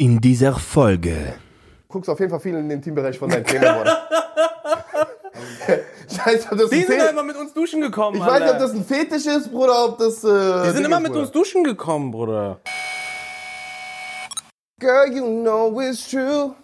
In 0.00 0.18
dieser 0.18 0.54
Folge. 0.54 1.34
guckst 1.86 2.08
auf 2.08 2.18
jeden 2.20 2.30
Fall 2.30 2.40
viel 2.40 2.54
in 2.54 2.70
den 2.70 2.80
Teambereich 2.80 3.18
von 3.18 3.28
deinen 3.28 3.44
Trainern, 3.44 3.76
Bruder. 3.76 3.98
Scheiße, 6.08 6.48
ob 6.52 6.56
das 6.58 6.70
Die 6.70 6.76
ein 6.76 6.86
sind 6.86 7.00
Fe 7.02 7.08
immer 7.10 7.22
mit 7.22 7.36
uns 7.36 7.52
duschen 7.52 7.82
gekommen, 7.82 8.16
Ich 8.16 8.24
weiß 8.26 8.40
nicht, 8.40 8.50
ob 8.50 8.58
das 8.60 8.72
ein 8.72 8.82
Fetisch 8.82 9.26
ist, 9.26 9.52
Bruder, 9.52 9.84
ob 9.84 9.98
das. 9.98 10.24
Äh, 10.24 10.68
Die 10.68 10.70
sind 10.70 10.86
immer 10.86 11.00
mit 11.00 11.14
uns 11.14 11.30
duschen 11.30 11.64
gekommen, 11.64 12.10
Bruder. 12.12 12.60
Girl, 14.78 15.12
you 15.12 15.22
know 15.42 15.78
it's 15.82 16.08
true. 16.08 16.54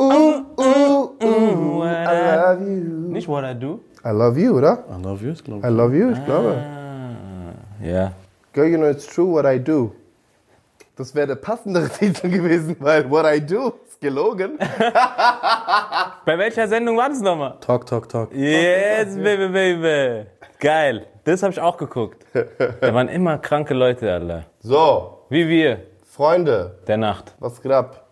Ooh, 0.00 0.46
ooh, 0.56 1.14
ooh, 1.22 1.84
I 1.84 2.34
love 2.34 2.62
you. 2.62 3.12
Nicht 3.12 3.28
what 3.28 3.44
I 3.44 3.52
do? 3.52 3.80
I 4.02 4.08
love 4.08 4.40
you, 4.40 4.56
oder? 4.56 4.84
I 4.88 5.02
love 5.02 5.22
you, 5.22 5.34
glaube 5.34 5.66
I 5.66 5.70
love 5.70 5.94
you, 5.94 6.12
ich 6.12 6.24
glaube. 6.24 6.56
Ja. 7.82 8.12
Girl, 8.54 8.68
you 8.68 8.78
know 8.78 8.88
it's 8.88 9.06
true 9.06 9.30
what 9.30 9.44
I 9.44 9.58
do. 9.62 9.92
Das 10.96 11.14
wäre 11.14 11.26
der 11.26 11.36
passendere 11.36 11.88
Titel 11.98 12.28
gewesen, 12.28 12.76
weil 12.80 13.08
what 13.10 13.24
I 13.26 13.40
do 13.40 13.72
ist 13.88 14.00
gelogen. 14.00 14.58
Bei 16.26 16.36
welcher 16.38 16.68
Sendung 16.68 16.96
war 16.98 17.08
das 17.08 17.20
nochmal? 17.20 17.56
Talk, 17.60 17.86
talk, 17.86 18.08
talk. 18.08 18.34
Yes, 18.34 19.14
baby, 19.16 19.48
baby. 19.48 20.26
Geil. 20.60 21.06
Das 21.24 21.42
habe 21.42 21.52
ich 21.52 21.60
auch 21.60 21.76
geguckt. 21.76 22.26
Da 22.80 22.92
waren 22.94 23.08
immer 23.08 23.38
kranke 23.38 23.74
Leute, 23.74 24.12
Alter. 24.12 24.44
So, 24.60 25.18
Wie 25.30 25.48
wir. 25.48 25.78
Freunde, 26.04 26.78
Der 26.86 26.98
Nacht. 26.98 27.34
was 27.38 27.62
geht 27.62 27.72
ab? 27.72 28.04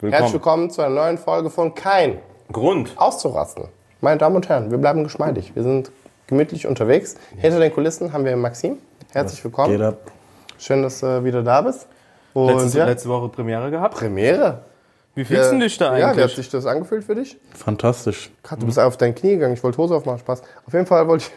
Willkommen. 0.00 0.12
Herzlich 0.12 0.32
willkommen 0.32 0.70
zu 0.70 0.80
einer 0.80 0.94
neuen 0.94 1.18
Folge 1.18 1.50
von 1.50 1.74
Kein 1.74 2.18
Grund. 2.50 2.92
auszurasten. 2.96 3.68
Meine 4.00 4.16
Damen 4.18 4.36
und 4.36 4.48
Herren, 4.48 4.70
wir 4.70 4.78
bleiben 4.78 5.04
geschmeidig. 5.04 5.54
Wir 5.54 5.62
sind 5.62 5.92
gemütlich 6.26 6.66
unterwegs. 6.66 7.16
Hinter 7.36 7.60
den 7.60 7.72
Kulissen 7.74 8.12
haben 8.14 8.24
wir 8.24 8.34
Maxim. 8.36 8.78
Herzlich 9.12 9.44
willkommen. 9.44 9.70
Geht 9.76 9.82
ab. 9.82 9.98
Schön, 10.58 10.82
dass 10.82 11.00
du 11.00 11.22
wieder 11.24 11.42
da 11.42 11.60
bist. 11.60 11.86
Und 12.34 12.58
Letzte, 12.58 12.78
ja, 12.78 12.84
letzte 12.86 13.08
Woche 13.08 13.28
Premiere 13.28 13.70
gehabt. 13.70 13.94
Premiere. 13.96 14.60
Wie 15.14 15.24
fühlst 15.24 15.52
du 15.52 15.58
dich 15.58 15.76
da 15.76 15.92
Ja, 15.92 15.98
wie 15.98 16.02
hat 16.04 16.18
eigentlich? 16.18 16.36
sich 16.36 16.48
das 16.48 16.64
angefühlt 16.64 17.04
für 17.04 17.14
dich? 17.14 17.36
Fantastisch. 17.54 18.30
Gott, 18.42 18.62
du 18.62 18.66
bist 18.66 18.78
auf 18.78 18.96
dein 18.96 19.14
Knie 19.14 19.32
gegangen. 19.32 19.54
Ich 19.54 19.62
wollte 19.62 19.76
Hose 19.78 19.94
aufmachen. 19.94 20.20
Spaß. 20.20 20.42
Auf 20.66 20.72
jeden 20.72 20.86
Fall 20.86 21.06
wollte 21.06 21.24
ich. 21.26 21.32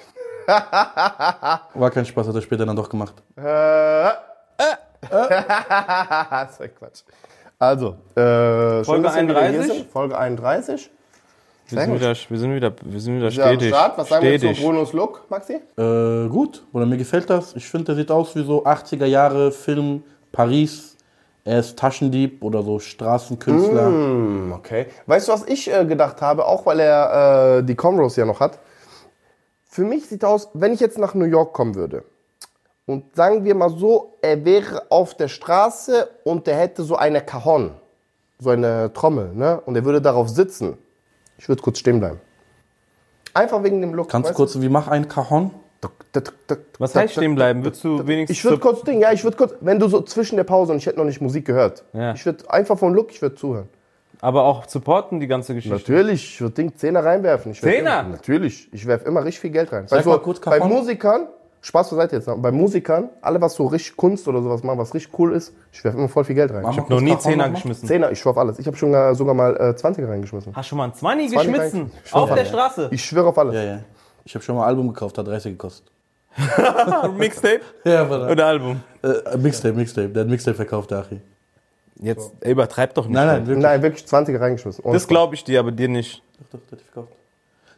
War 0.47 1.91
kein 1.91 2.05
Spaß, 2.05 2.27
hat 2.27 2.35
er 2.35 2.41
später 2.41 2.65
dann 2.65 2.75
doch 2.75 2.87
gemacht. 2.87 3.15
Äh, 3.35 3.41
das 5.09 6.59
war 6.59 6.67
Quatsch. 6.79 7.01
Also, 7.57 7.95
äh, 8.15 8.83
schön, 8.83 8.85
Folge 8.85 9.03
wir 9.03 9.13
hier 9.13 9.29
31? 9.29 9.73
sind. 9.73 9.91
Folge 9.91 10.17
31. 10.17 10.91
wir, 11.69 11.81
sind 11.81 11.95
wieder, 11.95 12.15
wir 12.29 12.39
sind 12.39 12.55
wieder, 12.55 12.73
wir 12.81 12.99
sind 12.99 13.17
wieder 13.17 13.31
stetig. 13.31 13.69
Start. 13.69 13.97
Was 13.97 14.09
sagen 14.09 14.23
wir 14.25 14.37
stetig. 14.37 14.57
zu 14.57 14.63
Brunos 14.63 14.93
Look, 14.93 15.29
Maxi? 15.29 15.53
Äh, 15.77 16.27
gut. 16.29 16.63
Oder 16.73 16.85
mir 16.85 16.97
gefällt 16.97 17.29
das. 17.29 17.55
Ich 17.55 17.67
finde, 17.67 17.85
der 17.85 17.95
sieht 17.95 18.11
aus 18.11 18.35
wie 18.35 18.43
so 18.43 18.65
80er 18.65 19.05
Jahre 19.05 19.51
Film 19.51 20.03
Paris. 20.35 20.97
Er 21.45 21.59
ist 21.59 21.77
Taschendieb 21.79 22.43
oder 22.43 22.61
so 22.61 22.79
Straßenkünstler. 22.79 23.85
Hm, 23.85 24.53
okay. 24.53 24.87
Weißt 25.05 25.27
du, 25.27 25.31
was 25.31 25.45
ich 25.45 25.71
äh, 25.71 25.85
gedacht 25.85 26.21
habe, 26.21 26.45
auch 26.45 26.65
weil 26.65 26.79
er 26.79 27.59
äh, 27.59 27.63
die 27.63 27.75
Comrose 27.75 28.19
ja 28.19 28.25
noch 28.25 28.39
hat? 28.39 28.59
Für 29.63 29.83
mich 29.83 30.07
sieht 30.07 30.25
aus, 30.25 30.49
wenn 30.53 30.73
ich 30.73 30.79
jetzt 30.79 30.97
nach 30.97 31.13
New 31.13 31.25
York 31.25 31.53
kommen 31.53 31.75
würde 31.75 32.03
und 32.85 33.15
sagen 33.15 33.43
wir 33.45 33.55
mal 33.55 33.69
so, 33.69 34.17
er 34.21 34.43
wäre 34.43 34.83
auf 34.89 35.15
der 35.15 35.27
Straße 35.27 36.09
und 36.23 36.47
er 36.47 36.57
hätte 36.57 36.83
so 36.83 36.95
eine 36.95 37.21
Cajon, 37.21 37.71
so 38.39 38.49
eine 38.49 38.91
Trommel, 38.93 39.33
ne? 39.33 39.61
Und 39.65 39.75
er 39.75 39.85
würde 39.85 40.01
darauf 40.01 40.29
sitzen. 40.29 40.77
Ich 41.37 41.47
würde 41.47 41.61
kurz 41.61 41.79
stehen 41.79 41.99
bleiben. 41.99 42.19
Einfach 43.33 43.63
wegen 43.63 43.81
dem 43.81 43.93
Look. 43.93 44.09
Kannst 44.09 44.31
du 44.31 44.33
kurz, 44.33 44.59
wie 44.59 44.69
mach 44.69 44.87
ein 44.87 45.07
Cajon? 45.07 45.51
Was 46.79 46.95
heißt 46.95 47.13
stehen 47.13 47.35
bleiben? 47.35 47.63
Würdest 47.63 47.83
du 47.83 48.05
wenigstens 48.07 48.37
Ich 48.37 48.43
würde 48.43 48.59
kurz 48.59 48.83
Ding, 48.83 48.99
ja, 49.01 49.11
ich 49.11 49.23
würde 49.23 49.37
kurz, 49.37 49.53
wenn 49.61 49.79
du 49.79 49.87
so 49.87 50.01
zwischen 50.01 50.35
der 50.37 50.43
Pause 50.43 50.71
und 50.71 50.77
ich 50.79 50.85
hätte 50.85 50.97
noch 50.97 51.05
nicht 51.05 51.21
Musik 51.21 51.45
gehört, 51.45 51.83
Ja. 51.93 52.13
ich 52.13 52.25
würde 52.25 52.49
einfach 52.49 52.77
vom 52.77 52.93
Look, 52.93 53.11
ich 53.11 53.21
würde 53.21 53.35
zuhören. 53.35 53.69
Aber 54.21 54.43
auch 54.43 54.67
supporten 54.67 55.19
die 55.19 55.27
ganze 55.27 55.53
Geschichte. 55.53 55.77
Natürlich, 55.77 56.23
ich 56.35 56.41
würde 56.41 56.55
Ding 56.55 56.75
Zehner 56.75 57.03
reinwerfen. 57.03 57.51
Ich 57.51 57.61
Zehner? 57.61 57.99
Immer, 58.01 58.09
natürlich, 58.09 58.69
ich 58.73 58.87
werfe 58.87 59.05
immer 59.05 59.23
richtig 59.23 59.41
viel 59.41 59.49
Geld 59.51 59.71
rein. 59.71 59.87
Sag 59.87 59.97
Weißt 59.97 60.05
du, 60.05 60.09
mal 60.11 60.19
kurz, 60.19 60.39
bei. 60.39 60.59
Musikern, 60.59 61.27
Spaß 61.61 61.89
zur 61.89 61.97
Seite 61.97 62.15
jetzt, 62.15 62.27
noch, 62.27 62.37
bei 62.37 62.51
Musikern, 62.51 63.09
alle 63.21 63.41
was 63.41 63.55
so 63.55 63.65
richtig 63.67 63.97
Kunst 63.97 64.27
oder 64.27 64.41
sowas 64.41 64.63
machen, 64.63 64.77
was 64.77 64.93
richtig 64.93 65.17
cool 65.19 65.33
ist, 65.33 65.53
ich 65.71 65.83
werfe 65.83 65.97
immer 65.97 66.07
voll 66.07 66.23
viel 66.23 66.35
Geld 66.35 66.51
rein. 66.51 66.61
Mach 66.63 66.71
Ich 66.71 66.77
mal 66.77 66.83
hab 66.83 66.89
Noch 66.91 67.01
nie 67.01 67.17
Zehner 67.17 67.49
geschmissen. 67.49 67.87
Zehner, 67.87 68.11
ich 68.11 68.19
schwör 68.19 68.31
auf 68.31 68.37
alles. 68.37 68.59
Ich 68.59 68.67
habe 68.67 68.77
schon 68.77 68.93
äh, 68.93 69.13
sogar 69.15 69.33
mal 69.33 69.55
äh, 69.57 69.59
20er 69.79 70.07
reingeschmissen. 70.07 70.55
Hast 70.55 70.67
schon 70.67 70.77
mal 70.77 70.85
ein 70.85 70.93
20 70.93 71.31
20 71.31 71.51
geschmissen? 71.51 71.91
Auf 72.11 72.33
der. 72.33 72.45
Straße? 72.45 72.87
Ich 72.91 73.03
schwöre 73.03 73.27
auf 73.27 73.37
alles. 73.37 73.55
Ja, 73.55 73.63
ja. 73.63 73.79
Ich 74.25 74.33
habe 74.33 74.43
schon 74.43 74.55
mal 74.55 74.63
ein 74.63 74.69
Album 74.69 74.87
gekauft, 74.89 75.17
hat 75.17 75.27
30 75.27 75.53
gekostet. 75.53 75.91
Mixtape? 77.17 77.61
Ja, 77.85 78.09
warte. 78.09 78.31
Oder 78.31 78.45
Album? 78.47 78.81
Äh, 79.01 79.37
Mixtape, 79.37 79.73
Mixtape. 79.75 80.09
Der 80.09 80.23
hat 80.23 80.29
Mixtape 80.29 80.55
verkauft, 80.55 80.91
der 80.91 80.99
Achi. 80.99 81.21
Jetzt 82.01 82.31
ey, 82.41 82.51
übertreib 82.51 82.93
doch 82.93 83.05
nicht. 83.05 83.13
Nein, 83.13 83.27
nein, 83.27 83.47
wirklich. 83.47 83.63
Nein, 83.63 83.81
wirklich 83.81 84.05
20er 84.05 84.39
reingeschmissen. 84.39 84.83
Ohne 84.83 84.95
Das 84.95 85.07
glaube 85.07 85.35
ich 85.35 85.43
dir, 85.43 85.59
aber 85.59 85.71
dir 85.71 85.87
nicht. 85.87 86.21
Doch, 86.51 86.59
der 86.59 86.71
hat 86.71 86.79
die 86.79 86.83
verkauft. 86.83 87.13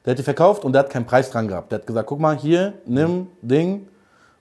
Der 0.05 0.11
hat 0.11 0.17
die 0.17 0.23
verkauft 0.23 0.65
und 0.65 0.73
der 0.73 0.79
hat 0.79 0.89
keinen 0.89 1.05
Preis 1.05 1.29
dran 1.29 1.47
gehabt. 1.47 1.71
Der 1.71 1.79
hat 1.79 1.85
gesagt, 1.85 2.07
guck 2.07 2.19
mal, 2.19 2.35
hier, 2.35 2.73
nimm, 2.85 3.27
Ding. 3.41 3.87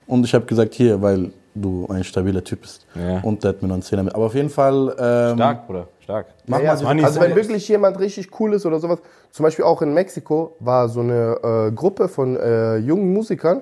Und 0.07 0.25
ich 0.25 0.33
habe 0.33 0.45
gesagt, 0.45 0.73
hier, 0.73 0.99
weil 1.01 1.31
du 1.61 1.87
ein 1.89 2.03
stabiler 2.03 2.43
Typ 2.43 2.61
bist. 2.61 2.85
Ja. 2.95 3.19
Und 3.21 3.43
der 3.43 3.49
hat 3.49 3.61
mir 3.61 3.67
noch 3.67 3.75
einen 3.75 3.83
Zehner 3.83 4.03
mit. 4.03 4.15
Aber 4.15 4.25
auf 4.25 4.35
jeden 4.35 4.49
Fall, 4.49 4.95
ähm, 4.99 5.35
Stark, 5.37 5.67
Bruder. 5.67 5.87
Stark. 5.99 6.27
mach 6.45 6.59
Ja, 6.59 6.63
mal 6.65 6.69
ja, 6.71 6.77
so. 6.77 6.85
Money 6.85 7.03
also 7.03 7.19
wenn 7.21 7.35
wirklich 7.35 7.67
jemand 7.67 7.99
richtig 7.99 8.29
cool 8.39 8.53
ist 8.53 8.65
oder 8.65 8.79
sowas, 8.79 8.99
zum 9.31 9.43
Beispiel 9.43 9.65
auch 9.65 9.81
in 9.81 9.93
Mexiko 9.93 10.55
war 10.59 10.87
so 10.89 11.01
eine 11.01 11.37
äh, 11.67 11.71
Gruppe 11.73 12.07
von 12.07 12.35
äh, 12.37 12.77
jungen 12.77 13.11
Musikern, 13.13 13.61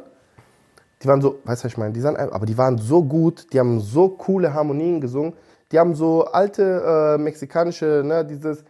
die 1.01 1.07
waren 1.07 1.21
so, 1.21 1.39
weißt 1.43 1.63
du, 1.63 1.65
was 1.65 1.71
ich 1.73 1.77
meine, 1.77 1.93
die 1.93 2.01
sind, 2.01 2.15
ein- 2.17 2.31
aber 2.31 2.45
die 2.45 2.57
waren 2.57 2.77
so 2.77 3.03
gut, 3.03 3.47
die 3.51 3.59
haben 3.59 3.79
so 3.79 4.09
coole 4.09 4.53
Harmonien 4.53 5.01
gesungen, 5.01 5.33
die 5.71 5.79
haben 5.79 5.95
so 5.95 6.25
alte 6.25 7.15
äh, 7.15 7.21
mexikanische, 7.21 8.03
ne, 8.05 8.23
dieses 8.23 8.63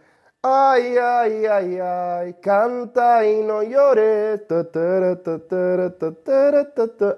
Ay, 0.48 0.96
ay, 0.96 1.48
ay, 1.48 1.80
ay, 1.80 2.34
canta 2.40 3.24
y 3.24 3.42
no 3.42 3.62
llores. 3.62 4.42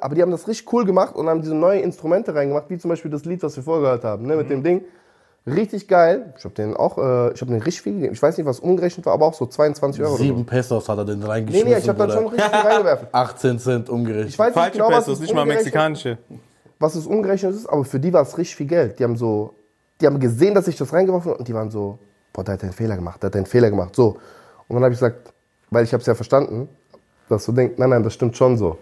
Aber 0.00 0.14
die 0.14 0.22
haben 0.22 0.30
das 0.30 0.48
richtig 0.48 0.72
cool 0.72 0.86
gemacht 0.86 1.14
und 1.14 1.28
haben 1.28 1.42
diese 1.42 1.54
neuen 1.54 1.82
Instrumente 1.82 2.34
reingemacht, 2.34 2.70
wie 2.70 2.78
zum 2.78 2.88
Beispiel 2.88 3.10
das 3.10 3.26
Lied, 3.26 3.42
was 3.42 3.54
wir 3.56 3.62
vorher 3.62 3.82
gehört 3.82 4.04
haben, 4.04 4.26
ne, 4.26 4.36
mit 4.36 4.46
mhm. 4.46 4.50
dem 4.50 4.62
Ding. 4.62 4.84
Richtig 5.46 5.88
geil. 5.88 6.32
Ich 6.38 6.44
habe 6.44 6.54
den 6.54 6.74
auch, 6.74 6.96
äh, 6.96 7.32
ich 7.32 7.40
habe 7.42 7.52
den 7.52 7.60
richtig 7.60 7.82
viel 7.82 7.94
gegeben. 7.94 8.14
Ich 8.14 8.22
weiß 8.22 8.38
nicht, 8.38 8.46
was 8.46 8.60
umgerechnet 8.60 9.04
war, 9.04 9.12
aber 9.12 9.26
auch 9.26 9.34
so 9.34 9.44
22 9.44 10.02
Euro. 10.02 10.16
Sieben 10.16 10.46
Pesos 10.46 10.88
hat 10.88 10.96
er 10.96 11.04
den 11.04 11.22
reingeschmissen. 11.22 11.68
Nee, 11.68 11.74
nee, 11.74 11.80
ich 11.80 11.88
habe 11.88 11.98
dann 11.98 12.10
schon 12.10 12.26
richtig 12.28 12.50
viel 12.50 12.70
reingewerfen. 12.70 13.08
18 13.12 13.58
Cent 13.58 13.90
umgerechnet. 13.90 14.28
Ich 14.30 14.38
weiß 14.38 14.54
Falsche 14.54 14.78
nicht 14.78 14.86
genau, 14.86 14.88
Pesos, 14.96 15.14
was 15.14 15.20
nicht 15.20 15.34
mal 15.34 15.44
mexikanische. 15.44 16.16
Was 16.78 16.94
es 16.94 17.06
umgerechnet 17.06 17.54
ist, 17.54 17.66
aber 17.66 17.84
für 17.84 18.00
die 18.00 18.12
war 18.12 18.22
es 18.22 18.38
richtig 18.38 18.56
viel 18.56 18.66
Geld. 18.66 18.98
Die 18.98 19.04
haben 19.04 19.16
so, 19.16 19.54
die 20.00 20.06
haben 20.06 20.18
gesehen, 20.18 20.54
dass 20.54 20.66
ich 20.66 20.76
das 20.76 20.92
reingeworfen 20.92 21.30
habe 21.30 21.38
und 21.38 21.48
die 21.48 21.54
waren 21.54 21.70
so, 21.70 21.98
boah, 22.32 22.44
der 22.44 22.54
hat 22.54 22.62
einen 22.62 22.72
Fehler 22.72 22.96
gemacht, 22.96 23.22
der 23.22 23.28
hat 23.28 23.36
einen 23.36 23.46
Fehler 23.46 23.70
gemacht, 23.70 23.94
so. 23.94 24.18
Und 24.68 24.74
dann 24.74 24.84
habe 24.84 24.92
ich 24.92 25.00
gesagt, 25.00 25.32
weil 25.70 25.84
ich 25.84 25.92
habe 25.92 26.00
es 26.00 26.06
ja 26.06 26.14
verstanden, 26.14 26.68
dass 27.28 27.44
du 27.44 27.52
denkst, 27.52 27.74
nein, 27.78 27.90
nein, 27.90 28.02
das 28.02 28.14
stimmt 28.14 28.36
schon 28.36 28.56
so. 28.56 28.78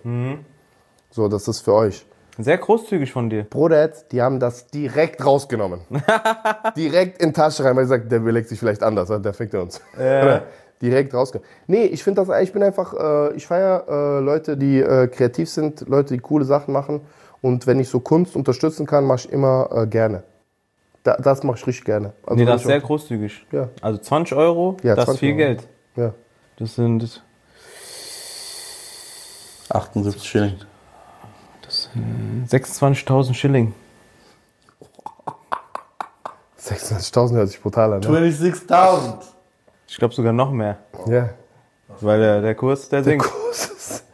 So, 1.10 1.28
das 1.28 1.48
ist 1.48 1.60
für 1.60 1.74
euch. 1.74 2.06
Sehr 2.38 2.58
großzügig 2.58 3.12
von 3.12 3.30
dir. 3.30 3.44
Bruder, 3.44 3.88
die 3.88 4.20
haben 4.20 4.38
das 4.38 4.66
direkt 4.66 5.24
rausgenommen. 5.24 5.80
direkt 6.76 7.22
in 7.22 7.30
die 7.30 7.32
Tasche 7.32 7.64
rein, 7.64 7.74
weil 7.76 7.84
ich 7.84 7.88
sag, 7.88 8.08
der 8.08 8.18
überlegt 8.18 8.48
sich 8.48 8.58
vielleicht 8.58 8.82
anders, 8.82 9.08
der 9.08 9.32
fickt 9.32 9.54
uns. 9.54 9.80
direkt 10.82 11.14
rausgenommen. 11.14 11.48
Nee, 11.66 11.84
ich 11.86 12.04
finde 12.04 12.24
das, 12.24 12.42
ich 12.42 12.52
bin 12.52 12.62
einfach, 12.62 12.92
äh, 12.92 13.34
ich 13.34 13.46
feiere 13.46 13.86
äh, 13.88 14.20
Leute, 14.20 14.56
die 14.56 14.80
äh, 14.80 15.08
kreativ 15.08 15.48
sind, 15.48 15.88
Leute, 15.88 16.14
die 16.14 16.20
coole 16.20 16.44
Sachen 16.44 16.72
machen. 16.72 17.00
Und 17.40 17.66
wenn 17.66 17.80
ich 17.80 17.88
so 17.88 18.00
Kunst 18.00 18.36
unterstützen 18.36 18.86
kann, 18.86 19.04
mache 19.04 19.26
ich 19.26 19.32
immer 19.32 19.70
äh, 19.72 19.86
gerne. 19.86 20.22
Da, 21.06 21.16
das 21.18 21.44
mache 21.44 21.56
ich 21.58 21.66
richtig 21.68 21.84
gerne. 21.84 22.12
Also 22.24 22.34
Nee, 22.34 22.44
das 22.44 22.62
ist 22.62 22.66
sehr 22.66 22.80
großzügig. 22.80 23.46
Ja. 23.52 23.68
Also 23.80 23.98
20 24.00 24.36
Euro, 24.36 24.76
Ja, 24.82 24.96
das 24.96 25.04
20 25.04 25.14
ist 25.14 25.20
viel 25.20 25.28
Euro. 25.28 25.36
Geld. 25.38 25.68
Ja. 25.94 26.14
Das 26.58 26.74
sind 26.74 27.22
78 29.68 30.22
Schilling. 30.28 30.56
26.000 32.48 33.34
Schilling. 33.34 33.72
26.000 36.60 37.34
hört 37.34 37.48
sich 37.50 37.60
brutal 37.62 37.92
an. 37.92 38.00
Ne? 38.00 38.06
26.000. 38.08 39.18
Ich 39.86 39.96
glaube 39.98 40.12
sogar 40.12 40.32
noch 40.32 40.50
mehr. 40.50 40.78
Ja. 41.06 41.30
Weil 42.00 42.18
der, 42.18 42.40
der 42.40 42.54
Kurs, 42.56 42.88
der 42.88 43.04
sinkt. 43.04 43.24
Kurs 43.26 43.66
ist, 43.66 44.04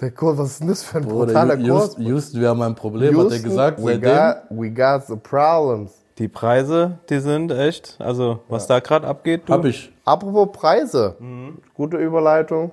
der 0.00 0.10
Kurs, 0.10 0.36
was 0.36 0.50
ist 0.50 0.60
denn 0.60 0.68
das 0.68 0.82
für 0.82 0.98
ein 0.98 1.04
Bruder, 1.04 1.26
brutaler 1.26 1.56
Kurs? 1.56 1.66
Houston, 1.66 2.02
Houston, 2.04 2.40
wir 2.42 2.48
haben 2.50 2.60
ein 2.62 2.74
Problem, 2.74 3.16
hat 3.16 3.24
er 3.26 3.30
Houston, 3.32 3.42
gesagt. 3.48 3.82
we 3.82 3.98
got, 3.98 4.42
we 4.50 4.70
got 4.70 5.06
the 5.06 5.16
problems. 5.16 5.92
Die 6.18 6.28
Preise, 6.28 6.98
die 7.10 7.20
sind 7.20 7.52
echt, 7.52 7.96
also 8.00 8.40
was 8.48 8.66
da 8.66 8.80
gerade 8.80 9.06
abgeht, 9.06 9.42
du. 9.46 9.52
Hab 9.52 9.64
ich. 9.64 9.92
Apropos 10.04 10.48
Preise. 10.52 11.16
Gute 11.74 11.96
Überleitung. 11.96 12.72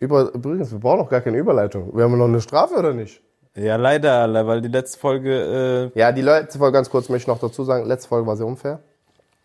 Über, 0.00 0.32
übrigens, 0.34 0.72
wir 0.72 0.78
brauchen 0.78 1.00
noch 1.00 1.10
gar 1.10 1.20
keine 1.20 1.36
Überleitung. 1.38 1.94
Wir 1.94 2.04
haben 2.04 2.16
noch 2.18 2.24
eine 2.26 2.40
Strafe 2.40 2.74
oder 2.76 2.92
nicht? 2.94 3.20
Ja, 3.54 3.76
leider, 3.76 4.46
weil 4.46 4.60
die 4.62 4.68
letzte 4.68 4.98
Folge, 4.98 5.90
äh, 5.94 5.98
Ja, 5.98 6.12
die 6.12 6.22
letzte 6.22 6.58
Folge, 6.58 6.72
ganz 6.72 6.90
kurz 6.90 7.08
möchte 7.08 7.24
ich 7.24 7.28
noch 7.28 7.38
dazu 7.38 7.62
sagen, 7.62 7.86
letzte 7.86 8.08
Folge 8.08 8.26
war 8.26 8.36
sehr 8.36 8.46
unfair. 8.46 8.80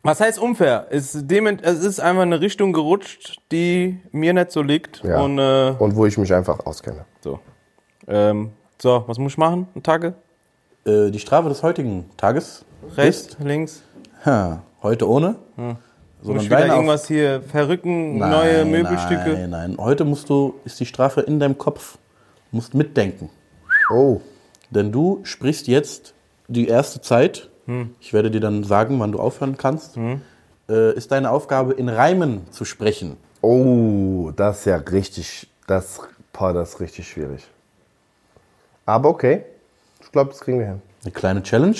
was 0.02 0.20
heißt 0.22 0.40
unfair? 0.40 0.88
Es, 0.90 1.16
dement 1.28 1.62
es 1.64 1.84
ist 1.84 2.00
einfach 2.00 2.24
eine 2.24 2.40
Richtung 2.42 2.74
gerutscht, 2.74 3.40
die 3.52 4.00
mir 4.12 4.34
nicht 4.34 4.52
so 4.52 4.62
liegt. 4.62 5.04
Ja. 5.04 5.22
Und 5.22 5.38
äh, 5.38 5.76
Und 5.78 5.96
wo 5.96 6.06
ich 6.06 6.18
mich 6.18 6.34
einfach 6.34 6.66
auskenne. 6.66 7.06
so. 7.22 7.40
Ähm, 8.08 8.52
so, 8.82 9.04
was 9.08 9.18
muss 9.20 9.34
ich 9.34 9.38
machen? 9.38 9.68
Tage? 9.84 10.14
Äh, 10.90 11.12
die 11.12 11.20
Strafe 11.20 11.50
des 11.50 11.62
heutigen 11.62 12.10
Tages 12.18 12.66
Rechts, 12.96 13.38
links. 13.44 13.84
Ha, 14.26 14.64
heute 14.82 15.08
ohne. 15.08 15.36
Muss 15.56 15.76
Sondern 16.22 16.44
ich 16.44 16.50
wieder 16.50 16.68
irgendwas 16.68 17.08
hier 17.08 17.42
verrücken, 17.42 18.18
Nein, 18.18 18.32
neue 18.32 18.66
Möbelstücke? 18.66 19.34
Nein, 19.34 19.50
nein. 19.52 19.78
Heute 19.78 20.04
musst 20.04 20.30
du, 20.30 20.56
ist 20.66 20.80
die 20.80 20.86
Strafe 20.86 21.22
in 21.22 21.40
deinem 21.40 21.58
Kopf. 21.58 21.98
Du 22.50 22.58
musst 22.58 22.74
mitdenken. 22.74 23.30
Oh, 23.92 24.20
Denn 24.70 24.92
du 24.92 25.20
sprichst 25.24 25.68
jetzt 25.68 26.14
die 26.48 26.68
erste 26.68 27.02
Zeit. 27.02 27.50
Hm. 27.66 27.94
Ich 28.00 28.14
werde 28.14 28.32
dir 28.32 28.42
dann 28.42 28.64
sagen, 28.64 29.00
wann 29.00 29.12
du 29.12 29.20
aufhören 29.20 29.58
kannst. 29.58 29.98
Äh, 29.98 30.94
ist 30.96 31.12
deine 31.12 31.30
Aufgabe, 31.30 31.74
in 31.74 31.90
Reimen 31.90 32.50
zu 32.52 32.66
sprechen. 32.66 33.18
oh, 33.42 34.32
das 34.36 34.60
ist 34.60 34.66
ja 34.66 34.78
richtig, 34.78 35.50
das, 35.68 36.02
boah, 36.34 36.54
das 36.54 36.74
ist 36.74 36.80
richtig 36.80 37.08
schwierig. 37.08 37.48
Aber 38.86 39.10
okay, 39.10 39.44
ich 40.10 40.14
glaube, 40.14 40.32
das 40.32 40.40
kriegen 40.40 40.58
wir 40.60 40.66
hin. 40.66 40.82
Eine 41.04 41.12
kleine 41.12 41.44
Challenge 41.44 41.78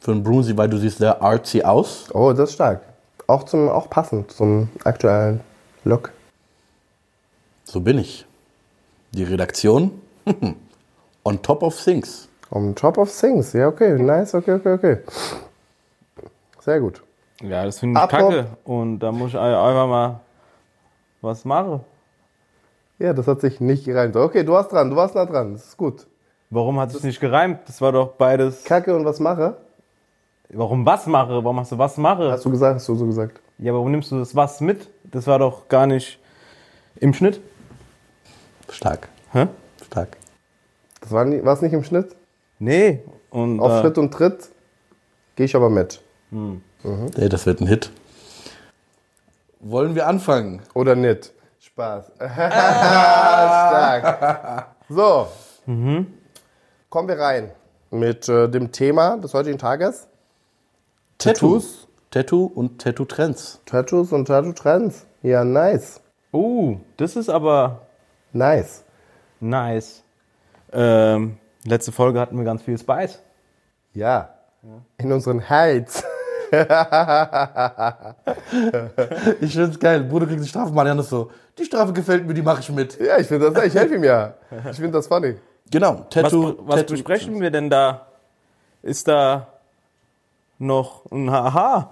für 0.00 0.10
einen 0.10 0.22
Brunsy, 0.22 0.54
weil 0.54 0.68
du 0.68 0.76
siehst 0.76 0.98
sehr 0.98 1.22
artsy 1.22 1.62
aus. 1.62 2.04
Oh, 2.12 2.30
das 2.34 2.50
ist 2.50 2.54
stark. 2.56 2.82
Auch, 3.26 3.44
zum, 3.44 3.70
auch 3.70 3.88
passend 3.88 4.30
zum 4.30 4.68
aktuellen 4.84 5.40
Look. 5.84 6.12
So 7.64 7.80
bin 7.80 7.96
ich. 7.98 8.26
Die 9.12 9.24
Redaktion 9.24 9.92
on 11.24 11.40
top 11.40 11.62
of 11.62 11.82
things. 11.82 12.28
On 12.50 12.74
top 12.74 12.98
of 12.98 13.10
things. 13.10 13.54
Ja, 13.54 13.68
okay, 13.68 13.98
nice, 13.98 14.34
okay, 14.34 14.52
okay, 14.52 14.72
okay. 14.74 14.98
Sehr 16.60 16.80
gut. 16.80 17.02
Ja, 17.40 17.64
das 17.64 17.78
finde 17.78 17.98
ich 17.98 18.04
Apro- 18.04 18.28
kacke. 18.28 18.46
Und 18.64 18.98
da 18.98 19.10
muss 19.10 19.30
ich 19.30 19.38
einfach 19.38 19.86
mal 19.86 20.20
was 21.22 21.46
machen. 21.46 21.80
Ja, 22.98 23.14
das 23.14 23.26
hat 23.26 23.40
sich 23.40 23.58
nicht 23.58 23.86
gereimt. 23.86 24.16
Okay, 24.16 24.44
du 24.44 24.52
warst 24.52 24.70
dran, 24.70 24.90
du 24.90 24.96
warst 24.96 25.14
nah 25.14 25.24
dran. 25.24 25.54
Das 25.54 25.64
ist 25.68 25.76
gut. 25.78 26.06
Warum 26.50 26.78
hat 26.80 26.94
es 26.94 27.02
nicht 27.02 27.20
gereimt? 27.20 27.60
Das 27.66 27.80
war 27.80 27.92
doch 27.92 28.12
beides. 28.14 28.64
Kacke 28.64 28.96
und 28.96 29.04
was 29.04 29.20
mache? 29.20 29.56
Warum 30.50 30.86
was 30.86 31.06
mache? 31.06 31.44
Warum 31.44 31.60
hast 31.60 31.72
du 31.72 31.78
was 31.78 31.96
mache? 31.98 32.30
Hast 32.32 32.44
du 32.44 32.50
gesagt, 32.50 32.76
hast 32.76 32.88
du 32.88 32.94
so 32.94 33.04
gesagt. 33.06 33.38
Ja, 33.58 33.74
warum 33.74 33.90
nimmst 33.90 34.10
du 34.10 34.18
das 34.18 34.34
was 34.34 34.60
mit? 34.62 34.88
Das 35.04 35.26
war 35.26 35.38
doch 35.38 35.68
gar 35.68 35.86
nicht 35.86 36.18
im 36.96 37.12
Schnitt. 37.12 37.40
Stark. 38.70 39.08
Hä? 39.32 39.46
Stark. 39.86 40.16
Das 41.00 41.10
war 41.12 41.24
nie- 41.26 41.44
war's 41.44 41.60
nicht 41.60 41.72
im 41.74 41.84
Schnitt? 41.84 42.14
Nee. 42.58 43.02
Und 43.30 43.60
Auf 43.60 43.72
äh, 43.72 43.80
Schritt 43.82 43.98
und 43.98 44.10
Tritt 44.12 44.48
gehe 45.36 45.44
ich 45.46 45.54
aber 45.54 45.68
mit. 45.68 46.00
Ey, 47.16 47.28
das 47.28 47.44
wird 47.46 47.60
ein 47.60 47.66
Hit. 47.66 47.90
Wollen 49.60 49.94
wir 49.94 50.06
anfangen? 50.06 50.62
Oder 50.74 50.94
nicht? 50.94 51.32
Spaß. 51.60 52.12
Stark. 53.68 54.66
So. 54.88 55.26
Kommen 56.90 57.08
wir 57.08 57.18
rein 57.18 57.50
mit 57.90 58.28
äh, 58.28 58.48
dem 58.48 58.72
Thema 58.72 59.18
des 59.18 59.34
heutigen 59.34 59.58
Tages. 59.58 60.08
Tattoos? 61.18 61.86
Tattoo 62.10 62.46
und 62.46 62.80
Tattoo-Trends. 62.80 63.60
Tattoos 63.66 64.12
und 64.12 64.26
Tattoo-Trends. 64.28 65.04
Ja, 65.22 65.44
nice. 65.44 66.00
uh, 66.32 66.78
das 66.96 67.16
ist 67.16 67.28
aber 67.28 67.82
Nice. 68.32 68.84
nice. 69.40 70.02
Ähm, 70.72 71.36
letzte 71.64 71.92
Folge 71.92 72.20
hatten 72.20 72.38
wir 72.38 72.44
ganz 72.44 72.62
viel 72.62 72.78
Spice. 72.78 73.18
Ja. 73.92 74.34
In 74.98 75.12
unseren 75.12 75.48
Heights. 75.48 76.02
Ich 79.40 79.52
find's 79.52 79.78
geil. 79.78 80.02
Bruder 80.04 80.26
kriegt 80.26 80.42
die 80.42 80.48
Strafe, 80.48 80.72
Marianne 80.72 81.02
ist 81.02 81.10
so, 81.10 81.30
die 81.58 81.64
Strafe 81.66 81.92
gefällt 81.92 82.26
mir, 82.26 82.32
die 82.32 82.40
mache 82.40 82.60
ich 82.60 82.70
mit. 82.70 82.98
Ja, 82.98 83.18
ich 83.18 83.26
finde 83.26 83.50
das, 83.52 83.64
ich 83.66 83.74
helfe 83.74 83.96
ihm 83.96 84.04
ja. 84.04 84.32
Ich 84.70 84.76
finde 84.76 84.92
das 84.92 85.06
funny. 85.08 85.36
Genau, 85.70 86.00
Was, 86.00 86.08
Tattoo. 86.10 86.54
was 86.66 86.76
Tattoo 86.76 86.92
besprechen 86.94 87.40
wir 87.40 87.50
denn 87.50 87.68
da? 87.70 88.06
Ist 88.82 89.06
da 89.08 89.48
noch 90.58 91.04
ein 91.10 91.30
Haha? 91.30 91.90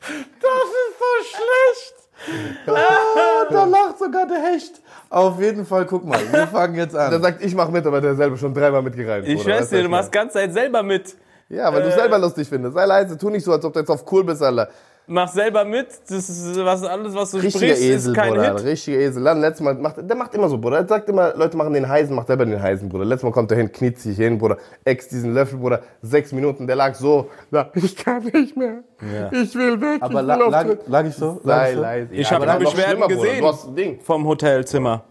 Das 0.00 0.10
ist 0.10 0.98
so 0.98 1.36
schlecht. 1.36 1.94
Ah, 2.68 3.46
da 3.50 3.64
lacht 3.64 3.98
sogar 3.98 4.26
der 4.28 4.38
Hecht. 4.40 4.80
Auf 5.10 5.40
jeden 5.40 5.66
Fall, 5.66 5.84
guck 5.86 6.04
mal, 6.04 6.20
wir 6.32 6.46
fangen 6.52 6.76
jetzt 6.76 6.94
Der 6.94 7.08
an. 7.08 7.20
sagt, 7.20 7.42
ich 7.42 7.52
mach 7.54 7.68
mit, 7.68 7.84
aber 7.84 8.00
der 8.00 8.14
selber 8.14 8.36
schon 8.36 8.54
dreimal 8.54 8.80
mitgereimt. 8.82 9.26
Ich 9.26 9.42
schwör's 9.42 9.68
dir, 9.70 9.78
was 9.78 9.82
du 9.82 9.88
machst 9.88 10.12
ganze 10.12 10.34
Zeit 10.34 10.52
selber 10.52 10.82
mit. 10.84 11.16
Ja, 11.48 11.72
weil 11.74 11.82
du 11.82 11.90
selber 11.90 12.18
lustig 12.18 12.48
findest. 12.48 12.74
Sei 12.74 12.86
leise, 12.86 13.18
tu 13.18 13.28
nicht 13.28 13.42
so, 13.44 13.52
als 13.52 13.64
ob 13.64 13.72
du 13.72 13.80
jetzt 13.80 13.90
auf 13.90 14.10
cool 14.12 14.22
bist, 14.24 14.40
Alter. 14.42 14.68
Mach 15.08 15.28
selber 15.28 15.64
mit. 15.64 15.88
Das 16.08 16.28
ist 16.28 16.56
was, 16.64 16.84
alles, 16.84 17.14
was 17.14 17.32
du 17.32 17.38
Richtiger 17.38 17.74
sprichst, 17.74 17.82
Esel, 17.82 18.12
ist 18.12 18.16
kein 18.16 18.30
Bruder. 18.34 18.54
Hit. 18.56 18.64
Richtiger 18.64 18.98
Esel. 19.00 19.24
Dann 19.24 19.40
letztes 19.40 19.60
Mal 19.64 19.74
macht, 19.74 19.96
der 19.98 20.16
macht 20.16 20.32
immer 20.34 20.48
so, 20.48 20.58
Bruder. 20.58 20.78
Er 20.78 20.86
sagt 20.88 21.08
immer, 21.08 21.34
Leute 21.36 21.56
machen 21.56 21.72
den 21.74 21.88
Heisen, 21.88 22.14
macht 22.14 22.28
selber 22.28 22.46
den 22.46 22.62
Heisen, 22.62 22.88
Bruder. 22.88 23.04
Letztes 23.04 23.24
Mal 23.24 23.32
kommt 23.32 23.50
er 23.50 23.56
hin, 23.58 23.70
kniet 23.72 23.98
sich 23.98 24.16
hin, 24.16 24.38
Bruder. 24.38 24.58
Ex 24.84 25.08
diesen 25.08 25.34
Löffel, 25.34 25.58
Bruder. 25.58 25.82
Sechs 26.02 26.30
Minuten, 26.32 26.66
der 26.68 26.76
lag 26.76 26.94
so. 26.94 27.28
Na, 27.50 27.68
ich 27.74 27.96
kann 27.96 28.22
nicht 28.24 28.56
mehr. 28.56 28.84
Ich 29.32 29.54
will 29.56 29.80
weg. 29.80 30.00
Aber 30.02 30.20
ich 30.20 30.26
la, 30.26 30.36
will 30.36 30.42
auf 30.44 30.50
lag, 30.52 30.66
lag 30.86 31.06
ich 31.06 31.14
so? 31.14 31.40
Lag 31.42 31.56
Sei 31.58 31.68
ich 31.70 31.74
so? 31.76 31.82
leise. 31.82 32.14
Ich 32.14 32.30
Ja, 32.30 32.34
habe 32.36 32.48
aber 32.48 32.58
die 32.60 32.64
Beschwerden 32.64 33.08
gesehen 33.08 33.40
Du 33.40 33.46
hast 33.48 33.66
ein 33.66 33.74
Ding. 33.76 34.00
vom 34.00 34.26
Hotelzimmer. 34.26 35.02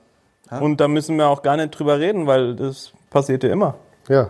Und 0.60 0.80
da 0.82 0.88
müssen 0.88 1.16
wir 1.18 1.28
auch 1.28 1.42
gar 1.42 1.58
nicht 1.58 1.72
drüber 1.78 2.00
reden, 2.00 2.28
weil 2.28 2.56
das 2.56 2.92
passiert 3.10 3.44
ja 3.44 3.52
immer. 3.52 3.76
Ja. 4.08 4.30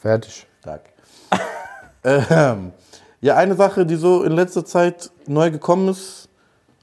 Fertig. 0.00 0.46
Stark. 0.60 0.82
ähm, 2.04 2.72
ja, 3.20 3.36
eine 3.36 3.54
Sache, 3.54 3.86
die 3.86 3.96
so 3.96 4.22
in 4.22 4.32
letzter 4.32 4.64
Zeit 4.64 5.10
neu 5.26 5.50
gekommen 5.50 5.88
ist 5.88 6.28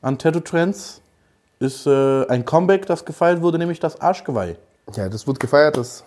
an 0.02 0.18
Tattoo-Trends, 0.18 1.02
ist 1.60 1.88
äh, 1.88 2.26
ein 2.28 2.46
Comeback, 2.46 2.86
das 2.86 3.04
gefeiert 3.06 3.42
wurde, 3.42 3.58
nämlich 3.58 3.80
das 3.80 4.00
Arschgeweih. 4.00 4.56
Ja, 4.94 5.10
das 5.10 5.26
wird 5.28 5.40
gefeiert, 5.40 5.78
das. 5.78 6.04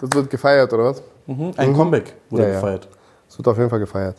Das 0.00 0.10
wird 0.12 0.30
gefeiert, 0.30 0.72
oder 0.72 0.84
was? 0.84 1.02
Ein 1.56 1.74
Comeback 1.74 2.14
wurde 2.30 2.42
Ja, 2.44 2.48
ja. 2.50 2.54
gefeiert. 2.56 2.88
Das 3.28 3.38
wird 3.38 3.48
auf 3.48 3.56
jeden 3.56 3.70
Fall 3.70 3.78
gefeiert. 3.78 4.16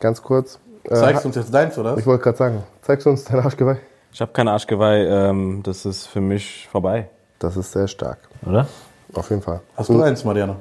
Ganz 0.00 0.22
kurz. 0.22 0.58
Äh, 0.84 0.94
Zeigst 0.94 1.24
du 1.24 1.28
uns 1.28 1.36
jetzt 1.36 1.52
deins, 1.52 1.76
oder? 1.78 1.96
Ich 1.98 2.06
wollte 2.06 2.22
gerade 2.22 2.36
sagen, 2.38 2.62
zeigst 2.82 3.06
du 3.06 3.10
uns 3.10 3.24
dein 3.24 3.40
Arschgeweih? 3.40 3.78
Ich 4.12 4.20
habe 4.20 4.32
kein 4.32 4.48
Arschgeweih, 4.48 5.04
ähm, 5.06 5.62
das 5.64 5.84
ist 5.84 6.06
für 6.06 6.20
mich 6.20 6.68
vorbei. 6.70 7.08
Das 7.38 7.56
ist 7.56 7.72
sehr 7.72 7.88
stark. 7.88 8.18
Oder? 8.46 8.66
Auf 9.14 9.30
jeden 9.30 9.42
Fall. 9.42 9.60
Hast 9.76 9.88
du 9.88 10.00
eins, 10.02 10.24
Mariana? 10.24 10.56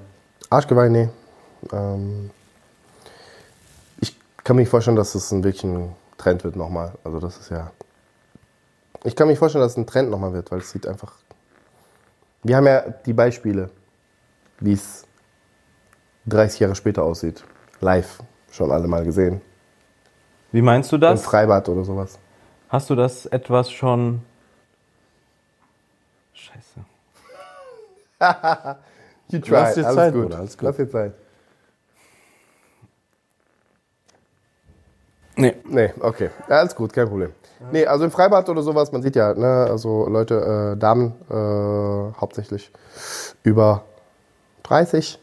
Arschgeweih, 0.49 0.89
nee. 0.89 1.09
Ähm, 1.71 2.29
kann 4.47 4.55
mir 4.55 4.65
vorstellen, 4.65 4.95
dass 4.95 5.13
es 5.13 5.29
ein 5.33 5.43
wirklich 5.43 5.65
ein 5.65 5.93
Trend 6.17 6.45
wird 6.45 6.55
nochmal. 6.55 6.93
Also 7.03 7.19
das 7.19 7.37
ist 7.37 7.49
ja. 7.49 7.69
Ich 9.03 9.13
kann 9.13 9.27
mir 9.27 9.35
vorstellen, 9.35 9.61
dass 9.61 9.73
es 9.73 9.77
ein 9.77 9.85
Trend 9.85 10.09
nochmal 10.09 10.31
wird, 10.31 10.51
weil 10.51 10.59
es 10.59 10.71
sieht 10.71 10.87
einfach. 10.87 11.15
Wir 12.43 12.55
haben 12.55 12.65
ja 12.65 12.79
die 13.05 13.11
Beispiele, 13.11 13.69
wie 14.61 14.71
es 14.71 15.05
30 16.27 16.61
Jahre 16.61 16.75
später 16.75 17.03
aussieht. 17.03 17.43
Live. 17.81 18.23
Schon 18.49 18.71
alle 18.71 18.87
mal 18.87 19.03
gesehen. 19.03 19.41
Wie 20.53 20.61
meinst 20.61 20.93
du 20.93 20.95
Im 20.95 21.01
das? 21.01 21.25
Freibad 21.25 21.67
oder 21.67 21.83
sowas. 21.83 22.17
Hast 22.69 22.89
du 22.89 22.95
das 22.95 23.25
etwas 23.25 23.69
schon. 23.69 24.21
Scheiße. 26.31 26.85
You 29.27 29.39
try. 29.41 29.51
Lass 29.51 29.73
dir 29.73 29.85
alles 29.85 29.95
Zeit, 29.95 30.13
gut. 30.13 30.23
Bruder, 30.23 30.37
alles 30.37 30.57
gut. 30.57 30.63
Lass 30.63 30.77
dir 30.77 30.89
Zeit. 30.89 31.13
Nee. 35.37 35.55
Nee, 35.69 35.93
okay. 36.01 36.29
Ja, 36.49 36.57
alles 36.57 36.75
gut, 36.75 36.91
kein 36.93 37.07
Problem. 37.07 37.31
Nee, 37.71 37.85
also 37.85 38.05
im 38.05 38.11
Freibad 38.11 38.49
oder 38.49 38.61
sowas, 38.61 38.91
man 38.91 39.01
sieht 39.01 39.15
ja, 39.15 39.33
ne, 39.33 39.67
also 39.69 40.07
Leute, 40.07 40.73
äh, 40.75 40.79
Damen 40.79 41.13
äh, 41.29 42.19
hauptsächlich 42.19 42.71
über 43.43 43.83
30, 44.63 45.19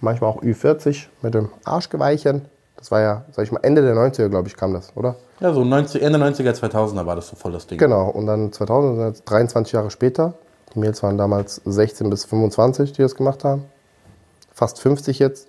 manchmal 0.00 0.30
auch 0.30 0.42
Ü40 0.42 1.06
mit 1.22 1.34
dem 1.34 1.48
Arschgeweichen. 1.64 2.46
Das 2.76 2.90
war 2.90 3.00
ja, 3.00 3.24
sag 3.32 3.44
ich 3.44 3.52
mal, 3.52 3.60
Ende 3.62 3.82
der 3.82 3.94
90er, 3.94 4.28
glaube 4.28 4.48
ich, 4.48 4.56
kam 4.56 4.74
das, 4.74 4.94
oder? 4.96 5.16
Ja, 5.40 5.52
so 5.52 5.64
90, 5.64 6.02
Ende 6.02 6.18
90er, 6.18 6.52
2000er 6.52 7.06
war 7.06 7.16
das 7.16 7.28
so 7.28 7.36
voll 7.36 7.52
das 7.52 7.66
Ding. 7.66 7.78
Genau, 7.78 8.08
und 8.10 8.26
dann 8.26 8.52
2000, 8.52 9.00
also 9.00 9.22
23 9.24 9.72
Jahre 9.72 9.90
später, 9.90 10.34
die 10.74 10.80
Mädels 10.80 11.02
waren 11.02 11.16
damals 11.16 11.62
16 11.64 12.10
bis 12.10 12.26
25, 12.26 12.92
die 12.92 13.02
das 13.02 13.14
gemacht 13.14 13.44
haben. 13.44 13.64
Fast 14.52 14.80
50 14.80 15.18
jetzt. 15.18 15.48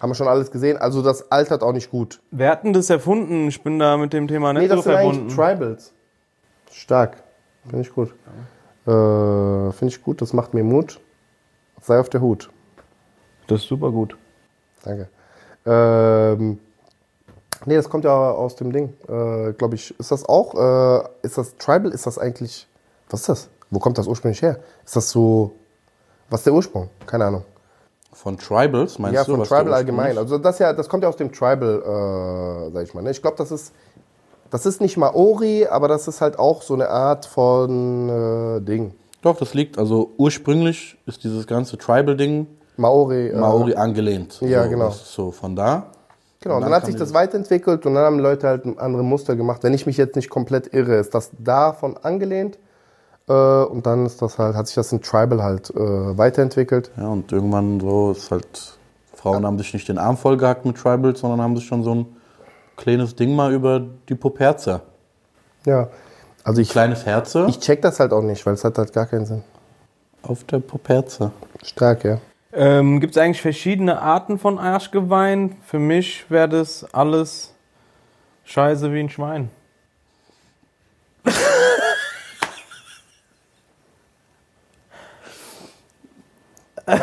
Haben 0.00 0.10
wir 0.10 0.14
schon 0.14 0.28
alles 0.28 0.50
gesehen. 0.50 0.78
Also 0.78 1.02
das 1.02 1.30
altert 1.30 1.62
auch 1.62 1.72
nicht 1.72 1.90
gut. 1.90 2.20
Wer 2.30 2.50
hat 2.52 2.64
denn 2.64 2.72
das 2.72 2.88
erfunden? 2.88 3.48
Ich 3.48 3.62
bin 3.62 3.78
da 3.78 3.96
mit 3.96 4.12
dem 4.12 4.26
Thema 4.28 4.52
nicht 4.52 4.62
Nee, 4.62 4.68
so 4.68 4.76
das 4.76 4.84
sind 4.84 4.92
verbunden. 4.94 5.20
eigentlich 5.22 5.36
Tribals. 5.36 5.92
Stark. 6.72 7.22
Finde 7.68 7.82
ich 7.82 7.92
gut. 7.92 8.08
Äh, 8.86 9.72
Finde 9.72 9.94
ich 9.94 10.02
gut, 10.02 10.22
das 10.22 10.32
macht 10.32 10.54
mir 10.54 10.64
Mut. 10.64 11.00
Sei 11.82 11.98
auf 12.00 12.08
der 12.08 12.20
Hut. 12.22 12.50
Das 13.46 13.60
ist 13.62 13.68
super 13.68 13.90
gut. 13.90 14.16
Danke. 14.82 15.08
Ähm, 15.66 16.58
nee, 17.66 17.74
das 17.76 17.88
kommt 17.90 18.04
ja 18.04 18.12
aus 18.30 18.56
dem 18.56 18.72
Ding. 18.72 18.94
Äh, 19.08 19.52
Glaube 19.52 19.74
ich. 19.74 19.98
Ist 19.98 20.10
das 20.10 20.24
auch, 20.26 20.54
äh, 20.54 21.08
ist 21.22 21.36
das 21.36 21.56
Tribal? 21.58 21.90
Ist 21.92 22.06
das 22.06 22.18
eigentlich, 22.18 22.66
was 23.10 23.20
ist 23.20 23.28
das? 23.28 23.48
Wo 23.70 23.78
kommt 23.78 23.98
das 23.98 24.06
ursprünglich 24.06 24.40
her? 24.40 24.60
Ist 24.84 24.96
das 24.96 25.10
so, 25.10 25.52
was 26.30 26.40
ist 26.40 26.46
der 26.46 26.54
Ursprung? 26.54 26.88
Keine 27.06 27.26
Ahnung. 27.26 27.44
Von 28.12 28.36
Tribals, 28.38 28.98
meinst 28.98 29.14
Ja, 29.14 29.24
du? 29.24 29.32
von 29.32 29.40
was 29.40 29.48
der 29.48 29.58
Tribal 29.58 29.74
allgemein. 29.74 30.18
Also 30.18 30.36
das 30.38 30.58
ja, 30.58 30.72
das 30.72 30.88
kommt 30.88 31.04
ja 31.04 31.08
aus 31.08 31.16
dem 31.16 31.32
Tribal, 31.32 31.82
äh, 32.68 32.72
sag 32.72 32.82
ich 32.84 32.92
mal. 32.94 33.02
Ne? 33.02 33.10
Ich 33.10 33.22
glaube, 33.22 33.36
das 33.36 33.50
ist 33.50 33.72
Das 34.50 34.66
ist 34.66 34.80
nicht 34.80 34.96
Maori, 34.96 35.66
aber 35.66 35.86
das 35.86 36.08
ist 36.08 36.20
halt 36.20 36.36
auch 36.38 36.62
so 36.62 36.74
eine 36.74 36.88
Art 36.88 37.24
von 37.24 38.08
äh, 38.08 38.60
Ding. 38.60 38.94
Doch, 39.22 39.36
das 39.36 39.54
liegt, 39.54 39.78
also 39.78 40.10
ursprünglich 40.16 40.98
ist 41.06 41.22
dieses 41.22 41.46
ganze 41.46 41.78
Tribal-Ding 41.78 42.48
Maori. 42.76 43.28
Äh, 43.28 43.36
Maori 43.36 43.74
angelehnt. 43.76 44.40
Ja, 44.40 44.64
so, 44.64 44.70
genau. 44.70 44.90
So 44.90 45.30
von 45.30 45.54
da. 45.54 45.86
Genau, 46.40 46.56
Und 46.56 46.62
dann, 46.62 46.70
dann 46.72 46.80
hat 46.80 46.86
sich 46.86 46.96
das 46.96 47.12
weiterentwickelt 47.14 47.86
und 47.86 47.94
dann 47.94 48.02
haben 48.04 48.18
Leute 48.18 48.48
halt 48.48 48.64
andere 48.78 49.04
Muster 49.04 49.36
gemacht. 49.36 49.62
Wenn 49.62 49.74
ich 49.74 49.86
mich 49.86 49.98
jetzt 49.98 50.16
nicht 50.16 50.30
komplett 50.30 50.72
irre, 50.74 50.96
ist 50.96 51.14
das 51.14 51.30
davon 51.38 51.96
angelehnt. 51.98 52.58
Äh, 53.30 53.64
und 53.64 53.86
dann 53.86 54.04
ist 54.06 54.20
das 54.20 54.38
halt, 54.38 54.56
hat 54.56 54.66
sich 54.66 54.74
das 54.74 54.90
in 54.90 55.00
Tribal 55.00 55.42
halt 55.42 55.70
äh, 55.70 55.78
weiterentwickelt. 55.78 56.90
Ja, 56.96 57.06
und 57.06 57.30
irgendwann 57.30 57.78
so 57.78 58.10
ist 58.10 58.30
halt, 58.32 58.78
Frauen 59.14 59.46
haben 59.46 59.56
sich 59.56 59.72
nicht 59.72 59.88
den 59.88 59.98
Arm 59.98 60.16
vollgehackt 60.16 60.66
mit 60.66 60.76
Tribal, 60.76 61.14
sondern 61.14 61.40
haben 61.40 61.56
sich 61.56 61.66
schon 61.66 61.84
so 61.84 61.94
ein 61.94 62.06
kleines 62.76 63.14
Ding 63.14 63.36
mal 63.36 63.52
über 63.52 63.80
die 64.08 64.16
Poperze. 64.16 64.80
Ja. 65.64 65.88
Also 66.42 66.60
ich, 66.60 66.70
Kleines 66.70 67.06
Herze 67.06 67.46
ich 67.48 67.60
check 67.60 67.82
das 67.82 68.00
halt 68.00 68.12
auch 68.12 68.22
nicht, 68.22 68.44
weil 68.46 68.54
es 68.54 68.64
hat 68.64 68.78
halt 68.78 68.92
gar 68.92 69.06
keinen 69.06 69.26
Sinn. 69.26 69.42
auf 70.22 70.42
der 70.44 70.58
Poperze. 70.58 71.30
Stark, 71.62 72.02
ja. 72.04 72.18
Ähm, 72.52 72.98
Gibt 72.98 73.14
es 73.14 73.22
eigentlich 73.22 73.42
verschiedene 73.42 74.00
Arten 74.00 74.38
von 74.38 74.58
Arschgeweihen? 74.58 75.56
Für 75.62 75.78
mich 75.78 76.28
wäre 76.30 76.48
das 76.48 76.86
alles 76.92 77.54
scheiße 78.44 78.92
wie 78.92 79.00
ein 79.00 79.10
Schwein. 79.10 79.50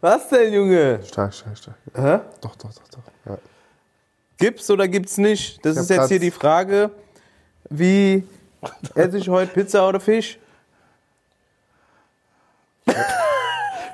Was 0.00 0.28
denn, 0.28 0.52
Junge? 0.52 1.00
Stark, 1.04 1.34
stark, 1.34 1.56
stark. 1.58 1.76
Hä? 1.94 2.18
Doch, 2.40 2.54
doch, 2.56 2.72
doch, 2.72 2.88
doch. 2.90 3.02
Ja. 3.32 3.38
Gibt's 4.38 4.70
oder 4.70 4.86
gibt's 4.86 5.18
nicht? 5.18 5.64
Das 5.64 5.76
Ich 5.76 5.82
ist 5.82 5.90
hab 5.90 5.90
jetzt 5.90 5.98
grad- 6.00 6.08
hier 6.10 6.20
die 6.20 6.30
Frage. 6.30 6.90
Wie 7.70 8.24
esse 8.94 9.18
ich 9.18 9.28
heute 9.28 9.52
Pizza 9.52 9.88
oder 9.88 9.98
Fisch? 10.00 10.38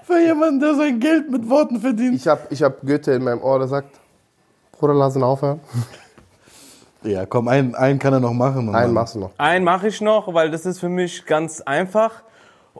Für 0.04 0.20
jemanden, 0.20 0.60
der 0.60 0.74
sein 0.74 1.00
Geld 1.00 1.30
mit 1.30 1.48
Worten 1.48 1.80
verdient. 1.80 2.14
Ich 2.16 2.28
habe 2.28 2.42
ich 2.50 2.62
hab 2.62 2.82
Goethe 2.82 3.12
in 3.12 3.24
meinem 3.24 3.42
Ohr, 3.42 3.58
der 3.58 3.68
sagt, 3.68 3.98
Bruder, 4.72 4.94
lass 4.94 5.16
ihn 5.16 5.22
aufhören. 5.22 5.60
Ja, 7.06 7.26
komm, 7.26 7.48
einen, 7.48 7.74
einen 7.74 7.98
kann 7.98 8.14
er 8.14 8.20
noch 8.20 8.32
machen. 8.32 8.74
Einen 8.74 8.94
machst 8.94 9.14
du 9.14 9.18
noch. 9.18 9.32
Einen 9.36 9.62
mache 9.62 9.88
ich 9.88 10.00
noch, 10.00 10.32
weil 10.32 10.50
das 10.50 10.64
ist 10.64 10.78
für 10.78 10.88
mich 10.88 11.26
ganz 11.26 11.60
einfach. 11.60 12.22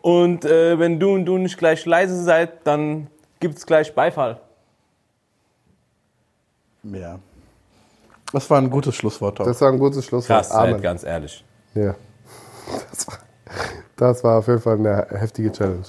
Und 0.05 0.45
äh, 0.45 0.79
wenn 0.79 1.01
du 1.01 1.15
und 1.15 1.25
du 1.25 1.39
nicht 1.39 1.57
gleich 1.57 1.87
leise 1.87 2.23
seid, 2.23 2.67
dann 2.67 3.07
gibt's 3.41 3.65
gleich 3.65 3.95
Beifall. 3.95 4.39
Ja. 6.83 7.19
Das 8.31 8.51
war 8.51 8.59
ein 8.59 8.69
gutes 8.69 8.97
Schlusswort. 8.97 9.41
Auch. 9.41 9.47
Das 9.47 9.63
war 9.63 9.73
ein 9.73 9.79
gutes 9.79 10.05
Schlusswort. 10.05 10.41
Krass, 10.41 10.51
Amen. 10.51 10.75
halt, 10.75 10.83
ganz 10.83 11.05
ehrlich. 11.05 11.43
Ja. 11.73 11.95
Das 12.91 13.09
war, 13.09 13.19
das 13.97 14.23
war 14.25 14.39
auf 14.41 14.47
jeden 14.47 14.61
Fall 14.61 14.77
eine 14.77 15.07
heftige 15.09 15.51
Challenge. 15.51 15.87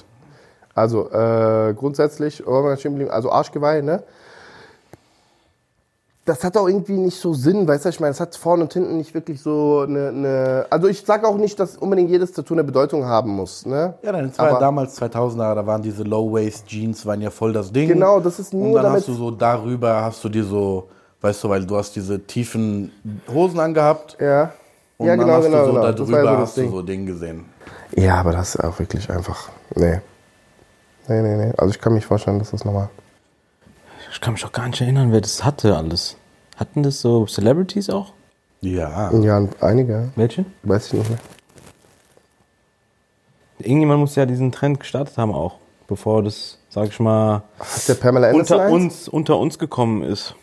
Also, 0.74 1.10
äh, 1.10 1.74
grundsätzlich, 1.74 2.42
also 2.46 3.30
Arschgeweih, 3.30 3.82
ne? 3.82 4.02
Das 6.26 6.42
hat 6.44 6.56
auch 6.56 6.66
irgendwie 6.68 6.98
nicht 6.98 7.18
so 7.18 7.32
Sinn, 7.32 7.66
weißt 7.66 7.84
du, 7.84 7.88
ich 7.88 8.00
meine, 8.00 8.10
es 8.10 8.20
hat 8.20 8.36
vorne 8.36 8.64
und 8.64 8.72
hinten 8.72 8.98
nicht 8.98 9.14
wirklich 9.14 9.40
so 9.40 9.84
eine, 9.88 10.08
eine 10.08 10.66
also 10.68 10.88
ich 10.88 11.02
sage 11.06 11.26
auch 11.26 11.36
nicht, 11.36 11.58
dass 11.58 11.76
unbedingt 11.76 12.10
jedes 12.10 12.32
Tattoo 12.32 12.54
eine 12.54 12.64
Bedeutung 12.64 13.04
haben 13.06 13.30
muss, 13.30 13.64
ne? 13.64 13.94
ja, 14.02 14.12
dann 14.12 14.36
war 14.36 14.50
ja 14.50 14.58
damals 14.58 15.00
2000er, 15.00 15.54
da 15.54 15.64
waren 15.66 15.80
diese 15.82 16.02
Low-Waist-Jeans, 16.02 17.06
waren 17.06 17.20
ja 17.22 17.30
voll 17.30 17.52
das 17.52 17.70
Ding. 17.72 17.88
Genau, 17.88 18.18
das 18.20 18.40
ist 18.40 18.52
Und 18.52 18.60
nur 18.60 18.74
dann 18.74 18.84
damit, 18.86 18.98
hast 19.00 19.08
du 19.08 19.14
so 19.14 19.30
darüber, 19.30 20.02
hast 20.02 20.22
du 20.24 20.28
dir 20.28 20.44
so, 20.44 20.88
weißt 21.20 21.44
du, 21.44 21.48
weil 21.48 21.64
du 21.64 21.76
hast 21.76 21.94
diese 21.94 22.20
tiefen 22.20 22.90
Hosen 23.32 23.58
angehabt. 23.60 24.16
ja. 24.20 24.52
Und 24.98 25.06
ja, 25.08 25.16
dann 25.16 25.26
genau, 25.26 25.36
hast 25.38 25.44
genau, 25.44 25.58
du 25.58 25.64
so 25.66 25.72
genau. 25.72 25.82
da 25.82 25.92
Das 25.92 26.00
war 26.00 26.06
drüber 26.06 26.24
ja 26.24 26.36
so 26.36 26.42
hast 26.42 26.56
du 26.56 26.60
Ding. 26.62 26.70
so 26.70 26.82
Ding 26.82 27.06
gesehen. 27.06 27.44
Ja, 27.96 28.14
aber 28.16 28.32
das 28.32 28.54
ist 28.54 28.64
auch 28.64 28.78
wirklich 28.78 29.10
einfach, 29.10 29.50
nee. 29.74 30.00
Nee, 31.06 31.22
nee, 31.22 31.36
nee. 31.36 31.52
Also 31.56 31.70
ich 31.72 31.80
kann 31.80 31.92
mich 31.94 32.04
vorstellen, 32.06 32.38
dass 32.38 32.50
das 32.50 32.64
nochmal. 32.64 32.88
Ich 34.16 34.20
kann 34.22 34.32
mich 34.32 34.46
auch 34.46 34.52
gar 34.52 34.66
nicht 34.66 34.80
erinnern, 34.80 35.12
wer 35.12 35.20
das 35.20 35.44
hatte 35.44 35.76
alles. 35.76 36.16
Hatten 36.56 36.82
das 36.82 37.02
so 37.02 37.26
Celebrities 37.26 37.90
auch? 37.90 38.14
Ja. 38.62 39.12
Ja, 39.12 39.46
einige, 39.60 40.10
Welche? 40.16 40.46
weiß 40.62 40.86
ich 40.86 40.92
nicht 40.94 41.10
mehr. 41.10 41.18
Irgendjemand 43.58 44.00
muss 44.00 44.16
ja 44.16 44.24
diesen 44.24 44.52
Trend 44.52 44.80
gestartet 44.80 45.18
haben 45.18 45.34
auch, 45.34 45.56
bevor 45.86 46.22
das, 46.22 46.56
sag 46.70 46.88
ich 46.88 46.98
mal, 46.98 47.42
Hat 47.58 47.88
der 47.88 47.94
Pamela 47.96 48.28
Anderson 48.30 48.56
unter 48.58 48.64
eins? 48.64 48.72
uns, 48.72 49.08
unter 49.10 49.38
uns 49.38 49.58
gekommen 49.58 50.02
ist. 50.02 50.34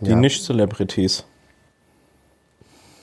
Die 0.00 0.08
Ja. 0.08 0.16
Nicht-Celebrities. 0.16 1.26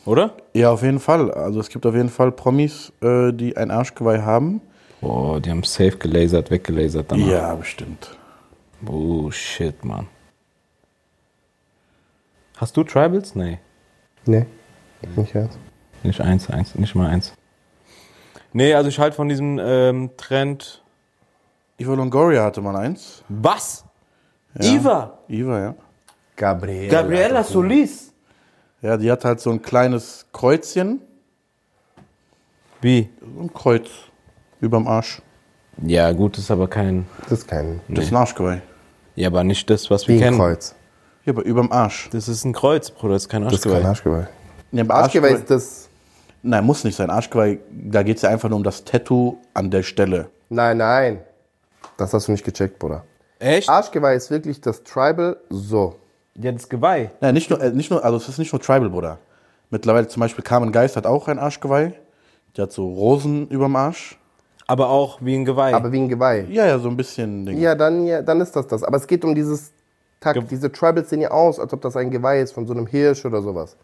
Oder? 0.06 0.36
Ja, 0.56 0.72
auf 0.72 0.82
jeden 0.82 1.00
Fall. 1.00 1.30
Also 1.32 1.60
es 1.60 1.70
gibt 1.70 1.86
auf 1.86 1.94
jeden 1.94 2.10
Fall 2.10 2.32
Promis, 2.32 2.92
äh, 3.04 3.32
die 3.34 3.56
ein 3.56 3.70
Arschgeweih 3.70 4.24
haben. 4.24 4.62
Boah, 5.00 5.40
die 5.40 5.52
haben 5.52 5.62
safe 5.62 5.96
gelasert, 5.98 6.50
weggelasert 6.50 7.12
danach. 7.12 7.28
Ja, 7.28 7.54
bestimmt. 7.54 8.18
Oh, 8.86 9.32
shit, 9.32 9.84
Mann. 9.84 10.08
Hast 12.58 12.76
du 12.76 12.84
Tribals? 12.84 13.36
Nee. 13.36 13.60
Nee, 14.26 14.46
nicht 15.16 15.34
jetzt. 15.34 15.58
Nicht 16.04 16.22
eins, 16.22 16.50
eins, 16.50 16.76
nicht 16.76 16.96
mal 16.96 17.08
eins. 17.08 17.34
Nee, 18.54 18.74
also 18.74 18.90
ich 18.90 19.00
halte 19.00 19.16
von 19.16 19.30
diesem 19.30 19.60
ähm, 19.60 20.12
Trend. 20.18 20.84
Eva 21.78 21.94
Longoria 21.94 22.44
hatte 22.44 22.62
mal 22.62 22.76
eins. 22.76 23.24
Was? 23.30 23.86
Iva! 24.60 25.20
Eva, 25.28 25.60
ja. 25.60 25.76
Gabriela. 26.36 26.92
Gabriela 26.92 27.44
Solis! 27.44 28.14
Ja, 28.82 28.98
die 28.98 29.12
hat 29.12 29.26
halt 29.26 29.40
so 29.40 29.52
ein 29.52 29.62
kleines 29.62 30.26
Kreuzchen. 30.32 31.02
Wie? 32.82 33.10
So 33.20 33.42
ein 33.42 33.54
Kreuz 33.54 33.90
überm 34.62 34.88
Arsch. 34.88 35.22
Ja, 35.84 36.12
gut, 36.12 36.38
das 36.38 36.46
ist 36.46 36.52
aber 36.52 36.68
kein. 36.68 37.06
Das 37.30 37.40
ist 37.40 37.48
kein 37.48 37.82
Das 37.88 38.06
ist 38.06 38.12
ein 38.12 38.18
Arschgeweih. 38.18 38.62
Ja, 39.16 39.28
aber 39.28 39.44
nicht 39.44 39.70
das, 39.70 39.90
was 39.90 40.08
wir 40.08 40.16
wie 40.16 40.20
ein 40.20 40.24
kennen. 40.32 40.38
Kreuz. 40.38 40.76
Ja, 41.26 41.34
aber 41.34 41.44
überm 41.44 41.72
Arsch. 41.72 42.10
Das 42.12 42.28
ist 42.28 42.46
ein 42.46 42.54
Kreuz, 42.54 42.90
Bruder, 42.90 43.14
das 43.14 43.24
ist 43.24 43.30
kein 43.30 43.44
Das 43.44 43.54
ist 43.54 43.64
kein 43.64 43.86
Arschgeweih. 43.86 44.18
Arschgeweih. 44.20 44.28
Ja, 44.72 44.84
aber 44.84 44.96
Arschgeweih 44.96 45.32
ist 45.34 45.50
das. 45.50 45.90
Nein, 46.42 46.64
muss 46.66 46.84
nicht 46.84 46.96
sein. 46.96 47.10
Arschgeweih, 47.10 47.60
da 47.72 48.04
geht 48.04 48.18
es 48.18 48.22
ja 48.24 48.30
einfach 48.30 48.50
nur 48.50 48.58
um 48.58 48.64
das 48.64 48.84
Tattoo 48.84 49.38
an 49.54 49.70
der 49.70 49.84
Stelle. 49.84 50.30
Nein, 50.50 50.78
nein. 50.78 51.20
Das 51.98 52.14
hast 52.14 52.28
du 52.28 52.32
nicht 52.32 52.46
gecheckt, 52.46 52.80
Bruder. 52.80 53.04
Echt? 53.40 53.70
Arschgeweih 53.70 54.16
ist 54.16 54.32
wirklich 54.32 54.62
das 54.62 54.84
Tribal 54.84 55.38
so. 55.50 55.96
Ja, 56.36 56.52
das 56.52 56.70
Geweih. 56.70 57.12
Nein, 57.20 57.34
nicht 57.34 57.50
nur, 57.50 57.62
äh, 57.62 57.72
nicht 57.72 57.90
nur, 57.90 58.04
also 58.04 58.18
es 58.18 58.30
ist 58.30 58.38
nicht 58.38 58.54
nur 58.54 58.62
Tribal, 58.62 58.90
Bruder. 58.90 59.18
Mittlerweile 59.70 60.08
zum 60.08 60.22
Beispiel 60.22 60.44
Carmen 60.44 60.72
Geist 60.72 60.96
hat 60.96 61.06
auch 61.06 61.28
ein 61.28 61.40
Arschgeweih. 61.40 61.94
Die 62.56 62.62
hat 62.62 62.72
so 62.72 62.88
Rosen 62.88 63.48
überm 63.50 63.76
Arsch. 63.76 64.18
Aber 64.68 64.90
auch 64.90 65.20
wie 65.22 65.36
ein 65.36 65.46
Geweih. 65.46 65.74
Aber 65.74 65.92
wie 65.92 66.00
ein 66.00 66.10
Geweih. 66.10 66.46
Ja, 66.50 66.66
ja, 66.68 66.78
so 66.78 66.90
ein 66.90 66.98
bisschen 66.98 67.46
Ding. 67.46 67.58
Ja, 67.58 67.74
dann, 67.76 68.06
ja, 68.06 68.22
dann 68.22 68.42
ist 68.42 68.54
das 68.56 68.68
das. 68.68 68.84
Aber 68.84 68.98
es 68.98 69.08
geht 69.08 69.24
um 69.24 69.34
dieses 69.34 69.72
Takt. 70.20 70.40
Ge- 70.40 70.48
Diese 70.50 70.72
Tribals 70.72 71.10
sehen 71.10 71.22
ja 71.22 71.32
aus, 71.32 71.60
als 71.60 71.72
ob 71.74 71.82
das 71.82 71.96
ein 71.96 72.12
Geweih 72.12 72.42
ist 72.42 72.52
von 72.52 72.66
so 72.68 72.74
einem 72.74 72.86
Hirsch 72.88 73.24
oder 73.26 73.42
sowas. 73.42 73.78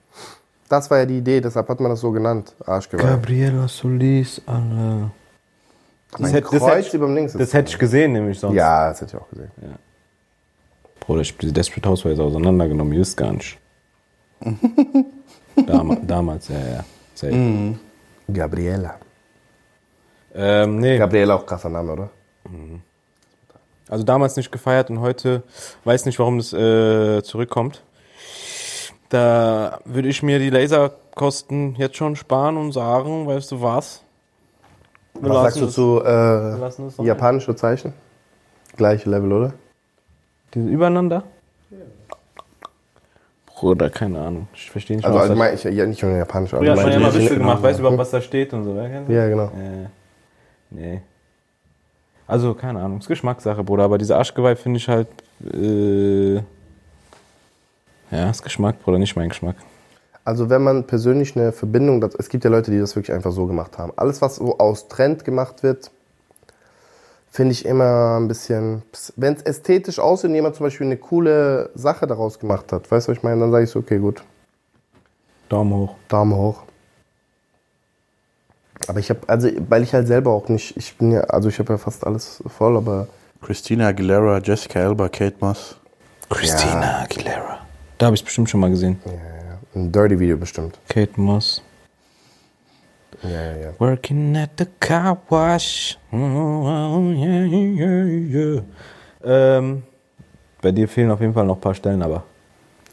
Das 0.67 0.89
war 0.91 0.97
ja 0.99 1.05
die 1.05 1.19
Idee, 1.19 1.39
deshalb 1.39 1.69
hat 1.69 1.79
man 1.79 1.89
das 1.91 2.01
so 2.01 2.11
genannt. 2.11 2.53
Arschgeweih. 2.65 3.03
Gabriela 3.03 3.67
Solis, 3.67 4.41
alle. 4.45 5.11
Mein 6.19 6.31
hätte- 6.31 6.41
das 6.51 6.59
Kreuz 6.59 6.75
hätte 6.75 6.87
ich- 6.87 6.93
über 6.95 7.05
dem 7.07 7.15
Links 7.15 7.33
ist. 7.35 7.39
Das 7.41 7.53
hätte 7.53 7.69
ich 7.71 7.79
gesehen, 7.79 8.11
nämlich 8.13 8.39
sonst. 8.39 8.55
ja, 8.55 8.89
das 8.89 9.01
hätte 9.01 9.15
ich 9.17 9.21
auch 9.23 9.29
gesehen. 9.29 9.51
Bruder, 10.99 11.21
ich 11.21 11.31
hab 11.31 11.39
die 11.39 11.51
Desperate 11.53 11.87
Housewives 11.89 12.19
auseinandergenommen, 12.19 12.93
just 12.93 13.15
gar 13.15 13.31
nicht. 13.33 13.57
Dam 15.67 15.97
damals, 16.07 16.47
ja, 16.49 16.57
ja. 16.59 16.83
Safe. 17.13 17.75
Gabriela. 18.31 18.95
Ähm, 20.35 20.79
nee, 20.79 20.97
Gabriela 20.97 21.35
auch 21.35 21.45
krasser 21.45 21.69
Name, 21.69 21.93
oder? 21.93 22.09
also 23.89 24.03
damals 24.03 24.35
nicht 24.35 24.51
gefeiert 24.51 24.89
und 24.89 24.99
heute 25.01 25.43
weiß 25.83 26.05
nicht, 26.05 26.17
warum 26.19 26.37
das 26.37 26.51
äh, 26.53 27.21
zurückkommt. 27.23 27.83
Da 29.09 29.79
würde 29.85 30.07
ich 30.07 30.23
mir 30.23 30.39
die 30.39 30.49
Laserkosten 30.49 31.75
jetzt 31.75 31.97
schon 31.97 32.15
sparen 32.15 32.57
und 32.57 32.71
sagen, 32.71 33.27
weißt 33.27 33.51
du 33.51 33.61
was? 33.61 34.03
Wir 35.13 35.29
Was 35.29 35.55
sagst 35.55 35.77
du 35.77 35.95
lassen 36.57 36.89
zu 36.89 36.97
äh, 36.99 37.03
es 37.03 37.05
japanische 37.05 37.55
Zeichen? 37.55 37.93
Gleiche 38.75 39.09
Level, 39.09 39.31
oder? 39.31 39.53
Diese 40.55 40.67
übereinander? 40.67 41.23
Bruder, 43.45 43.91
keine 43.91 44.19
Ahnung. 44.19 44.47
Ich 44.55 44.71
verstehe 44.71 44.97
nicht, 44.97 45.05
Also 45.05 45.19
was 45.19 45.27
da 45.27 45.29
allgemein, 45.33 45.53
ich, 45.53 45.63
ja, 45.63 45.85
nicht 45.85 46.01
nur 46.01 46.11
japanisch, 46.17 46.49
Früher 46.49 46.71
hat 46.71 46.77
man 46.77 46.89
ja 46.89 46.97
immer 46.97 47.13
Witze 47.13 47.37
gemacht, 47.37 47.61
weißt 47.61 47.77
du 47.77 47.81
überhaupt, 47.81 47.99
was 47.99 48.09
da 48.09 48.19
steht 48.19 48.53
und 48.53 48.63
so. 48.63 48.75
Ja, 48.75 49.27
genau. 49.27 49.45
Äh, 49.45 49.87
nee. 50.73 51.01
Also, 52.27 52.53
keine 52.53 52.81
Ahnung, 52.81 52.99
ist 52.99 53.07
Geschmackssache, 53.07 53.63
Bruder, 53.63 53.83
aber 53.83 53.97
diese 53.97 54.15
Arschgeweih 54.15 54.55
finde 54.55 54.77
ich 54.77 54.87
halt. 54.87 55.07
Äh, 55.53 56.35
ja, 58.11 58.29
ist 58.29 58.43
Geschmack, 58.43 58.81
Bruder, 58.81 58.99
nicht 58.99 59.15
mein 59.15 59.29
Geschmack. 59.29 59.55
Also 60.25 60.49
wenn 60.49 60.63
man 60.63 60.87
persönlich 60.87 61.35
eine 61.35 61.51
Verbindung, 61.51 61.99
das, 61.99 62.15
es 62.15 62.29
gibt 62.29 62.45
ja 62.45 62.49
Leute, 62.49 62.71
die 62.71 62.79
das 62.79 62.95
wirklich 62.95 63.13
einfach 63.13 63.31
so 63.31 63.45
gemacht 63.45 63.77
haben. 63.77 63.91
Alles, 63.97 64.21
was 64.21 64.37
so 64.37 64.57
aus 64.57 64.87
Trend 64.87 65.25
gemacht 65.25 65.63
wird, 65.63 65.91
finde 67.29 67.51
ich 67.51 67.65
immer 67.65 68.17
ein 68.19 68.27
bisschen, 68.27 68.83
wenn 69.17 69.33
es 69.33 69.41
ästhetisch 69.41 69.99
aussieht 69.99 70.29
und 70.29 70.35
jemand 70.35 70.55
zum 70.55 70.65
Beispiel 70.65 70.85
eine 70.85 70.97
coole 70.97 71.71
Sache 71.75 72.07
daraus 72.07 72.39
gemacht 72.39 72.71
hat, 72.71 72.89
weißt 72.89 73.07
du, 73.07 73.11
was 73.11 73.17
ich 73.17 73.23
meine, 73.23 73.41
dann 73.41 73.51
sage 73.51 73.65
ich 73.65 73.69
so, 73.69 73.79
okay, 73.79 73.97
gut, 73.97 74.23
Daumen 75.49 75.73
hoch. 75.73 75.95
Daumen 76.07 76.35
hoch. 76.35 76.63
Aber 78.87 78.99
ich 78.99 79.09
habe, 79.09 79.21
also, 79.27 79.49
weil 79.69 79.83
ich 79.83 79.93
halt 79.93 80.07
selber 80.07 80.31
auch 80.31 80.49
nicht, 80.49 80.75
ich 80.77 80.97
bin 80.97 81.11
ja, 81.11 81.21
also 81.21 81.49
ich 81.49 81.59
habe 81.59 81.73
ja 81.73 81.77
fast 81.77 82.05
alles 82.05 82.43
voll, 82.47 82.75
aber 82.77 83.07
Christina 83.41 83.87
Aguilera, 83.87 84.39
Jessica 84.39 84.79
Alba, 84.79 85.09
Kate 85.09 85.35
Moss. 85.39 85.77
Christina 86.29 87.03
Aguilera. 87.03 87.59
Da 87.97 88.07
habe 88.07 88.15
ich 88.15 88.21
es 88.21 88.25
bestimmt 88.25 88.49
schon 88.49 88.59
mal 88.59 88.69
gesehen. 88.69 88.99
ein 89.75 89.91
Dirty-Video 89.91 90.37
bestimmt. 90.37 90.79
Kate 90.89 91.19
Moss. 91.19 91.61
Ja, 93.21 93.29
ja, 93.29 93.55
ja. 93.57 93.69
Working 93.79 94.35
at 94.37 94.49
the 94.57 94.65
car 94.79 95.17
wash. 95.29 95.97
Oh, 96.11 96.17
yeah, 97.15 97.45
yeah, 97.45 98.05
yeah. 98.05 98.63
Ähm, 99.23 99.83
bei 100.61 100.71
dir 100.71 100.87
fehlen 100.89 101.11
auf 101.11 101.21
jeden 101.21 101.33
Fall 101.33 101.45
noch 101.45 101.55
ein 101.55 101.61
paar 101.61 101.73
Stellen, 101.75 102.01
aber. 102.01 102.23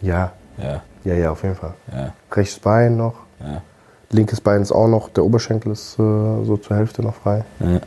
Ja, 0.03 0.33
Ja, 0.57 0.83
ja, 1.05 1.15
ja, 1.15 1.31
auf 1.31 1.43
jeden 1.43 1.57
Fall. 1.57 1.75
ja, 1.93 2.13
Rechtes 2.31 2.59
Bein 2.61 2.97
noch, 2.97 3.15
ja. 3.41 3.63
Linkes 4.11 4.41
Bein 4.41 4.61
ist 4.63 4.73
auch 4.73 4.89
noch, 4.89 5.09
der 5.09 5.25
Oberschenkel 5.25 5.73
ist 5.73 5.95
äh, 5.99 6.45
so 6.45 6.57
zur 6.61 6.77
Hälfte 6.77 7.03
noch 7.03 7.15
frei. 7.15 7.45
ja. 7.61 7.81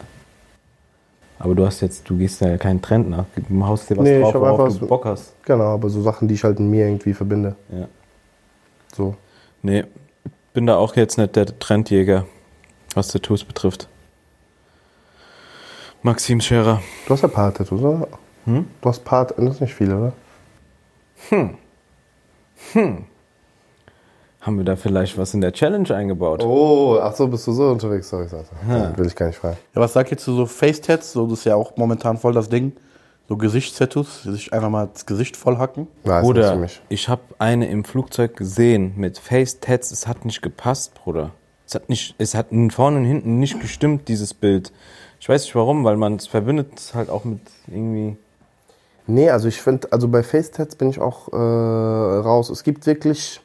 Aber 1.39 1.56
du 1.56 1.65
hast 1.65 1.82
jetzt, 1.82 2.10
du 2.10 2.15
gehst 2.18 2.39
ja 2.39 2.58
keinen 2.58 2.82
Trend 2.82 3.10
nach. 3.10 3.25
Du 3.36 3.65
haust 3.65 3.89
dir 3.89 3.98
was 3.98 4.03
Nee, 4.06 4.15
ich 4.18 4.24
drauf, 4.24 4.34
hab 4.36 4.42
worauf 4.42 4.60
einfach 4.62 4.74
du 4.75 4.80
so- 4.80 4.88
Bock 4.88 5.03
hast. 5.03 5.34
Genau, 5.44 5.74
aber 5.74 5.89
so 5.89 6.01
Sachen, 6.01 6.30
die 6.30 6.36
ich 6.36 6.44
halt 6.46 6.58
in 6.58 6.70
mir 6.70 6.86
irgendwie 6.88 7.13
verbinde. 7.13 7.58
Ja. 7.70 7.88
So. 8.96 9.15
Nee, 9.62 9.84
bin 10.53 10.65
da 10.68 10.77
auch 10.77 10.96
jetzt 10.96 11.18
nicht 11.18 11.36
der 11.36 11.48
Trendjäger, 11.60 12.25
was 12.96 13.10
Tattoos 13.10 13.44
betrifft. 13.44 13.89
Maxim 16.01 16.39
Scherer. 16.39 16.82
Du 17.08 17.13
hast 17.13 17.24
ja 17.24 17.27
ein 17.27 17.34
paar 17.34 17.53
Tattoos, 17.53 17.82
oder? 17.82 18.08
Hm? 18.46 18.65
Du 18.80 18.89
hast 18.89 19.00
ein 19.01 19.03
paar, 19.06 19.25
das 19.25 19.56
ist 19.56 19.62
nicht 19.62 19.74
viele, 19.74 19.98
oder? 19.98 20.13
Haben 24.44 24.58
wir 24.58 24.66
da 24.66 24.76
vielleicht 24.76 25.18
was 25.18 25.34
in 25.34 25.40
der 25.40 25.54
Challenge 25.54 25.90
eingebaut? 25.96 26.44
Oh, 26.44 27.00
ach 27.02 27.16
so, 27.16 27.30
bist 27.30 27.48
du 27.48 27.54
so 27.54 27.70
unterwegs, 27.70 28.10
sorry, 28.10 28.28
sorry. 28.28 28.44
sorry. 28.68 28.98
Will 28.98 29.08
ich 29.08 29.16
gar 29.16 29.28
nicht 29.28 29.38
fragen. 29.38 29.56
Ja, 29.74 29.80
was 29.80 29.94
sagt 29.94 30.12
ihr 30.12 30.18
zu 30.18 30.36
so 30.36 30.46
Face-Tats? 30.46 31.14
So, 31.14 31.26
das 31.28 31.40
ist 31.40 31.46
ja 31.46 31.56
auch 31.56 31.78
momentan 31.78 32.18
voll 32.18 32.34
das 32.34 32.50
Ding. 32.50 32.74
So 33.30 33.38
Gesichtstattoos, 33.38 34.24
sich 34.24 34.52
einfach 34.52 34.70
mal 34.70 34.90
das 34.92 35.06
Gesicht 35.06 35.38
vollhacken. 35.38 35.88
Ja, 36.04 36.20
ist 36.20 36.28
nichts 36.28 36.28
für 36.28 36.34
Bruder, 36.34 36.56
mich. 36.58 36.82
ich 36.90 37.08
habe 37.08 37.22
eine 37.40 37.70
im 37.70 37.86
Flugzeug 37.86 38.36
gesehen 38.36 38.92
mit 38.98 39.18
Face-Tats. 39.18 39.92
Es 39.92 40.08
hat 40.08 40.26
nicht 40.26 40.42
gepasst, 40.42 40.94
Bruder. 40.94 41.32
Es 41.66 41.76
hat, 41.76 41.88
nicht, 41.88 42.14
es 42.18 42.36
hat 42.36 42.48
vorne 42.72 42.98
und 42.98 43.06
hinten 43.06 43.40
nicht 43.40 43.62
gestimmt, 43.62 44.10
dieses 44.10 44.34
Bild. 44.34 44.74
Ich 45.22 45.30
weiß 45.30 45.46
nicht 45.46 45.56
warum, 45.56 45.86
weil 45.86 45.96
man 45.96 46.18
es 46.18 46.28
verbindet 46.28 46.92
halt 46.94 47.10
auch 47.10 47.24
mit 47.24 47.40
irgendwie. 47.68 48.18
Nee, 49.08 49.30
also 49.30 49.48
ich 49.48 49.62
finde, 49.62 49.88
also 49.92 50.10
bei 50.10 50.22
Facetats 50.22 50.76
bin 50.76 50.90
ich 50.90 51.00
auch 51.00 51.32
äh, 51.32 51.36
raus. 51.38 52.50
Es 52.50 52.64
gibt 52.64 52.86
wirklich 52.86 53.40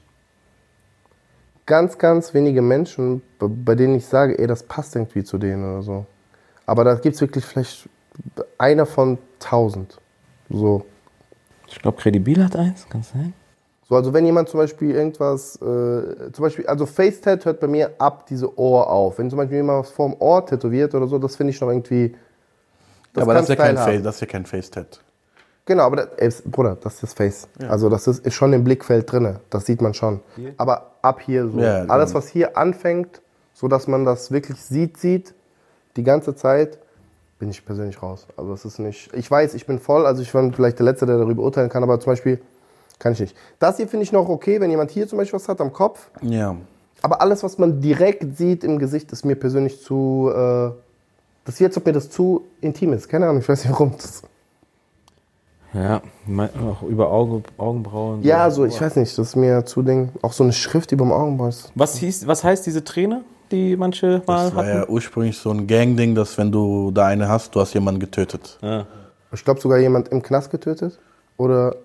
ganz, 1.69 1.99
ganz 1.99 2.35
wenige 2.35 2.63
Menschen, 2.63 3.23
bei, 3.39 3.77
denen 3.77 3.95
ich 3.95 4.07
sage, 4.07 4.37
ey, 4.39 4.47
das 4.49 4.65
passt 4.65 4.97
irgendwie 4.97 5.23
zu 5.23 5.39
denen 5.39 5.63
oder 5.63 5.83
so. 5.83 6.07
Aber 6.67 6.83
da 6.83 6.95
gibt 6.95 7.15
es 7.15 7.21
wirklich 7.21 7.45
vielleicht 7.45 7.89
einer 8.57 8.87
von 8.87 9.19
tausend. 9.39 10.01
So. 10.51 10.85
Ich 11.69 11.79
glaube, 11.79 11.99
Credibil 11.99 12.43
hat 12.43 12.57
eins, 12.57 12.89
kann 12.89 13.03
es 13.03 13.11
sein? 13.11 13.35
So, 13.89 13.97
also 13.97 14.13
wenn 14.13 14.25
jemand 14.25 14.49
zum 14.49 14.59
Beispiel 14.59 14.95
irgendwas, 14.95 15.57
äh, 15.57 16.33
zum 16.33 16.43
Beispiel, 16.43 16.67
also 16.67 16.87
Face-Tat 16.87 17.45
hört 17.45 17.61
bei 17.61 17.69
mir 17.69 17.93
ab 17.99 18.27
diese 18.27 18.59
Ohr 18.59 18.91
auf. 18.91 19.19
Wenn 19.19 19.31
zum 19.31 19.37
Beispiel 19.37 19.59
jemand 19.59 19.81
was 19.81 19.91
vorm 19.91 20.17
Ohr 20.19 20.45
tätowiert 20.45 20.95
oder 20.95 21.07
so, 21.07 21.19
das 21.19 21.37
finde 21.37 21.53
ich 21.53 21.61
noch 21.61 21.69
irgendwie. 21.69 22.17
Ja, 23.15 23.23
aber 23.23 23.35
das 23.35 23.43
ist 23.45 23.51
ja, 23.51 23.57
kein. 23.57 23.77
Face, 23.77 24.03
das 24.03 24.17
ist 24.17 24.21
ja 24.23 24.27
kein 24.27 24.47
Face-Tat. 24.47 25.01
Genau, 25.69 25.83
aber 25.83 25.97
das, 25.97 26.41
ey, 26.41 26.51
Bruder, 26.51 26.79
das 26.81 26.95
ist 26.95 27.03
das 27.03 27.13
Face. 27.13 27.47
Also 27.69 27.91
das 27.91 28.07
ist, 28.07 28.25
ist 28.25 28.33
schon 28.33 28.55
im 28.55 28.65
Blickfeld 28.65 29.13
drinne. 29.13 29.41
Das 29.51 29.67
sieht 29.67 29.83
man 29.83 29.93
schon. 29.93 30.21
Aber 30.57 30.93
ab 31.03 31.21
hier 31.21 31.47
so. 31.47 31.61
Ja, 31.61 31.85
alles, 31.89 32.15
was 32.15 32.27
hier 32.27 32.57
anfängt, 32.57 33.21
so 33.53 33.69
dass 33.69 33.87
man 33.87 34.07
das 34.07 34.33
wirklich 34.33 34.59
sieht, 34.63 34.97
sieht, 34.97 35.35
die 35.97 36.05
ganze 36.05 36.35
Zeit, 36.35 36.79
bin 37.39 37.51
ich 37.51 37.67
persönlich 37.67 38.03
raus. 38.03 38.27
Also 38.39 38.51
das 38.51 38.65
ist 38.65 38.79
nicht. 38.79 39.13
Ich 39.13 39.31
weiß, 39.31 39.53
ich 39.53 39.67
bin 39.67 39.79
voll, 39.79 40.07
also 40.07 40.23
ich 40.23 40.33
bin 40.33 40.55
vielleicht 40.55 40.79
der 40.79 40.87
Letzte, 40.87 41.05
der 41.05 41.19
darüber 41.19 41.43
urteilen 41.43 41.69
kann, 41.69 41.83
aber 41.83 42.01
zum 42.01 42.13
Beispiel 42.13 42.41
kann 42.99 43.13
ich 43.13 43.21
nicht. 43.21 43.37
Das 43.59 43.77
hier 43.77 43.89
finde 43.89 44.05
ich 44.05 44.13
noch 44.13 44.27
okay, 44.31 44.63
wenn 44.63 44.71
jemand 44.71 44.91
hier 44.91 45.07
zum 45.07 45.19
Beispiel 45.19 45.39
was 45.39 45.49
hat 45.49 45.61
am 45.61 45.75
Kopf. 45.75 46.09
Ja. 46.23 46.57
Aber 47.03 47.21
alles, 47.21 47.43
was 47.43 47.59
man 47.59 47.83
direkt 47.83 48.39
sieht 48.39 48.65
im 48.65 48.79
Gesicht, 48.79 49.13
ist 49.13 49.27
mir 49.27 49.37
persönlich 49.37 49.83
zu. 49.83 50.31
Äh, 50.33 50.71
das 51.45 51.57
ist 51.57 51.61
wie, 51.61 51.65
als 51.67 51.77
ob 51.77 51.85
mir 51.85 51.93
das 51.93 52.09
zu 52.09 52.47
intim 52.63 52.95
ist. 52.95 53.07
Keine 53.11 53.27
Ahnung, 53.29 53.43
ich 53.43 53.49
weiß 53.49 53.65
nicht 53.65 53.73
warum. 53.73 53.93
Das, 53.99 54.23
Ja, 55.75 56.01
auch 56.71 56.83
über 56.83 57.11
Auge, 57.11 57.43
Augenbrauen. 57.59 58.23
Ja, 58.23 58.51
so, 58.51 58.65
ich 58.65 58.81
weiß 58.81 58.97
nicht, 58.97 59.17
das 59.19 59.29
ist 59.29 59.37
mir 59.37 59.65
zu 59.67 59.83
Ding. 59.83 60.11
Auch 60.23 60.33
so 60.33 60.43
eine 60.45 60.53
Schrift 60.53 60.93
über 60.93 61.05
dem 61.05 61.13
Augenbrauen. 61.13 61.51
ist- 61.51 61.71
Was, 61.75 61.99
hieß, 61.99 62.27
was 62.27 62.43
heißt 62.43 62.65
diese 62.67 62.83
Träne, 62.85 63.23
die 63.51 63.77
manche 63.77 64.23
mal 64.27 64.45
Das 64.47 64.55
war 64.55 64.65
hatten? 64.65 64.77
ja 64.79 64.89
ursprünglich 64.89 65.37
so 65.37 65.51
ein 65.51 65.67
Gang-Ding, 65.67 66.15
dass 66.15 66.39
wenn 66.39 66.51
du 66.51 66.91
da 66.91 67.07
eine 67.07 67.29
hast, 67.29 67.55
du 67.55 67.61
hast 67.61 67.75
jemanden 67.75 68.01
getötet. 68.01 68.59
Ja. 68.63 68.87
Ich 69.33 69.45
glaube 69.45 69.61
sogar 69.61 69.79
jemand 69.79 70.09
im 70.09 70.23
Knast 70.23 70.51
getötet. 70.51 70.99
Oder 71.37 71.77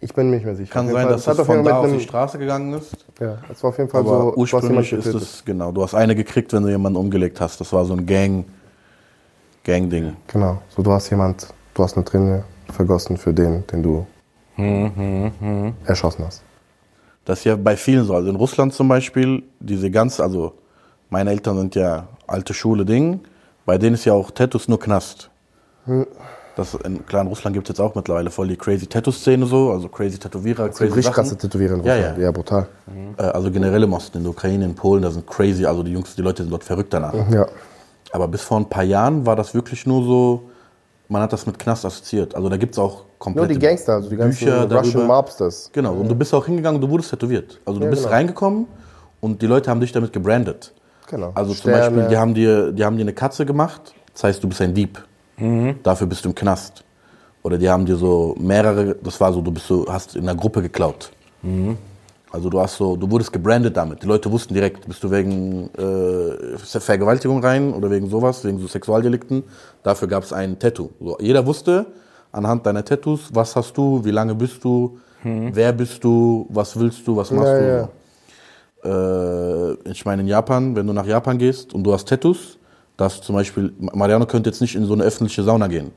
ich 0.00 0.14
bin 0.14 0.30
mir 0.30 0.36
nicht 0.36 0.46
mehr 0.46 0.54
sicher. 0.54 0.72
Kann 0.72 0.86
sein, 0.86 0.94
Fall- 0.94 1.12
dass 1.12 1.26
es 1.26 1.36
das 1.36 1.44
von 1.46 1.64
da 1.64 1.78
auf 1.80 1.90
die 1.90 2.00
Straße 2.00 2.38
gegangen 2.38 2.74
ist. 2.74 2.96
Ja, 3.20 3.38
es 3.52 3.60
war 3.64 3.70
auf 3.70 3.78
jeden 3.78 3.90
Fall 3.90 4.00
Aber 4.02 4.20
so, 4.32 4.34
ursprünglich 4.36 4.92
ist 4.92 5.06
es, 5.06 5.44
genau, 5.44 5.72
du 5.72 5.82
hast 5.82 5.94
eine 5.94 6.14
gekriegt, 6.14 6.52
wenn 6.52 6.62
du 6.62 6.68
jemanden 6.68 6.98
umgelegt 6.98 7.40
hast. 7.40 7.60
Das 7.60 7.72
war 7.72 7.84
so 7.84 7.94
ein 7.94 8.06
Gang, 8.06 8.44
Gang-Ding. 9.64 10.16
Genau, 10.28 10.58
so 10.68 10.82
du 10.82 10.92
hast 10.92 11.10
jemand, 11.10 11.48
du 11.74 11.82
hast 11.82 11.96
eine 11.96 12.04
Träne 12.04 12.44
vergossen 12.72 13.16
für 13.16 13.32
den, 13.34 13.66
den 13.66 13.82
du 13.82 14.06
erschossen 15.84 16.24
hast. 16.26 16.42
Das 17.24 17.38
ist 17.40 17.44
ja 17.44 17.56
bei 17.56 17.76
vielen 17.76 18.04
so. 18.04 18.14
Also 18.14 18.28
in 18.30 18.36
Russland 18.36 18.72
zum 18.72 18.88
Beispiel, 18.88 19.42
diese 19.60 19.90
ganz, 19.90 20.20
also 20.20 20.52
meine 21.10 21.30
Eltern 21.30 21.56
sind 21.58 21.74
ja 21.74 22.06
alte 22.26 22.54
Schule 22.54 22.84
Ding. 22.84 23.20
Bei 23.66 23.78
denen 23.78 23.94
ist 23.94 24.04
ja 24.04 24.12
auch 24.12 24.30
Tattoos 24.30 24.68
nur 24.68 24.78
Knast. 24.78 25.30
Das, 26.56 26.74
in, 26.74 27.04
klar, 27.06 27.22
in 27.22 27.28
Russland 27.28 27.54
gibt 27.54 27.66
es 27.68 27.76
jetzt 27.76 27.80
auch 27.80 27.94
mittlerweile 27.94 28.30
voll 28.30 28.46
die 28.48 28.56
crazy 28.56 28.86
Tattoo-Szene 28.86 29.44
so, 29.46 29.72
also 29.72 29.88
crazy 29.88 30.18
Tätowierer, 30.18 30.68
Das 30.68 30.76
sind 30.76 30.86
crazy 30.86 30.98
richtig 30.98 31.04
Sachen. 31.04 31.14
krasse 31.14 31.36
Tätowierer 31.38 31.74
in 31.74 31.82
Ja, 31.84 31.94
Russland. 31.94 32.18
ja. 32.18 32.24
ja, 32.24 32.30
brutal. 32.30 32.66
Äh, 33.18 33.22
also 33.22 33.50
generell 33.50 33.82
im 33.82 33.92
Osten, 33.92 34.18
in 34.18 34.24
der 34.24 34.30
Ukraine, 34.30 34.64
in 34.66 34.74
Polen, 34.74 35.02
da 35.02 35.10
sind 35.10 35.26
crazy, 35.26 35.64
also 35.66 35.82
die 35.82 35.92
Jungs, 35.92 36.14
die 36.14 36.22
Leute 36.22 36.42
sind 36.44 36.52
dort 36.52 36.62
verrückt 36.62 36.92
danach. 36.94 37.12
Ja. 37.30 37.46
Aber 38.12 38.28
bis 38.28 38.42
vor 38.42 38.58
ein 38.58 38.68
paar 38.68 38.84
Jahren 38.84 39.26
war 39.26 39.34
das 39.34 39.52
wirklich 39.54 39.84
nur 39.86 40.04
so, 40.04 40.42
man 41.14 41.22
hat 41.22 41.32
das 41.32 41.46
mit 41.46 41.58
Knast 41.58 41.84
assoziiert. 41.84 42.34
Also 42.34 42.48
da 42.48 42.56
gibt 42.56 42.74
es 42.74 42.78
auch 42.78 42.96
Nur 42.96 43.06
komplette 43.18 43.54
die 43.54 43.58
Gangster, 43.60 43.94
also 43.94 44.10
die 44.10 44.16
ganzen 44.16 44.44
Bücher 44.44 44.66
darüber. 44.66 44.80
Russian 44.80 45.06
Mobsters. 45.06 45.70
Genau, 45.72 45.94
und 45.94 46.08
du 46.08 46.14
bist 46.14 46.34
auch 46.34 46.44
hingegangen, 46.44 46.80
du 46.80 46.90
wurdest 46.90 47.10
tätowiert. 47.10 47.60
Also 47.64 47.78
du 47.78 47.84
Ja, 47.86 47.90
bist 47.90 48.02
genau. 48.02 48.14
reingekommen 48.14 48.66
und 49.20 49.40
die 49.40 49.46
Leute 49.46 49.70
haben 49.70 49.80
dich 49.80 49.92
damit 49.92 50.12
gebrandet. 50.12 50.74
Genau. 51.08 51.30
Also 51.34 51.52
zum 51.52 51.70
Sterne. 51.70 51.78
Beispiel, 51.78 52.08
die 52.08 52.16
haben, 52.18 52.34
dir, 52.34 52.72
die 52.72 52.84
haben 52.84 52.96
dir 52.96 53.02
eine 53.02 53.12
Katze 53.12 53.46
gemacht, 53.46 53.94
das 54.12 54.24
heißt, 54.24 54.42
du 54.42 54.48
bist 54.48 54.60
ein 54.60 54.74
Dieb. 54.74 55.02
Dafür 55.82 56.06
bist 56.06 56.24
du 56.24 56.28
im 56.30 56.34
Knast. 56.34 56.84
Oder 57.42 57.58
die 57.58 57.68
haben 57.70 57.86
dir 57.86 57.96
so 57.96 58.34
mehrere, 58.38 58.94
das 59.02 59.20
war 59.20 59.32
so, 59.32 59.40
du 59.40 59.50
bist 59.52 59.66
so, 59.66 59.86
hast 59.88 60.16
in 60.16 60.22
einer 60.28 60.36
Gruppe 60.38 60.62
geklaut. 60.62 61.10
Also 62.34 62.50
du 62.50 62.58
hast 62.60 62.76
so, 62.78 62.96
du 62.96 63.08
wurdest 63.12 63.32
gebrandet 63.32 63.76
damit. 63.76 64.02
Die 64.02 64.06
Leute 64.08 64.28
wussten 64.32 64.54
direkt, 64.54 64.88
bist 64.88 65.04
du 65.04 65.08
wegen 65.12 65.70
äh, 65.78 66.58
Vergewaltigung 66.58 67.40
rein 67.44 67.72
oder 67.72 67.88
wegen 67.92 68.10
sowas, 68.10 68.42
wegen 68.44 68.58
so 68.58 68.66
Sexualdelikten. 68.66 69.44
Dafür 69.84 70.08
gab 70.08 70.24
es 70.24 70.32
ein 70.32 70.58
Tattoo. 70.58 70.90
So, 71.00 71.16
jeder 71.20 71.46
wusste 71.46 71.86
anhand 72.32 72.66
deiner 72.66 72.84
Tattoos, 72.84 73.28
was 73.32 73.54
hast 73.54 73.76
du, 73.76 74.04
wie 74.04 74.10
lange 74.10 74.34
bist 74.34 74.64
du, 74.64 74.98
wer 75.22 75.72
bist 75.72 76.02
du, 76.02 76.46
was 76.48 76.76
willst 76.76 77.06
du, 77.06 77.16
was 77.16 77.30
machst 77.30 77.52
Ja, 77.52 77.58
du. 77.60 77.88
ja. 78.84 79.70
Äh, 79.72 79.90
ich 79.92 80.04
meine 80.04 80.22
in 80.22 80.26
Japan, 80.28 80.74
wenn 80.74 80.88
du 80.88 80.92
nach 80.92 81.06
Japan 81.06 81.38
gehst 81.38 81.72
und 81.72 81.84
du 81.84 81.92
hast 81.92 82.08
Tattoos, 82.08 82.58
dass 82.96 83.20
zum 83.20 83.36
Beispiel, 83.36 83.72
Mariano 83.78 84.26
könnte 84.26 84.50
jetzt 84.50 84.60
nicht 84.60 84.74
in 84.74 84.86
so 84.86 84.94
eine 84.94 85.04
öffentliche 85.04 85.44
Sauna 85.44 85.68
gehen. 85.68 85.92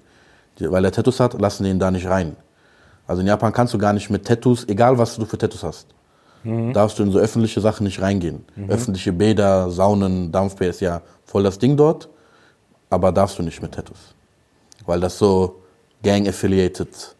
Weil 0.60 0.86
er 0.86 0.91
Tattoos 0.91 1.19
hat, 1.19 1.34
lassen 1.41 1.63
die 1.63 1.71
ihn 1.71 1.80
da 1.80 1.89
nicht 1.89 2.08
rein. 2.08 2.36
Also 3.08 3.21
in 3.21 3.28
Japan 3.28 3.52
kannst 3.54 3.73
du 3.73 3.80
gar 3.80 3.93
nicht 3.93 4.12
mit 4.12 4.23
Tattoos, 4.28 4.65
egal 4.67 5.00
was 5.00 5.15
du 5.15 5.26
für 5.26 5.39
Tattoos 5.39 5.63
hast, 5.63 5.88
darfst 6.73 6.99
du 6.99 7.03
in 7.03 7.12
so 7.12 7.19
öffentliche 7.19 7.62
Sachen 7.62 7.83
nicht 7.83 8.01
reingehen. 8.01 8.45
Öffentliche 8.67 9.13
Bäder, 9.13 9.69
Saunen, 9.69 10.31
Dampfbär 10.31 10.69
ist 10.69 10.81
ja 10.81 11.01
voll 11.25 11.43
das 11.43 11.57
Ding 11.60 11.77
dort, 11.77 12.10
aber 12.89 13.12
darfst 13.12 13.38
du 13.39 13.43
nicht 13.43 13.62
mit 13.62 13.73
Tattoos. 13.73 14.13
Weil 14.86 14.99
das 14.99 15.17
so 15.17 15.62
gang-affiliated, 16.03 17.15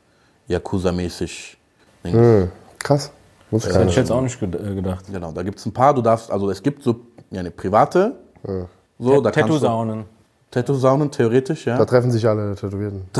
Yakuza-mäßig 0.48 1.58
Ding 2.04 2.13
ist. 2.13 2.20
Hm, 2.20 2.52
krass. 2.80 3.12
Muss 3.52 3.63
ich 3.63 3.70
Das 3.70 3.80
hätte 3.80 3.90
ich 3.90 3.96
jetzt 3.96 4.12
auch 4.12 4.22
nicht 4.22 4.42
äh, 4.42 4.48
gedacht. 4.48 5.06
Genau, 5.12 5.32
da 5.32 5.44
gibt 5.44 5.60
es 5.60 5.66
ein 5.66 5.74
paar, 5.74 5.94
du 5.94 6.02
darfst, 6.02 6.32
also 6.32 6.50
es 6.50 6.62
gibt 6.62 6.84
so 6.84 6.96
ja, 7.32 7.40
eine 7.40 7.52
private, 7.52 8.16
so, 9.00 9.22
da 9.22 9.32
kannst 9.32 9.50
du, 9.50 9.54
Tattoo-Saunen. 9.54 10.06
Tattoo-Saunen, 10.52 11.12
theoretisch, 11.12 11.66
ja. 11.66 11.78
Da 11.78 11.86
treffen 11.86 12.12
sich 12.12 12.28
alle 12.28 12.56
Tätowierten. 12.56 13.04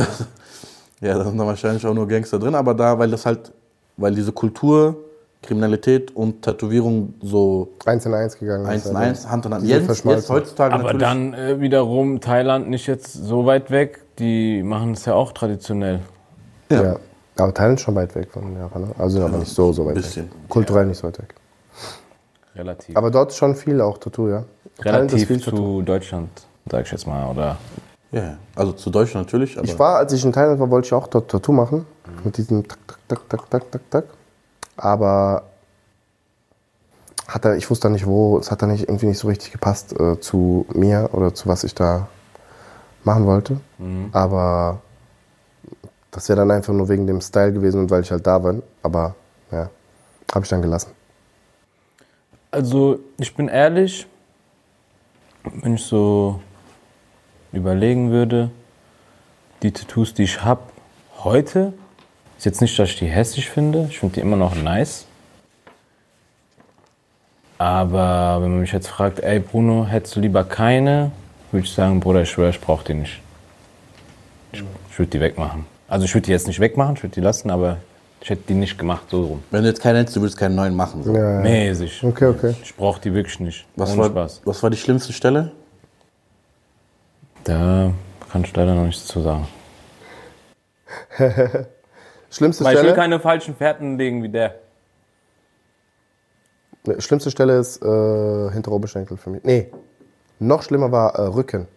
Ja, 1.00 1.16
da 1.16 1.26
sind 1.26 1.38
dann 1.38 1.46
wahrscheinlich 1.46 1.86
auch 1.86 1.94
nur 1.94 2.08
Gangster 2.08 2.40
drin, 2.40 2.56
aber 2.56 2.74
da, 2.74 2.98
weil 2.98 3.12
das 3.12 3.24
halt, 3.24 3.52
weil 3.98 4.16
diese 4.16 4.32
Kultur, 4.32 4.98
Kriminalität 5.42 6.16
und 6.16 6.42
Tätowierung 6.42 7.14
so 7.22 7.70
Eins 7.86 8.06
in 8.06 8.14
eins 8.14 8.38
gegangen 8.38 8.66
eins 8.66 8.86
ist. 8.86 8.92
in 8.92 8.98
also. 8.98 9.10
eins, 9.10 9.30
Hand 9.30 9.46
in 9.46 9.54
Hand. 9.54 9.66
Jetzt, 9.66 10.06
jetzt 10.06 10.30
heutzutage 10.30 10.74
Aber 10.74 10.94
natürlich. 10.94 11.02
dann 11.08 11.34
äh, 11.34 11.60
wiederum 11.62 12.20
Thailand 12.20 12.70
nicht 12.70 12.88
jetzt 12.88 13.14
so 13.14 13.46
weit 13.46 13.72
weg. 13.72 14.02
die 14.20 14.64
machen 14.64 14.92
es 14.94 15.06
ja 15.06 15.14
auch 15.14 15.32
traditionell. 15.32 16.00
Ja. 16.72 16.98
Aber 17.38 17.54
Thailand 17.54 17.80
ist 17.80 17.86
schon 17.86 17.96
weit 17.96 18.16
weg 18.16 18.30
von 18.32 18.58
Japan. 18.58 18.82
Ne? 18.82 18.88
Also 18.98 19.24
aber 19.24 19.38
nicht 19.38 19.54
so, 19.54 19.72
so 19.72 19.86
weit 19.86 19.94
bisschen. 19.96 20.26
weg. 20.26 20.32
Kulturell 20.50 20.86
nicht 20.88 20.98
so 20.98 21.08
weit 21.08 21.20
weg. 21.20 21.36
Relativ. 22.56 22.98
Aber 22.98 23.12
dort 23.12 23.32
ist 23.32 23.38
schon 23.38 23.56
viel 23.56 23.80
auch 23.82 24.00
Tattoo, 24.00 24.30
ja. 24.30 24.44
Thailand 24.82 25.06
ist 25.12 25.14
Relativ 25.14 25.28
viel 25.28 25.40
zu 25.42 25.52
Tattoo. 25.52 25.82
Deutschland, 25.84 26.30
sag 26.70 26.86
ich 26.86 26.92
jetzt 26.92 27.06
mal. 27.08 27.30
Oder 27.30 27.58
Ja, 28.12 28.22
ja. 28.22 28.38
also 28.56 28.72
zu 28.74 28.90
Deutschland 28.90 29.28
natürlich, 29.28 29.58
aber 29.58 29.68
Ich 29.68 29.78
war, 29.78 29.98
als 29.98 30.14
ich 30.14 30.26
in 30.26 30.34
Thailand 30.34 30.60
war, 30.60 30.70
wollte 30.72 30.88
ich 30.88 30.94
auch 30.94 31.08
dort 31.08 31.30
Tattoo 31.30 31.52
machen. 31.54 31.86
Mit 32.24 32.38
diesem 32.38 32.68
Tak, 32.68 32.80
Tak, 32.88 32.98
Tak, 33.08 33.30
Tak, 33.30 33.50
Tak, 33.50 33.72
Tak, 33.72 33.82
Tak. 33.92 34.04
Aber 34.78 35.44
hat 37.28 37.46
er, 37.46 37.58
ich 37.58 37.70
wusste 37.70 37.90
nicht 37.90 38.06
wo, 38.06 38.38
es 38.40 38.52
hat 38.52 38.62
dann 38.62 38.72
nicht, 38.72 38.88
irgendwie 38.88 39.08
nicht 39.08 39.20
so 39.20 39.28
richtig 39.28 39.52
gepasst 39.52 40.00
äh, 40.00 40.20
zu 40.20 40.66
mir 40.74 41.10
oder 41.12 41.34
zu 41.34 41.48
was 41.48 41.64
ich 41.64 41.76
da 41.76 42.08
machen 43.04 43.26
wollte. 43.26 43.60
Aber 44.14 44.82
das 46.12 46.30
wäre 46.30 46.40
dann 46.40 46.52
einfach 46.52 46.74
nur 46.74 46.90
wegen 46.90 47.08
dem 47.08 47.22
Style 47.22 47.54
gewesen 47.54 47.82
und 47.82 47.92
weil 47.92 48.02
ich 48.02 48.12
halt 48.12 48.26
da 48.26 48.42
war. 48.44 48.56
Aber 48.82 49.16
ja, 49.52 49.70
habe 50.34 50.44
ich 50.44 50.50
dann 50.50 50.62
gelassen. 50.62 50.92
Also, 52.52 53.00
ich 53.18 53.36
bin 53.36 53.50
ehrlich, 53.50 54.08
wenn 55.44 55.76
ich 55.76 55.84
so 55.84 56.40
überlegen 57.52 58.10
würde, 58.12 58.52
die 59.62 59.72
Tattoos, 59.72 60.14
die 60.14 60.24
ich 60.24 60.44
habe 60.44 60.62
heute, 61.20 61.74
ist 62.38 62.46
jetzt 62.46 62.62
nicht, 62.62 62.78
dass 62.78 62.90
ich 62.90 62.98
die 62.98 63.08
hässlich 63.08 63.50
finde. 63.50 63.88
Ich 63.90 64.00
finde 64.00 64.16
die 64.16 64.22
immer 64.22 64.38
noch 64.38 64.56
nice. 64.56 65.06
Aber 67.58 68.40
wenn 68.42 68.52
man 68.52 68.62
mich 68.62 68.72
jetzt 68.72 68.88
fragt, 68.88 69.20
ey 69.20 69.40
Bruno, 69.40 69.88
hättest 69.88 70.16
du 70.16 70.20
lieber 70.20 70.44
keine, 70.44 71.12
würde 71.52 71.66
ich 71.66 71.74
sagen, 71.74 72.00
Bruder, 72.00 72.22
ich 72.22 72.30
schwöre, 72.30 72.52
ich 72.52 72.62
brauche 72.62 72.86
die 72.86 72.94
nicht. 72.94 73.20
Ich, 74.52 74.64
ich 74.92 75.00
würde 75.00 75.10
die 75.10 75.20
wegmachen. 75.20 75.66
Also 75.88 76.06
ich 76.06 76.14
würde 76.14 76.26
die 76.26 76.32
jetzt 76.32 76.46
nicht 76.48 76.60
wegmachen, 76.60 76.96
ich 76.96 77.04
würde 77.04 77.16
die 77.16 77.22
lassen, 77.22 77.50
aber 77.50 77.78
ich 78.22 78.30
hätte 78.30 78.44
die 78.48 78.54
nicht 78.54 78.78
gemacht, 78.78 79.06
so 79.10 79.24
rum. 79.24 79.44
wenn 79.52 79.64
du 79.64 79.70
jetzt 79.70 79.82
keinen 79.82 79.98
hättest, 79.98 80.16
du 80.18 80.22
würdest 80.22 80.38
keinen 80.38 80.56
neuen 80.56 80.76
machen. 80.76 81.02
So. 81.04 81.16
Ja, 81.16 81.36
ja. 81.36 81.40
Mäßig. 81.40 82.04
Okay, 82.04 82.26
okay. 82.26 82.56
Ich 82.62 82.76
brauche 82.76 83.02
die 83.02 83.14
wirklich 83.14 83.40
nicht. 83.40 83.66
Was, 83.76 83.92
Ohne 83.92 84.00
war, 84.00 84.10
Spaß. 84.10 84.42
was 84.46 84.62
war 84.62 84.70
die 84.70 84.78
schlimmste 84.78 85.14
Stelle? 85.14 85.52
Da 87.44 87.92
kann 88.32 88.44
ich 88.44 88.56
leider 88.56 88.76
noch 88.76 88.86
nichts 88.86 89.06
zu 89.06 89.22
sagen. 89.22 89.48
Schlimmste 92.30 92.64
Weil 92.64 92.74
ich 92.76 92.78
will 92.82 92.90
Stelle, 92.90 92.96
keine 93.02 93.20
falschen 93.20 93.56
Fährten 93.56 93.98
legen 93.98 94.22
wie 94.24 94.30
der. 94.30 94.56
schlimmste 97.00 97.32
Stelle 97.32 97.58
ist 97.58 97.82
äh, 97.82 98.52
hinter 98.52 98.72
Oberschenkel 98.72 99.18
für 99.18 99.30
mich. 99.30 99.44
Nee, 99.44 99.68
noch 100.40 100.62
schlimmer 100.64 100.92
war 100.92 101.16
äh, 101.16 101.22
Rücken. 101.24 101.68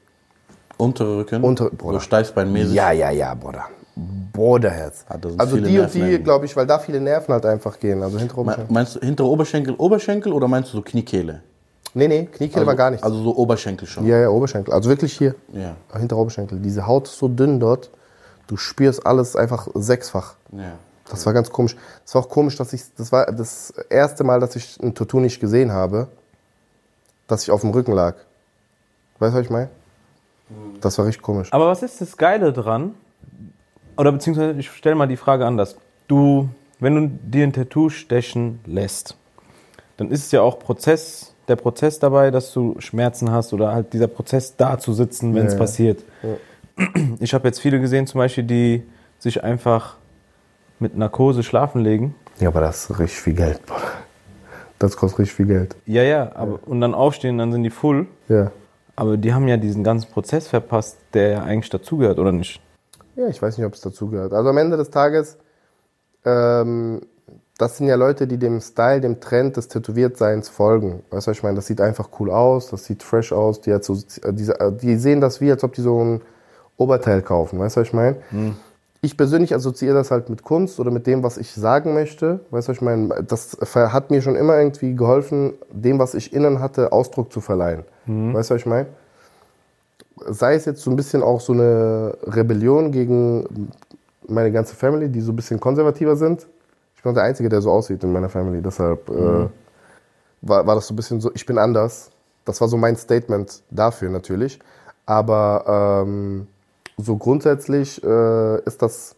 Untere 0.76 1.18
Rücken? 1.18 1.42
Untere- 1.44 1.70
so 1.70 1.76
Bruder. 1.76 2.00
Steißbeinmäßig? 2.00 2.74
Ja, 2.74 2.90
ja, 2.92 3.10
ja, 3.10 3.34
Bruder. 3.34 3.64
Bruderherz. 4.32 5.04
Ah, 5.08 5.16
Also 5.36 5.56
die 5.58 5.78
und 5.78 5.92
die, 5.92 6.18
glaube 6.22 6.46
ich, 6.46 6.56
weil 6.56 6.66
da 6.66 6.78
viele 6.78 7.00
Nerven 7.00 7.32
halt 7.34 7.44
einfach 7.44 7.78
gehen. 7.78 8.02
Also 8.02 8.18
hinter 8.18 8.36
Me- 8.36 8.40
Oberschenkel. 8.42 8.72
Meinst 8.72 8.96
du 8.96 9.00
hintere 9.00 9.28
Oberschenkel, 9.28 9.74
Oberschenkel 9.76 10.32
oder 10.32 10.48
meinst 10.48 10.72
du 10.72 10.76
so 10.78 10.82
Kniekehle? 10.82 11.42
Nee, 11.92 12.06
nee, 12.08 12.24
Kniekehle 12.26 12.60
Also, 12.60 12.66
war 12.66 12.76
gar 12.76 12.90
nichts. 12.90 13.04
Also 13.04 13.22
so 13.22 13.36
Oberschenkel 13.36 13.86
schon. 13.88 14.06
ja, 14.06 14.18
ja, 14.20 14.28
Oberschenkel. 14.30 14.72
Also 14.72 14.88
wirklich 14.88 15.12
hier, 15.18 15.34
Ja. 15.52 15.74
hinter 15.98 16.16
Oberschenkel. 16.16 16.60
Diese 16.60 16.86
Haut 16.86 17.08
ist 17.08 17.18
so 17.18 17.28
dünn 17.28 17.58
dort. 17.60 17.90
Du 18.50 18.56
spürst 18.56 19.06
alles 19.06 19.36
einfach 19.36 19.68
sechsfach. 19.74 20.34
ja. 20.52 20.72
Das 21.08 21.26
war 21.26 21.32
ganz 21.32 21.50
komisch. 21.50 21.76
Das 22.04 22.14
war 22.14 22.22
auch 22.22 22.28
komisch, 22.28 22.56
dass 22.56 22.72
ich, 22.72 22.82
das 22.96 23.10
war 23.10 23.26
das 23.26 23.74
erste 23.88 24.22
Mal, 24.22 24.38
dass 24.38 24.54
ich 24.54 24.78
ein 24.80 24.94
Tattoo 24.94 25.18
nicht 25.18 25.40
gesehen 25.40 25.72
habe, 25.72 26.06
dass 27.26 27.42
ich 27.42 27.50
auf 27.50 27.62
dem 27.62 27.70
Rücken 27.70 27.92
lag. 27.92 28.14
Weißt 29.18 29.34
du, 29.34 29.38
was 29.38 29.44
ich 29.44 29.50
meine? 29.50 29.70
Das 30.80 30.98
war 30.98 31.06
richtig 31.06 31.22
komisch. 31.22 31.52
Aber 31.52 31.66
was 31.66 31.82
ist 31.82 32.00
das 32.00 32.16
Geile 32.16 32.52
dran? 32.52 32.94
Oder 33.96 34.12
beziehungsweise, 34.12 34.58
ich 34.58 34.70
stelle 34.70 34.94
mal 34.94 35.08
die 35.08 35.16
Frage 35.16 35.46
anders. 35.46 35.76
Du, 36.06 36.48
wenn 36.78 36.94
du 36.94 37.08
dir 37.08 37.44
ein 37.44 37.52
Tattoo 37.52 37.90
stechen 37.90 38.60
lässt, 38.64 39.16
dann 39.96 40.12
ist 40.12 40.26
es 40.26 40.32
ja 40.32 40.42
auch 40.42 40.60
Prozess, 40.60 41.34
der 41.48 41.56
Prozess 41.56 41.98
dabei, 41.98 42.30
dass 42.30 42.52
du 42.52 42.76
Schmerzen 42.78 43.32
hast 43.32 43.52
oder 43.52 43.72
halt 43.72 43.92
dieser 43.92 44.06
Prozess 44.06 44.56
da 44.56 44.78
zu 44.78 44.92
sitzen, 44.92 45.34
wenn 45.34 45.46
es 45.46 45.54
Ja, 46.22 46.30
ja. 46.30 46.36
Ich 47.20 47.34
habe 47.34 47.46
jetzt 47.48 47.60
viele 47.60 47.80
gesehen, 47.80 48.06
zum 48.06 48.18
Beispiel, 48.18 48.44
die 48.44 48.82
sich 49.18 49.44
einfach 49.44 49.96
mit 50.78 50.96
Narkose 50.96 51.42
schlafen 51.42 51.82
legen. 51.82 52.14
Ja, 52.38 52.48
aber 52.48 52.60
das 52.60 52.90
ist 52.90 52.98
richtig 52.98 53.20
viel 53.20 53.34
Geld. 53.34 53.60
Das 54.78 54.96
kostet 54.96 55.20
richtig 55.20 55.36
viel 55.36 55.46
Geld. 55.46 55.76
Ja, 55.84 56.02
ja, 56.02 56.34
aber, 56.34 56.58
und 56.66 56.80
dann 56.80 56.94
aufstehen, 56.94 57.36
dann 57.36 57.52
sind 57.52 57.62
die 57.62 57.70
full. 57.70 58.06
Ja. 58.28 58.50
Aber 58.96 59.16
die 59.16 59.32
haben 59.34 59.46
ja 59.46 59.56
diesen 59.56 59.84
ganzen 59.84 60.10
Prozess 60.10 60.48
verpasst, 60.48 60.98
der 61.12 61.28
ja 61.28 61.42
eigentlich 61.42 61.70
dazugehört, 61.70 62.18
oder 62.18 62.32
nicht? 62.32 62.62
Ja, 63.16 63.28
ich 63.28 63.40
weiß 63.40 63.58
nicht, 63.58 63.66
ob 63.66 63.74
es 63.74 63.82
dazugehört. 63.82 64.32
Also 64.32 64.48
am 64.48 64.56
Ende 64.56 64.78
des 64.78 64.90
Tages, 64.90 65.36
ähm, 66.24 67.02
das 67.58 67.76
sind 67.76 67.88
ja 67.88 67.96
Leute, 67.96 68.26
die 68.26 68.38
dem 68.38 68.60
Style, 68.60 69.02
dem 69.02 69.20
Trend 69.20 69.58
des 69.58 69.68
Tätowiertseins 69.68 70.48
folgen. 70.48 71.02
Weißt 71.10 71.26
du, 71.26 71.30
was 71.30 71.36
ich 71.36 71.42
meine? 71.42 71.56
Das 71.56 71.66
sieht 71.66 71.82
einfach 71.82 72.08
cool 72.18 72.30
aus, 72.30 72.70
das 72.70 72.86
sieht 72.86 73.02
fresh 73.02 73.32
aus. 73.32 73.60
Die, 73.60 73.76
so, 73.82 73.94
äh, 74.22 74.32
die 74.72 74.96
sehen 74.96 75.20
das 75.20 75.42
wie, 75.42 75.50
als 75.50 75.62
ob 75.62 75.74
die 75.74 75.82
so 75.82 76.02
ein 76.02 76.22
Oberteil 76.80 77.22
kaufen. 77.22 77.58
Weißt 77.58 77.76
du, 77.76 77.80
was 77.80 77.88
ich 77.88 77.94
meine? 77.94 78.16
Ich 79.02 79.16
persönlich 79.16 79.54
assoziiere 79.54 79.94
das 79.94 80.10
halt 80.10 80.28
mit 80.28 80.42
Kunst 80.42 80.78
oder 80.80 80.90
mit 80.90 81.06
dem, 81.06 81.22
was 81.22 81.38
ich 81.38 81.52
sagen 81.52 81.94
möchte. 81.94 82.40
Weißt 82.50 82.68
du, 82.68 82.70
was 82.70 82.76
ich 82.78 82.82
meine? 82.82 83.22
Das 83.22 83.56
hat 83.74 84.10
mir 84.10 84.20
schon 84.22 84.36
immer 84.36 84.58
irgendwie 84.58 84.94
geholfen, 84.94 85.54
dem, 85.70 85.98
was 85.98 86.14
ich 86.14 86.32
innen 86.32 86.60
hatte, 86.60 86.92
Ausdruck 86.92 87.32
zu 87.32 87.40
verleihen. 87.40 87.84
Weißt 88.34 88.50
du, 88.50 88.54
was 88.54 88.60
ich 88.60 88.66
meine? 88.66 88.86
sei 90.26 90.54
es 90.54 90.64
jetzt 90.64 90.82
so 90.82 90.90
ein 90.90 90.96
bisschen 90.96 91.22
auch 91.22 91.40
so 91.40 91.52
eine 91.52 92.16
Rebellion 92.24 92.92
gegen 92.92 93.70
meine 94.26 94.52
ganze 94.52 94.74
Family, 94.74 95.08
die 95.08 95.20
so 95.20 95.32
ein 95.32 95.36
bisschen 95.36 95.58
konservativer 95.58 96.16
sind. 96.16 96.46
Ich 96.96 97.02
bin 97.02 97.10
auch 97.10 97.14
der 97.14 97.24
Einzige, 97.24 97.48
der 97.48 97.62
so 97.62 97.70
aussieht 97.70 98.04
in 98.04 98.12
meiner 98.12 98.28
Family. 98.28 98.60
Deshalb 98.60 99.08
äh, 99.08 99.48
war, 100.42 100.66
war 100.66 100.74
das 100.74 100.86
so 100.86 100.94
ein 100.94 100.96
bisschen 100.96 101.20
so, 101.20 101.30
ich 101.34 101.46
bin 101.46 101.58
anders. 101.58 102.10
Das 102.44 102.60
war 102.60 102.68
so 102.68 102.76
mein 102.76 102.96
Statement 102.96 103.62
dafür 103.70 104.10
natürlich. 104.10 104.58
Aber 105.06 106.04
ähm, 106.06 106.46
so 107.02 107.16
grundsätzlich 107.16 108.02
äh, 108.02 108.60
ist 108.64 108.82
das 108.82 109.16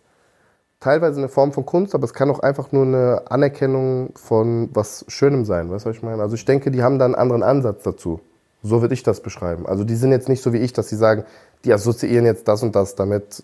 teilweise 0.81 1.19
eine 1.19 1.29
Form 1.29 1.53
von 1.53 1.65
Kunst, 1.65 1.95
aber 1.95 2.05
es 2.05 2.13
kann 2.13 2.31
auch 2.31 2.41
einfach 2.41 2.73
nur 2.73 2.85
eine 2.85 3.23
Anerkennung 3.29 4.11
von 4.17 4.69
was 4.73 5.05
Schönem 5.09 5.45
sein. 5.45 5.71
Weißt 5.71 5.85
du, 5.85 5.91
was 5.91 5.97
ich 5.97 6.03
meine? 6.03 6.23
Also 6.23 6.35
ich 6.35 6.45
denke, 6.45 6.71
die 6.71 6.83
haben 6.83 6.99
da 6.99 7.05
einen 7.05 7.15
anderen 7.15 7.43
Ansatz 7.43 7.83
dazu. 7.85 8.21
So 8.63 8.81
würde 8.81 8.95
ich 8.95 9.03
das 9.03 9.21
beschreiben. 9.21 9.67
Also 9.67 9.85
die 9.85 9.95
sind 9.95 10.11
jetzt 10.11 10.29
nicht 10.29 10.43
so 10.43 10.53
wie 10.53 10.59
ich, 10.59 10.73
dass 10.73 10.89
sie 10.89 10.97
sagen, 10.97 11.25
die 11.65 11.73
assoziieren 11.73 12.27
jetzt 12.27 12.47
das 12.49 12.63
und 12.63 12.75
das 12.75 12.95
damit. 12.95 13.43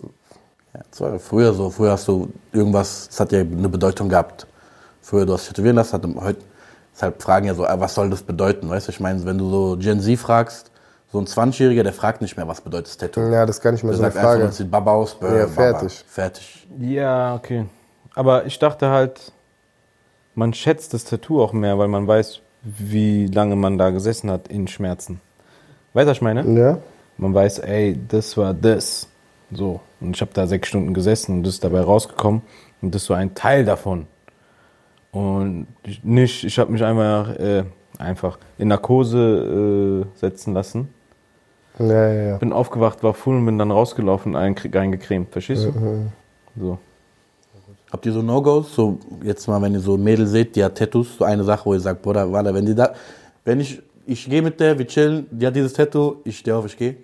Ja, 0.74 0.80
das 0.90 1.00
war 1.00 1.18
früher 1.18 1.52
so. 1.54 1.70
Früher 1.70 1.92
hast 1.92 2.08
du 2.08 2.28
irgendwas, 2.52 3.08
das 3.08 3.20
hat 3.20 3.32
ja 3.32 3.40
eine 3.40 3.68
Bedeutung 3.68 4.08
gehabt. 4.08 4.46
Früher, 5.00 5.24
du 5.24 5.32
hast 5.32 5.48
tätowieren 5.48 5.76
lassen, 5.76 6.20
heute, 6.20 6.40
deshalb 6.94 7.22
fragen 7.22 7.46
ja 7.46 7.54
so, 7.54 7.64
ah, 7.64 7.80
was 7.80 7.94
soll 7.94 8.10
das 8.10 8.22
bedeuten? 8.22 8.68
Weißt 8.68 8.88
du, 8.88 8.92
ich 8.92 9.00
meine, 9.00 9.24
wenn 9.24 9.38
du 9.38 9.48
so 9.50 9.76
Gen 9.78 10.00
Z 10.00 10.18
fragst, 10.18 10.70
so 11.10 11.18
ein 11.18 11.26
20-Jähriger, 11.26 11.82
der 11.82 11.92
fragt 11.92 12.20
nicht 12.20 12.36
mehr, 12.36 12.46
was 12.48 12.60
bedeutet 12.60 12.88
das 12.88 12.96
Tattoo. 12.98 13.20
Ja, 13.32 13.46
das 13.46 13.56
ist 13.56 13.62
gar 13.62 13.72
nicht 13.72 13.82
mehr 13.82 13.92
Der 13.92 13.98
so 13.98 14.02
eine 14.04 14.12
sagt 14.12 14.18
einfach, 14.18 14.32
Frage. 14.34 14.46
das 14.46 14.56
sieht 14.58 14.70
Baba 14.70 14.92
aus, 14.92 15.14
bäh, 15.14 15.26
Ja, 15.26 15.46
Baba. 15.46 15.48
fertig. 15.52 16.04
Fertig. 16.06 16.68
Ja, 16.78 17.34
okay. 17.34 17.66
Aber 18.14 18.44
ich 18.46 18.58
dachte 18.58 18.90
halt, 18.90 19.32
man 20.34 20.52
schätzt 20.52 20.92
das 20.94 21.04
Tattoo 21.04 21.42
auch 21.42 21.52
mehr, 21.52 21.78
weil 21.78 21.88
man 21.88 22.06
weiß, 22.06 22.40
wie 22.62 23.26
lange 23.26 23.56
man 23.56 23.78
da 23.78 23.90
gesessen 23.90 24.30
hat 24.30 24.48
in 24.48 24.68
Schmerzen. 24.68 25.20
Weißt 25.94 26.06
du, 26.06 26.10
was 26.10 26.16
ich 26.18 26.22
meine? 26.22 26.42
Ja? 26.58 26.78
Man 27.16 27.32
weiß, 27.34 27.60
ey, 27.60 27.98
das 28.08 28.36
war 28.36 28.52
das. 28.52 29.08
So. 29.50 29.80
Und 30.00 30.14
ich 30.14 30.20
habe 30.20 30.32
da 30.34 30.46
sechs 30.46 30.68
Stunden 30.68 30.92
gesessen 30.92 31.36
und 31.38 31.42
das 31.44 31.54
ist 31.54 31.64
dabei 31.64 31.80
rausgekommen. 31.80 32.42
Und 32.82 32.94
das 32.94 33.04
so 33.04 33.14
ein 33.14 33.34
Teil 33.34 33.64
davon. 33.64 34.06
Und 35.10 35.66
ich, 35.84 36.04
nicht, 36.04 36.44
ich 36.44 36.58
habe 36.58 36.70
mich 36.70 36.84
einfach, 36.84 37.30
äh, 37.36 37.64
einfach 37.98 38.38
in 38.58 38.68
Narkose 38.68 40.04
äh, 40.14 40.18
setzen 40.18 40.52
lassen. 40.54 40.92
Ja, 41.78 42.08
ja, 42.12 42.22
ja. 42.30 42.36
Bin 42.38 42.52
aufgewacht, 42.52 43.02
war 43.02 43.14
full 43.14 43.36
und 43.36 43.46
bin 43.46 43.58
dann 43.58 43.70
rausgelaufen 43.70 44.34
und 44.34 44.40
ein- 44.40 44.54
reingecremt. 44.72 45.30
Verstehst 45.32 45.64
du? 45.66 45.72
So. 46.58 46.78
Habt 47.90 48.04
ihr 48.04 48.12
so 48.12 48.20
No-Gos? 48.22 48.74
So, 48.74 48.98
jetzt 49.22 49.46
mal, 49.48 49.62
wenn 49.62 49.72
ihr 49.72 49.80
so 49.80 49.94
ein 49.96 50.02
Mädel 50.02 50.26
seht, 50.26 50.56
die 50.56 50.64
hat 50.64 50.76
Tattoos, 50.76 51.16
so 51.18 51.24
eine 51.24 51.44
Sache, 51.44 51.64
wo 51.66 51.74
ihr 51.74 51.80
sagt, 51.80 52.02
Bruder, 52.02 52.30
warte, 52.30 52.52
wenn 52.52 52.66
die 52.66 52.74
da, 52.74 52.92
wenn 53.44 53.60
ich, 53.60 53.80
ich 54.06 54.28
gehe 54.28 54.42
mit 54.42 54.60
der, 54.60 54.78
wir 54.78 54.86
chillen, 54.86 55.26
die 55.30 55.46
hat 55.46 55.56
dieses 55.56 55.72
Tattoo, 55.72 56.16
ich 56.24 56.38
stehe 56.38 56.56
auf, 56.56 56.66
ich 56.66 56.76
gehe. 56.76 56.96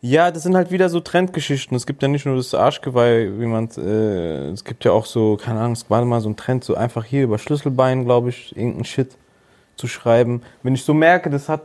Ja, 0.00 0.30
das 0.30 0.44
sind 0.44 0.54
halt 0.54 0.70
wieder 0.70 0.88
so 0.88 1.00
Trendgeschichten. 1.00 1.76
Es 1.76 1.84
gibt 1.84 2.02
ja 2.02 2.08
nicht 2.08 2.24
nur 2.24 2.36
das 2.36 2.54
Arschgeweih, 2.54 3.30
wie 3.36 3.46
man 3.46 3.68
äh, 3.76 4.50
es 4.50 4.62
gibt 4.64 4.84
ja 4.84 4.92
auch 4.92 5.06
so, 5.06 5.36
keine 5.36 5.58
Ahnung, 5.60 5.72
es 5.72 5.88
war 5.90 6.04
mal 6.04 6.20
so 6.20 6.28
ein 6.28 6.36
Trend, 6.36 6.62
so 6.64 6.74
einfach 6.76 7.04
hier 7.04 7.24
über 7.24 7.38
Schlüsselbein, 7.38 8.04
glaube 8.04 8.28
ich, 8.30 8.56
irgendein 8.56 8.84
Shit 8.84 9.16
zu 9.76 9.86
schreiben. 9.88 10.42
Wenn 10.62 10.74
ich 10.74 10.84
so 10.84 10.94
merke, 10.94 11.30
das 11.30 11.48
hat, 11.48 11.62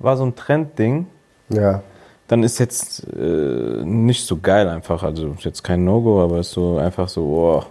war 0.00 0.16
so 0.16 0.24
ein 0.24 0.34
Trendding, 0.34 1.06
ja. 1.48 1.82
dann 2.28 2.42
ist 2.42 2.58
jetzt 2.58 3.06
äh, 3.14 3.82
nicht 3.84 4.26
so 4.26 4.38
geil 4.38 4.68
einfach. 4.68 5.02
Also 5.02 5.32
ist 5.32 5.44
jetzt 5.44 5.62
kein 5.64 5.84
No-Go, 5.84 6.22
aber 6.22 6.40
ist 6.40 6.52
so 6.52 6.78
einfach 6.78 7.08
so, 7.08 7.22
oh, 7.24 7.64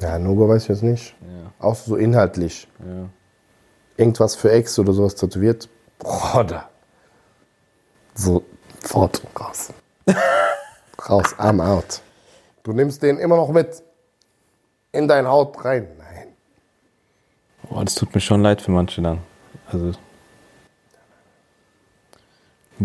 Ja, 0.00 0.18
Nogo 0.18 0.48
weiß 0.48 0.62
ich 0.64 0.68
jetzt 0.68 0.82
nicht. 0.82 1.14
Ja. 1.20 1.66
Auch 1.66 1.74
so 1.74 1.96
inhaltlich. 1.96 2.66
ja. 2.80 3.08
Irgendwas 3.96 4.34
für 4.34 4.50
Ex 4.50 4.78
oder 4.78 4.92
sowas 4.94 5.14
tätowiert. 5.14 5.68
Bruder. 5.98 6.68
So, 8.14 8.42
fort, 8.80 9.22
raus. 9.38 9.72
Raus, 11.08 11.34
I'm 11.38 11.60
out. 11.60 12.00
Du 12.62 12.72
nimmst 12.72 13.02
den 13.02 13.18
immer 13.18 13.36
noch 13.36 13.50
mit 13.50 13.82
in 14.92 15.08
deine 15.08 15.28
Haut 15.28 15.64
rein. 15.64 15.88
Nein. 15.98 16.28
Boah, 17.68 17.84
das 17.84 17.94
tut 17.94 18.14
mir 18.14 18.20
schon 18.20 18.42
leid 18.42 18.62
für 18.62 18.70
manche 18.70 19.02
dann. 19.02 19.18
Also. 19.70 19.92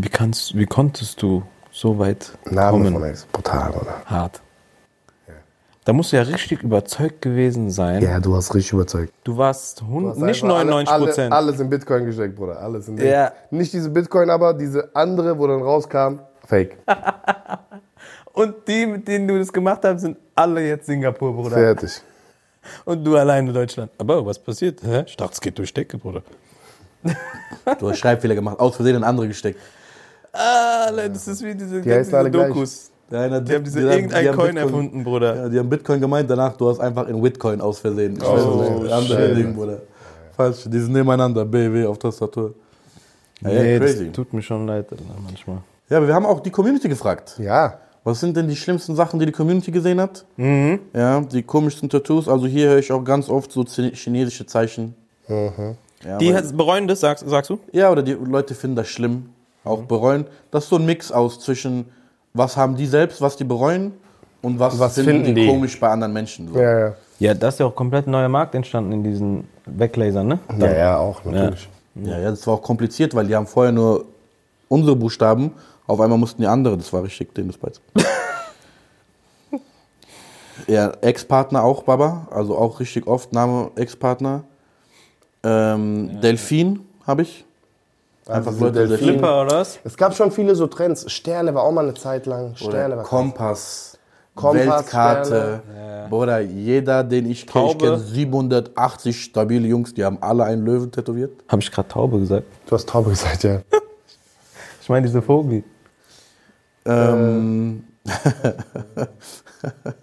Wie 0.03 0.09
kannst, 0.09 0.55
wie 0.57 0.65
konntest 0.65 1.21
du 1.21 1.43
so 1.71 1.97
weit 1.99 2.31
Name 2.45 2.71
kommen? 2.71 2.93
von 2.93 3.03
Ex. 3.03 3.25
Brutal, 3.25 3.71
oder? 3.71 4.01
Hart. 4.05 4.41
Da 5.85 5.93
musst 5.93 6.11
du 6.11 6.17
ja 6.17 6.23
richtig 6.23 6.63
überzeugt 6.63 7.21
gewesen 7.21 7.69
sein. 7.71 8.01
Ja, 8.01 8.19
du 8.19 8.35
hast 8.35 8.53
richtig 8.53 8.73
überzeugt. 8.73 9.13
Du 9.23 9.37
warst 9.37 9.79
Du 9.79 10.09
hast 10.09 10.17
nicht 10.17 10.43
einfach 10.43 10.57
99 10.57 10.93
alle, 10.93 11.05
Prozent. 11.05 11.31
alle, 11.33 11.47
alles 11.47 11.59
in 11.61 11.69
Bitcoin 11.69 12.05
gesteckt, 12.05 12.35
Bruder. 12.35 12.59
Alles 12.59 12.89
in 12.89 12.97
Ja. 12.97 13.31
Nicht 13.51 13.71
diese 13.71 13.89
Bitcoin, 13.89 14.29
aber 14.29 14.53
diese 14.53 14.93
andere, 14.93 15.39
wo 15.39 15.47
dann 15.47 15.61
rauskam, 15.61 16.19
Fake. 16.45 16.77
Und 18.33 18.67
die, 18.67 18.85
mit 18.85 19.07
denen 19.07 19.27
du 19.27 19.39
das 19.39 19.51
gemacht 19.51 19.79
hast, 19.83 20.01
sind 20.01 20.17
alle 20.35 20.67
jetzt 20.67 20.85
Singapur, 20.87 21.33
Bruder. 21.33 21.55
Fertig. 21.55 22.01
Und 22.83 23.03
du 23.03 23.15
alleine 23.15 23.51
Deutschland. 23.53 23.89
Aber 23.97 24.25
was 24.25 24.37
passiert? 24.37 24.81
Hä? 24.83 25.03
Ich 25.07 25.15
dachte, 25.15 25.33
es 25.33 25.41
geht 25.41 25.57
durch 25.57 25.73
Decke, 25.73 25.97
Bruder. 25.97 26.21
Du 27.79 27.89
hast 27.89 27.99
Schreibfehler 27.99 28.35
gemacht, 28.35 28.59
aus 28.59 28.75
Versehen 28.75 28.97
in 28.97 29.03
andere 29.05 29.27
gesteckt. 29.29 29.59
Alle, 30.37 31.09
das 31.09 31.27
ist 31.27 31.43
wie 31.43 31.55
diese, 31.55 31.81
Die 31.81 31.89
diese 31.89 32.17
alle 32.17 32.29
gleich. 32.31 32.47
Dokus. 32.49 32.91
Eine 33.09 33.35
hat- 33.37 33.47
Die 33.47 33.55
haben 33.55 33.63
diese 33.63 33.79
die 33.79 33.85
haben- 33.85 33.91
irgendein 33.93 34.21
die 34.23 34.29
haben 34.29 34.35
Coin 34.37 34.47
Bitcoin- 34.55 34.57
erfunden, 34.57 35.03
Bruder. 35.03 35.35
Ja, 35.35 35.49
die 35.49 35.59
haben 35.59 35.69
Bitcoin 35.69 36.01
gemeint, 36.01 36.29
danach 36.29 36.57
du 36.57 36.69
hast 36.69 36.79
einfach 36.79 37.07
in 37.07 37.21
Bitcoin 37.21 37.61
aus 37.61 37.79
Versehen. 37.79 38.17
Ich 38.17 38.21
weiß 38.21 38.43
Oh, 38.43 38.61
nicht, 38.61 38.83
das 38.85 38.91
andere 38.91 39.27
shit. 39.29 39.37
Ding, 39.37 39.55
Bruder. 39.55 39.77
Falsch, 40.35 40.65
die 40.67 40.79
sind 40.79 40.91
nebeneinander, 40.93 41.45
BW 41.45 41.85
auf 41.85 41.97
Tastatur. 41.97 42.53
Ja, 43.41 43.49
ja, 43.51 43.61
nee, 43.63 43.79
crazy. 43.79 44.05
das 44.07 44.13
tut 44.15 44.33
mir 44.33 44.41
schon 44.41 44.67
leid 44.67 44.87
manchmal. 45.23 45.57
Ja, 45.89 45.97
aber 45.97 46.07
wir 46.07 46.13
haben 46.15 46.25
auch 46.25 46.39
die 46.41 46.49
Community 46.51 46.89
gefragt. 46.89 47.35
Ja. 47.39 47.77
Was 48.03 48.19
sind 48.19 48.35
denn 48.37 48.47
die 48.47 48.55
schlimmsten 48.55 48.95
Sachen, 48.95 49.19
die 49.19 49.25
die 49.25 49.31
Community 49.31 49.71
gesehen 49.71 49.99
hat? 50.01 50.25
Mhm. 50.37 50.79
Ja, 50.93 51.21
die 51.21 51.43
komischsten 51.43 51.89
Tattoos. 51.89 52.27
Also 52.27 52.45
hier 52.47 52.69
höre 52.69 52.77
ich 52.79 52.91
auch 52.91 53.03
ganz 53.03 53.29
oft 53.29 53.51
so 53.51 53.63
chinesische 53.65 54.45
Zeichen. 54.45 54.95
Ja, 56.05 56.17
Die 56.17 56.33
bereuen 56.53 56.87
das, 56.87 57.01
sagst, 57.01 57.27
sagst 57.27 57.49
du? 57.49 57.59
ja, 57.71 57.91
oder 57.91 58.01
die 58.03 58.13
Leute 58.13 58.53
finden 58.55 58.75
das 58.77 58.87
schlimm, 58.87 59.29
auch 59.67 59.83
bereuen. 59.83 60.25
Das 60.51 60.65
ist 60.65 60.69
so 60.69 60.77
ein 60.77 60.85
Mix 60.85 61.11
aus 61.11 61.39
zwischen, 61.39 61.85
was 62.33 62.57
haben 62.57 62.75
die 62.75 62.85
selbst, 62.85 63.21
was 63.21 63.35
die 63.35 63.43
bereuen 63.43 63.93
und 64.41 64.59
was, 64.59 64.79
Was 64.79 64.95
finden, 64.95 65.11
finden 65.11 65.35
die, 65.35 65.41
die? 65.41 65.47
komisch 65.47 65.79
bei 65.79 65.89
anderen 65.89 66.13
Menschen. 66.13 66.51
So. 66.53 66.59
Ja, 66.59 66.79
ja. 66.79 66.95
Ja, 67.19 67.33
da 67.33 67.47
ist 67.47 67.59
ja 67.59 67.65
auch 67.65 67.75
komplett 67.75 68.05
ein 68.07 68.11
neuer 68.11 68.29
Markt 68.29 68.53
entstanden 68.53 68.91
in 68.91 69.03
diesen 69.03 69.47
Weglasern, 69.65 70.27
ne? 70.27 70.39
Ja, 70.59 70.71
ja, 70.71 70.97
auch, 70.97 71.25
natürlich. 71.25 71.67
Ja, 71.95 72.19
ja, 72.19 72.29
das 72.29 72.45
war 72.45 72.55
auch 72.55 72.61
kompliziert, 72.61 73.15
weil 73.15 73.25
die 73.25 73.35
haben 73.35 73.47
vorher 73.47 73.71
nur 73.71 74.05
unsere 74.67 74.95
Buchstaben, 74.95 75.51
auf 75.87 75.99
einmal 75.99 76.19
mussten 76.19 76.43
die 76.43 76.47
andere, 76.47 76.77
das 76.77 76.93
war 76.93 77.03
richtig, 77.03 77.33
denen 77.33 77.47
das 77.47 77.57
beizubringen. 77.57 78.07
ja, 80.67 80.91
Ex-Partner 81.01 81.63
auch, 81.63 81.83
Baba, 81.83 82.27
also 82.29 82.55
auch 82.55 82.79
richtig 82.79 83.07
oft 83.07 83.33
Name 83.33 83.71
Ex-Partner. 83.75 84.43
Ähm, 85.43 86.21
Delfin 86.21 86.81
habe 87.05 87.23
ich. 87.23 87.45
Einfach 88.29 88.51
diese 88.51 88.63
Leute, 88.65 88.87
Delfin-. 88.87 89.09
Flipper 89.09 89.41
oder 89.41 89.59
was? 89.59 89.79
Es 89.83 89.97
gab 89.97 90.15
schon 90.15 90.31
viele 90.31 90.55
so 90.55 90.67
Trends. 90.67 91.09
Sterne 91.11 91.53
war 91.53 91.63
auch 91.63 91.71
mal 91.71 91.83
eine 91.85 91.93
Zeit 91.93 92.25
lang. 92.25 92.55
Sterne 92.55 92.87
Oder 92.87 92.97
war 92.97 93.03
Kompass, 93.03 93.97
Kompass, 94.35 94.67
Weltkarte. 94.67 95.61
Bruder, 96.09 96.39
jeder, 96.39 97.03
den 97.03 97.29
ich 97.29 97.45
kenne, 97.45 97.65
ich 97.65 97.71
Taube. 97.73 97.85
kenne 97.85 97.99
780 97.99 99.23
stabile 99.23 99.67
Jungs, 99.67 99.93
die 99.93 100.05
haben 100.05 100.17
alle 100.21 100.45
einen 100.45 100.65
Löwen 100.65 100.91
tätowiert. 100.91 101.31
Habe 101.47 101.61
ich 101.61 101.71
gerade 101.71 101.89
Taube 101.89 102.19
gesagt? 102.19 102.45
Du 102.65 102.75
hast 102.75 102.87
Taube 102.87 103.09
gesagt, 103.09 103.43
ja. 103.43 103.61
Ich 104.81 104.89
meine 104.89 105.05
diese 105.05 105.21
Vogel. 105.21 105.63
Ähm, 106.85 107.83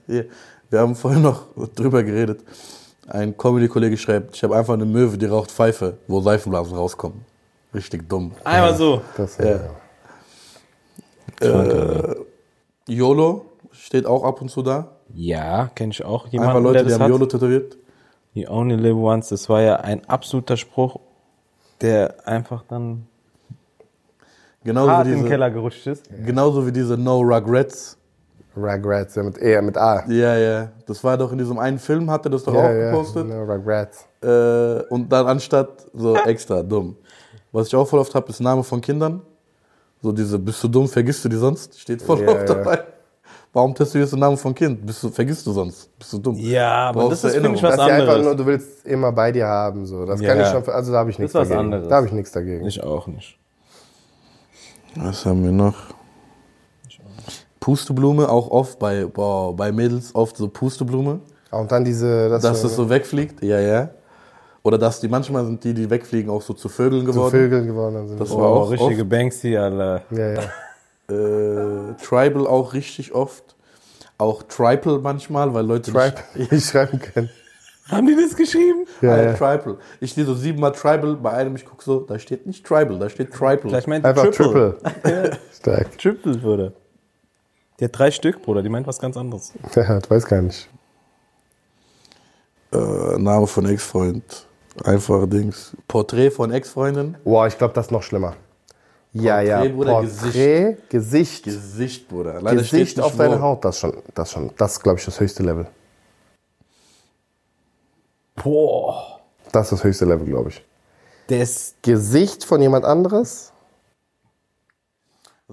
Hier, 0.06 0.26
wir 0.68 0.78
haben 0.78 0.94
vorhin 0.94 1.22
noch 1.22 1.46
drüber 1.74 2.02
geredet. 2.02 2.40
Ein 3.08 3.34
Comedy-Kollege 3.36 3.96
schreibt, 3.96 4.36
ich 4.36 4.42
habe 4.42 4.56
einfach 4.56 4.74
eine 4.74 4.84
Möwe, 4.84 5.16
die 5.16 5.24
raucht 5.24 5.50
Pfeife, 5.50 5.96
wo 6.06 6.20
Seifenblasen 6.20 6.76
rauskommen. 6.76 7.24
Richtig 7.74 8.08
dumm. 8.08 8.32
Einmal 8.44 8.74
so. 8.74 9.00
Das, 9.16 9.36
Ja. 9.38 9.60
ja. 11.42 12.14
YOLO 12.88 13.46
steht 13.72 14.06
auch 14.06 14.22
ab 14.24 14.40
und 14.40 14.50
zu 14.50 14.62
da. 14.62 14.92
Ja, 15.12 15.70
kenne 15.74 15.92
ich 15.92 16.04
auch 16.04 16.22
Einfach 16.26 16.32
jemanden, 16.32 16.62
Leute, 16.62 16.72
der 16.74 16.82
die 16.84 16.88
das 16.90 16.98
haben 17.00 17.04
hat. 17.04 17.10
YOLO 17.10 17.26
tätowiert. 17.26 17.76
You 18.34 18.48
only 18.48 18.76
live 18.76 18.96
once. 18.96 19.28
Das 19.28 19.48
war 19.48 19.60
ja 19.62 19.76
ein 19.76 20.04
absoluter 20.08 20.56
Spruch, 20.56 20.98
der 21.80 22.14
einfach 22.26 22.64
dann 22.68 23.06
Genauso 24.64 24.90
hart 24.90 25.06
wie, 25.06 25.10
in 25.10 25.16
den 25.16 25.22
diese, 25.24 25.30
Keller 25.30 25.50
gerutscht 25.50 25.86
ist. 25.86 26.08
genauso 26.24 26.66
wie 26.66 26.72
diese 26.72 26.96
No 26.96 27.20
Regrets. 27.20 27.98
Rugrats, 28.56 29.16
ja, 29.16 29.22
mit 29.24 29.36
E, 29.42 29.60
mit 29.60 29.76
A. 29.76 30.04
Ja, 30.08 30.36
ja. 30.36 30.68
Das 30.86 31.02
war 31.02 31.18
doch 31.18 31.32
in 31.32 31.38
diesem 31.38 31.58
einen 31.58 31.78
Film, 31.78 32.08
hat 32.08 32.24
er 32.24 32.30
das 32.30 32.44
doch 32.44 32.54
Ja, 32.54 32.60
auch 32.60 32.70
ja. 32.70 32.90
gepostet. 32.92 33.26
No, 33.26 33.42
Rugrats. 33.42 34.06
Äh, 34.22 34.82
und 34.92 35.08
dann 35.12 35.26
anstatt 35.26 35.86
so 35.92 36.14
extra 36.16 36.62
dumm. 36.62 36.96
Was 37.54 37.68
ich 37.68 37.76
auch 37.76 37.86
voll 37.88 38.00
oft 38.00 38.14
habe, 38.14 38.28
ist 38.30 38.40
Name 38.40 38.64
von 38.64 38.80
Kindern. 38.80 39.22
So 40.02 40.10
diese, 40.12 40.38
bist 40.38 40.62
du 40.64 40.68
dumm, 40.68 40.88
vergisst 40.88 41.24
du 41.24 41.28
die 41.28 41.36
sonst? 41.36 41.78
Steht 41.80 42.02
voll 42.02 42.20
Ja, 42.20 42.28
oft 42.32 42.48
ja. 42.48 42.54
dabei. 42.54 42.78
Warum 43.52 43.72
tätowierst 43.72 44.12
du 44.12 44.16
Namen 44.16 44.36
von 44.36 44.52
Kind? 44.52 44.84
Bist 44.84 45.00
du, 45.04 45.08
vergisst 45.10 45.46
du 45.46 45.52
sonst? 45.52 45.88
Bist 45.96 46.12
du 46.12 46.18
dumm? 46.18 46.34
Ja, 46.36 46.88
aber 46.88 47.02
Brauchst 47.02 47.22
das 47.22 47.32
ist, 47.32 47.40
finde 47.40 47.56
ich, 47.56 47.62
was 47.62 47.76
Das 47.76 47.86
ist 47.86 47.88
ja 47.88 47.94
einfach 47.94 48.08
anderes. 48.14 48.24
nur, 48.26 48.34
du 48.34 48.46
willst 48.46 48.84
immer 48.84 49.12
bei 49.12 49.30
dir 49.30 49.46
haben. 49.46 49.86
So. 49.86 50.04
Das 50.04 50.20
Ja. 50.20 50.28
kann 50.34 50.40
ich 50.40 50.48
schon, 50.48 50.74
also 50.74 50.90
da 50.92 50.98
habe 50.98 51.10
ich 51.10 51.18
nichts 51.20 51.32
ist 51.32 51.40
was 51.40 51.48
dagegen. 51.48 51.66
anderes. 51.72 51.88
Da 51.88 51.96
habe 51.96 52.06
ich 52.08 52.12
nichts 52.12 52.32
dagegen. 52.32 52.66
Ich 52.66 52.82
auch 52.82 53.06
nicht. 53.06 53.38
Was 54.96 55.24
haben 55.24 55.44
wir 55.44 55.52
noch? 55.52 55.76
Pusteblume, 57.60 58.28
auch 58.28 58.50
oft 58.50 58.78
bei, 58.80 59.06
boah, 59.06 59.54
bei 59.56 59.70
Mädels, 59.72 60.14
oft 60.14 60.36
so 60.36 60.48
Pusteblume, 60.48 61.20
Und 61.52 61.70
dann 61.70 61.84
diese, 61.84 62.28
das 62.28 62.42
dass 62.42 62.60
so, 62.60 62.66
es 62.66 62.76
so 62.76 62.90
wegfliegt. 62.90 63.42
Ja, 63.42 63.60
ja. 63.60 63.90
Oder 64.64 64.78
dass 64.78 64.98
die, 64.98 65.08
manchmal 65.08 65.44
sind 65.44 65.62
die, 65.62 65.74
die 65.74 65.90
wegfliegen, 65.90 66.30
auch 66.30 66.40
so 66.40 66.54
zu 66.54 66.70
Vögeln 66.70 67.04
zu 67.04 67.12
geworden. 67.12 67.30
Vögeln 67.30 67.66
geworden 67.66 68.08
sind. 68.08 68.18
Das 68.18 68.30
Oh, 68.30 68.40
war 68.40 68.48
auch 68.48 68.70
richtige 68.70 69.04
Banksy, 69.04 69.56
Alter. 69.56 70.02
ja, 70.10 70.32
ja. 70.32 70.42
Äh, 71.06 71.92
Tribal 72.02 72.46
auch 72.46 72.72
richtig 72.72 73.12
oft. 73.14 73.56
Auch 74.16 74.42
Tribal 74.44 75.00
manchmal, 75.00 75.52
weil 75.52 75.66
Leute 75.66 75.92
Tribe, 75.92 76.14
ich 76.50 76.64
schreiben 76.64 76.98
können. 76.98 77.28
Haben 77.90 78.06
die 78.06 78.16
das 78.16 78.34
geschrieben? 78.34 78.86
Ja, 79.02 79.22
ja. 79.22 79.32
Tribal. 79.34 79.76
Ich 80.00 80.14
sehe 80.14 80.24
so 80.24 80.32
siebenmal 80.34 80.72
Tribal, 80.72 81.16
bei 81.16 81.32
einem 81.32 81.56
ich 81.56 81.66
gucke 81.66 81.84
so, 81.84 82.00
da 82.00 82.18
steht 82.18 82.46
nicht 82.46 82.64
Tribal, 82.64 82.98
da 82.98 83.10
steht 83.10 83.34
Tribal. 83.34 83.58
Vielleicht 83.58 83.86
meint 83.86 84.02
Einfach 84.06 84.30
Triple. 84.30 84.78
Triple. 84.82 85.38
Stark. 85.54 85.98
Triple, 85.98 86.38
Bruder. 86.38 86.72
Die 87.80 87.84
hat 87.84 87.98
drei 87.98 88.10
Stück, 88.10 88.40
Bruder. 88.40 88.62
Die 88.62 88.70
meint 88.70 88.86
was 88.86 88.98
ganz 88.98 89.18
anderes. 89.18 89.52
Ja, 89.76 89.98
ich 89.98 90.10
weiß 90.10 90.24
gar 90.24 90.40
nicht. 90.40 90.70
Äh, 92.72 93.18
Name 93.18 93.46
von 93.46 93.66
Ex-Freund. 93.66 94.46
Einfache 94.82 95.28
Dings. 95.28 95.76
Porträt 95.86 96.30
von 96.30 96.50
Ex-Freundin. 96.50 97.16
Boah, 97.24 97.46
ich 97.46 97.56
glaube, 97.56 97.74
das 97.74 97.86
ist 97.86 97.90
noch 97.92 98.02
schlimmer. 98.02 98.34
Ja, 99.12 99.40
ja. 99.40 99.58
Porträt, 99.58 99.72
Bruder, 99.72 99.92
Porträt, 99.92 100.76
Gesicht. 100.88 101.44
Gesicht, 101.44 102.08
Bruder. 102.08 102.40
Leider 102.42 102.62
Gesicht 102.62 103.00
auf 103.00 103.16
deine. 103.16 103.40
Haut, 103.40 103.64
das 103.64 103.78
schon, 103.78 103.94
das 104.14 104.32
schon, 104.32 104.50
das 104.56 104.72
ist, 104.72 104.82
glaube 104.82 104.98
ich, 104.98 105.04
das 105.04 105.20
höchste 105.20 105.44
Level. 105.44 105.66
Boah. 108.42 109.20
Das 109.52 109.66
ist 109.66 109.78
das 109.78 109.84
höchste 109.84 110.04
Level, 110.04 110.26
glaube 110.26 110.50
ich. 110.50 110.64
Ist. 111.28 111.80
Gesicht 111.82 112.44
von 112.44 112.60
jemand 112.60 112.84
anderes? 112.84 113.52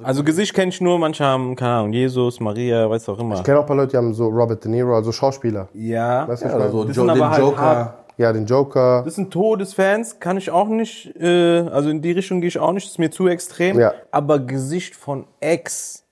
Also 0.04 0.24
Gesicht 0.24 0.54
kenne 0.54 0.70
ich 0.70 0.82
nur, 0.82 0.98
manche 0.98 1.24
haben, 1.24 1.56
keine 1.56 1.74
Ahnung, 1.74 1.94
Jesus, 1.94 2.40
Maria, 2.40 2.90
weiß 2.90 3.10
auch 3.10 3.20
immer. 3.20 3.36
Ich 3.36 3.44
kenne 3.44 3.60
auch 3.60 3.64
ein 3.64 3.68
paar 3.68 3.76
Leute, 3.76 3.92
die 3.92 3.98
haben 3.98 4.14
so 4.14 4.28
Robert 4.28 4.64
De 4.64 4.72
Niro, 4.72 4.96
also 4.96 5.12
Schauspieler. 5.12 5.68
Ja. 5.74 6.28
Weißt 6.28 6.44
du, 6.44 6.48
Ja, 6.48 6.56
oder 6.56 6.72
so? 6.72 6.84
Das 6.86 6.96
den 6.96 7.10
aber 7.10 7.30
halt 7.30 7.42
Joker. 7.42 7.62
hart. 7.62 8.01
Ja, 8.22 8.32
den 8.34 8.46
Joker. 8.46 9.02
Das 9.04 9.16
sind 9.16 9.34
Todesfans, 9.34 10.20
kann 10.20 10.38
ich 10.38 10.52
auch 10.52 10.68
nicht, 10.68 11.16
äh, 11.20 11.62
also 11.62 11.90
in 11.90 12.04
die 12.04 12.12
Richtung 12.12 12.40
gehe 12.40 12.50
ich 12.50 12.60
auch 12.60 12.72
nicht, 12.72 12.86
ist 12.86 13.00
mir 13.00 13.10
zu 13.10 13.28
extrem. 13.28 13.80
Ja. 13.80 13.96
Aber 14.12 14.38
Gesicht 14.38 14.96
von 14.96 15.26
Ex, 15.40 16.04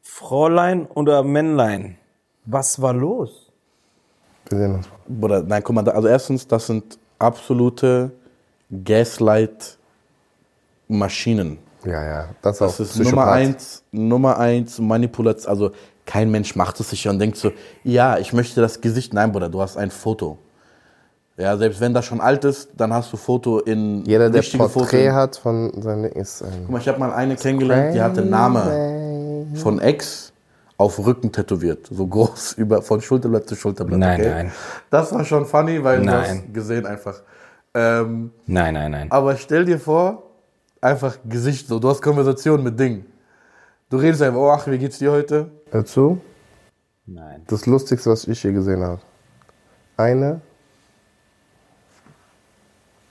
Fräulein 0.00 0.86
oder 0.86 1.22
Männlein, 1.22 1.98
was 2.46 2.80
war 2.80 2.94
los? 2.94 3.52
Wir 4.48 4.56
sehen 4.56 4.76
uns. 4.76 4.88
Bruder, 5.06 5.42
nein, 5.42 5.62
guck 5.62 5.74
mal, 5.74 5.86
also 5.90 6.08
erstens, 6.08 6.48
das 6.48 6.68
sind 6.68 6.98
absolute 7.18 8.10
Gaslight-Maschinen. 8.70 11.58
Ja, 11.84 12.02
ja. 12.02 12.28
Das 12.40 12.56
ist 12.56 12.62
auch 12.62 12.66
Das 12.68 12.80
ist 12.80 12.92
Psychopath. 12.92 13.14
Nummer 13.14 13.30
eins, 13.30 13.84
Nummer 13.92 14.38
eins 14.38 14.78
Manipulation. 14.78 15.50
Also 15.50 15.72
kein 16.06 16.30
Mensch 16.30 16.56
macht 16.56 16.80
es 16.80 16.88
sich 16.88 17.06
und 17.08 17.18
denkt 17.18 17.36
so, 17.36 17.52
ja, 17.82 18.16
ich 18.16 18.32
möchte 18.32 18.62
das 18.62 18.80
Gesicht. 18.80 19.12
Nein, 19.12 19.32
Bruder, 19.32 19.50
du 19.50 19.60
hast 19.60 19.76
ein 19.76 19.90
Foto. 19.90 20.38
Ja, 21.36 21.56
selbst 21.56 21.80
wenn 21.80 21.92
das 21.94 22.04
schon 22.04 22.20
alt 22.20 22.44
ist, 22.44 22.68
dann 22.76 22.92
hast 22.92 23.12
du 23.12 23.16
Foto 23.16 23.58
in 23.58 24.04
Jeder, 24.04 24.30
der 24.30 24.42
Porträt 24.42 25.06
Foto. 25.06 25.14
hat 25.14 25.36
von 25.36 25.82
seinem 25.82 26.04
ist 26.04 26.42
ein 26.42 26.50
Guck 26.62 26.70
mal, 26.70 26.78
ich 26.80 26.88
habe 26.88 26.98
mal 27.00 27.12
eine 27.12 27.34
kennengelernt, 27.34 27.94
die 27.94 28.00
hatte 28.00 28.24
Name 28.24 29.46
von 29.54 29.80
Ex 29.80 30.32
auf 30.76 31.04
Rücken 31.04 31.32
tätowiert. 31.32 31.88
So 31.90 32.06
groß, 32.06 32.52
über, 32.56 32.82
von 32.82 33.00
Schulterblatt 33.00 33.48
zu 33.48 33.56
Schulterblatt. 33.56 33.98
Nein, 33.98 34.20
okay? 34.20 34.30
nein. 34.30 34.52
Das 34.90 35.12
war 35.12 35.24
schon 35.24 35.44
funny, 35.46 35.82
weil 35.82 35.98
du 35.98 36.04
Nein. 36.04 36.44
hast 36.44 36.54
gesehen 36.54 36.86
einfach. 36.86 37.22
Ähm, 37.74 38.30
Nein, 38.46 38.74
nein, 38.74 38.90
nein. 38.92 39.10
aber 39.10 39.36
stell 39.36 39.64
dir 39.64 39.80
vor, 39.80 40.22
einfach 40.80 41.18
Gesicht 41.28 41.66
so, 41.66 41.80
du 41.80 41.88
hast 41.88 42.00
Konversation 42.00 42.62
mit 42.62 42.78
Ding. 42.78 43.04
Du 43.90 43.96
redest 43.96 44.22
einfach, 44.22 44.38
oh, 44.38 44.50
ach, 44.50 44.66
wie 44.68 44.78
geht's 44.78 44.98
dir 44.98 45.10
heute? 45.10 45.50
Hör 45.72 45.84
zu. 45.84 46.20
Nein. 47.06 47.42
Das 47.48 47.66
Lustigste, 47.66 48.10
was 48.10 48.28
ich 48.28 48.42
je 48.44 48.52
gesehen 48.52 48.82
habe. 48.82 49.00
Eine 49.96 50.40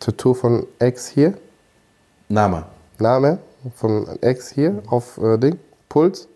Tattoo 0.03 0.33
von 0.33 0.67
Ex 0.79 1.07
hier. 1.07 1.37
Name. 2.27 2.65
Name 2.99 3.39
von 3.73 4.05
Ex 4.21 4.49
hier 4.49 4.83
auf 4.87 5.17
äh, 5.17 5.37
Ding. 5.37 5.57
Puls. 5.87 6.27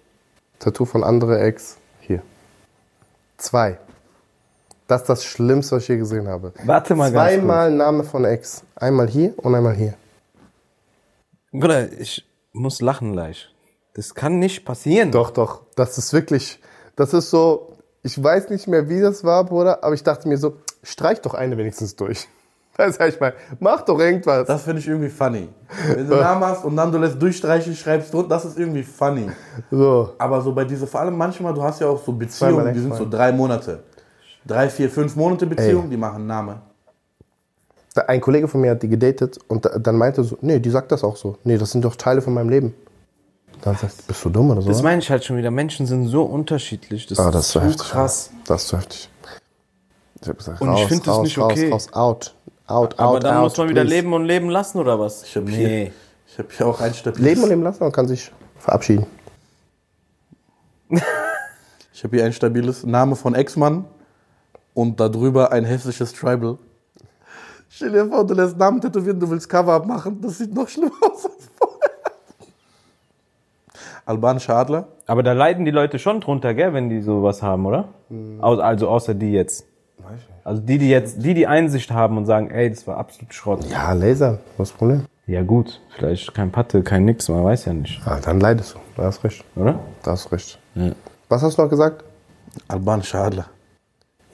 Tattoo 0.58 0.86
von 0.86 1.04
andere 1.04 1.42
Ex 1.42 1.76
hier. 2.00 2.22
Zwei. 3.36 3.78
Das 4.88 5.02
ist 5.02 5.10
das 5.10 5.26
Schlimmste, 5.26 5.76
was 5.76 5.84
ich 5.84 5.90
je 5.90 5.98
gesehen 5.98 6.30
habe. 6.30 6.54
Warte 6.64 6.96
mal 6.96 7.12
ganz 7.12 7.34
Zweimal 7.34 7.70
Name 7.70 8.06
von 8.06 8.24
Ex. 8.24 8.64
Einmal 8.74 9.10
hier 9.10 9.34
und 9.36 9.54
einmal 9.54 9.76
hier. 9.76 9.96
Bruder, 11.52 11.92
ich 11.92 12.26
muss 12.54 12.80
lachen 12.80 13.12
gleich. 13.12 13.54
Das 13.96 14.16
kann 14.16 14.40
nicht 14.40 14.64
passieren. 14.64 15.12
Doch, 15.12 15.32
doch. 15.32 15.64
Das 15.76 15.98
ist 15.98 16.14
wirklich. 16.14 16.62
Das 16.96 17.14
ist 17.14 17.32
so. 17.32 17.74
Ich 18.02 18.24
weiß 18.24 18.50
nicht 18.50 18.70
mehr, 18.70 18.88
wie 18.88 19.02
das 19.02 19.26
war, 19.26 19.44
Bruder, 19.44 19.84
aber 19.84 19.94
ich 19.94 20.04
dachte 20.04 20.30
mir 20.30 20.38
so, 20.38 20.56
streich 20.84 21.20
doch 21.20 21.34
eine 21.34 21.58
wenigstens 21.58 21.98
durch. 21.98 22.30
Das 22.78 22.96
sag 22.96 23.10
ich 23.10 23.20
mal, 23.20 23.34
mach 23.60 23.82
doch 23.82 24.00
irgendwas. 24.00 24.48
Das 24.48 24.62
finde 24.64 24.80
ich 24.80 24.88
irgendwie 24.88 25.10
funny. 25.10 25.50
Wenn 25.96 26.08
du 26.08 26.14
einen 26.14 26.22
Namen 26.24 26.44
hast 26.46 26.64
und 26.64 26.76
dann 26.76 26.92
du 26.92 27.00
lässt 27.00 27.20
durchstreichen, 27.20 27.76
schreibst 27.76 28.14
drunter, 28.14 28.30
das 28.30 28.46
ist 28.46 28.58
irgendwie 28.60 28.84
funny. 28.84 29.30
so. 29.72 30.14
Aber 30.20 30.42
so 30.42 30.54
bei 30.54 30.64
diese, 30.64 30.86
vor 30.86 31.00
allem 31.02 31.18
manchmal, 31.18 31.54
du 31.54 31.64
hast 31.64 31.82
ja 31.82 31.88
auch 31.88 32.04
so 32.04 32.12
Beziehungen, 32.12 32.74
die 32.74 32.80
sind 32.80 32.94
so 32.96 33.10
drei 33.10 33.32
Monate. 33.32 33.84
Drei, 34.46 34.70
vier, 34.70 34.90
fünf 34.90 35.16
Monate 35.16 35.46
Beziehung, 35.48 35.90
die 35.90 35.98
machen 35.98 36.18
einen 36.18 36.28
Namen. 36.28 36.56
Da- 37.96 38.04
Ein 38.04 38.22
Kollege 38.22 38.48
von 38.48 38.62
mir 38.62 38.72
hat 38.72 38.84
die 38.84 38.88
gedatet 38.90 39.40
und 39.48 39.66
da- 39.66 39.78
dann 39.80 39.98
meinte 39.98 40.24
so, 40.24 40.38
nee, 40.42 40.60
die 40.60 40.70
sagt 40.70 40.92
das 40.92 41.04
auch 41.04 41.18
so. 41.18 41.36
Nee, 41.44 41.58
das 41.58 41.72
sind 41.72 41.84
doch 41.84 41.96
Teile 41.96 42.22
von 42.22 42.34
meinem 42.34 42.50
Leben. 42.50 42.76
Dann 43.64 43.76
sagt, 43.76 44.06
bist 44.06 44.24
du 44.24 44.30
dumm 44.30 44.52
oder 44.52 44.62
so? 44.62 44.70
Das 44.70 44.84
meine 44.84 45.02
ich 45.02 45.10
halt 45.10 45.26
schon 45.26 45.36
wieder. 45.38 45.50
Menschen 45.50 45.88
sind 45.88 46.06
so 46.08 46.22
unterschiedlich. 46.24 47.08
Das, 47.08 47.18
Ah, 47.20 47.32
das 47.32 47.48
ist 47.48 47.52
so 47.54 47.60
so 47.60 47.66
heftig. 47.66 47.88
krass. 47.90 48.30
Das 48.46 48.62
ist 48.62 48.68
so 48.70 48.78
heftig. 48.78 49.10
Ich 50.22 50.30
hab 50.30 50.38
gesagt, 50.38 50.62
Und 50.62 50.74
ich 50.74 50.80
raus, 50.82 50.88
find 50.88 51.08
das 51.08 51.16
raus, 51.16 51.24
nicht 51.24 51.38
raus, 51.40 51.52
okay. 51.52 51.72
Raus, 51.72 51.94
out. 51.94 52.34
Out, 52.68 53.00
Aber 53.00 53.12
out, 53.16 53.24
dann 53.24 53.38
out, 53.38 53.44
muss 53.44 53.58
man 53.58 53.70
wieder 53.70 53.82
please. 53.82 53.96
leben 53.96 54.14
und 54.14 54.26
leben 54.26 54.50
lassen, 54.50 54.78
oder 54.80 55.00
was? 55.00 55.24
Ich 55.24 55.36
habe 55.38 55.50
hier, 55.50 55.68
nee. 55.68 55.92
ich 56.28 56.38
hab 56.38 56.52
hier 56.52 56.68
auch 56.68 56.82
ein 56.82 56.94
stabiles, 56.94 57.24
Leben 57.26 57.44
und 57.44 57.50
leben 57.50 57.64
lassen 57.64 57.84
und 57.84 57.92
kann 57.94 58.08
sich 58.08 58.32
verabschieden. 58.60 59.06
ich 60.90 62.04
habe 62.04 62.16
hier 62.18 62.26
ein 62.26 62.34
stabiles 62.34 62.84
Name 62.86 63.16
von 63.16 63.36
Ex-Mann 63.36 63.86
und 64.74 65.00
darüber 65.00 65.52
ein 65.52 65.64
hässliches 65.66 66.14
Tribal. 66.14 66.58
Stell 67.70 67.92
dir 67.92 68.08
vor, 68.08 68.26
du 68.26 68.34
lässt 68.34 68.58
Namen 68.58 68.80
tätowieren, 68.82 69.20
du 69.20 69.30
willst 69.30 69.50
Cover 69.50 69.86
machen, 69.86 70.20
das 70.22 70.38
sieht 70.38 70.54
noch 70.54 70.68
schlimmer 70.68 70.92
aus 71.02 71.26
als 71.26 71.50
vorher. 71.58 71.78
Albanischer 74.06 74.56
Adler. 74.56 74.88
Aber 75.06 75.22
da 75.24 75.34
leiden 75.34 75.66
die 75.66 75.72
Leute 75.72 76.00
schon 76.00 76.22
drunter, 76.22 76.54
gell, 76.54 76.74
wenn 76.74 76.90
die 76.90 77.02
sowas 77.02 77.42
haben, 77.42 77.66
oder? 77.66 77.90
Au- 78.40 78.56
Also 78.60 78.88
außer 78.90 79.14
die 79.14 79.32
jetzt. 79.34 79.66
Also 80.48 80.62
die, 80.62 80.78
die 80.78 80.88
jetzt, 80.90 81.22
die, 81.22 81.34
die 81.34 81.46
Einsicht 81.46 81.92
haben 81.92 82.16
und 82.18 82.26
sagen, 82.26 82.50
ey, 82.52 82.70
das 82.70 82.88
war 82.88 82.96
absolut 82.96 83.34
Schrott. 83.34 83.66
Ja, 83.70 83.92
Laser, 83.92 84.40
was 84.56 84.70
ist 84.70 84.72
das 84.72 84.78
Problem? 84.78 85.02
Ja 85.26 85.44
gut, 85.44 85.82
vielleicht 85.94 86.34
kein 86.34 86.52
Patte, 86.54 86.84
kein 86.84 87.04
nix, 87.04 87.28
man 87.28 87.44
weiß 87.44 87.66
ja 87.66 87.74
nicht, 87.74 88.00
Ah, 88.06 88.18
dann 88.24 88.40
leidest 88.40 88.76
du. 88.76 88.80
Da 88.96 89.04
hast 89.04 89.26
recht. 89.26 89.44
oder? 89.58 89.78
Da 90.04 90.12
hast 90.12 90.32
recht. 90.32 90.58
Was 91.28 91.44
hast 91.44 91.58
du 91.58 91.64
noch 91.64 91.70
gesagt? 91.70 92.06
Albanischer 92.70 93.24
Adler. 93.26 93.48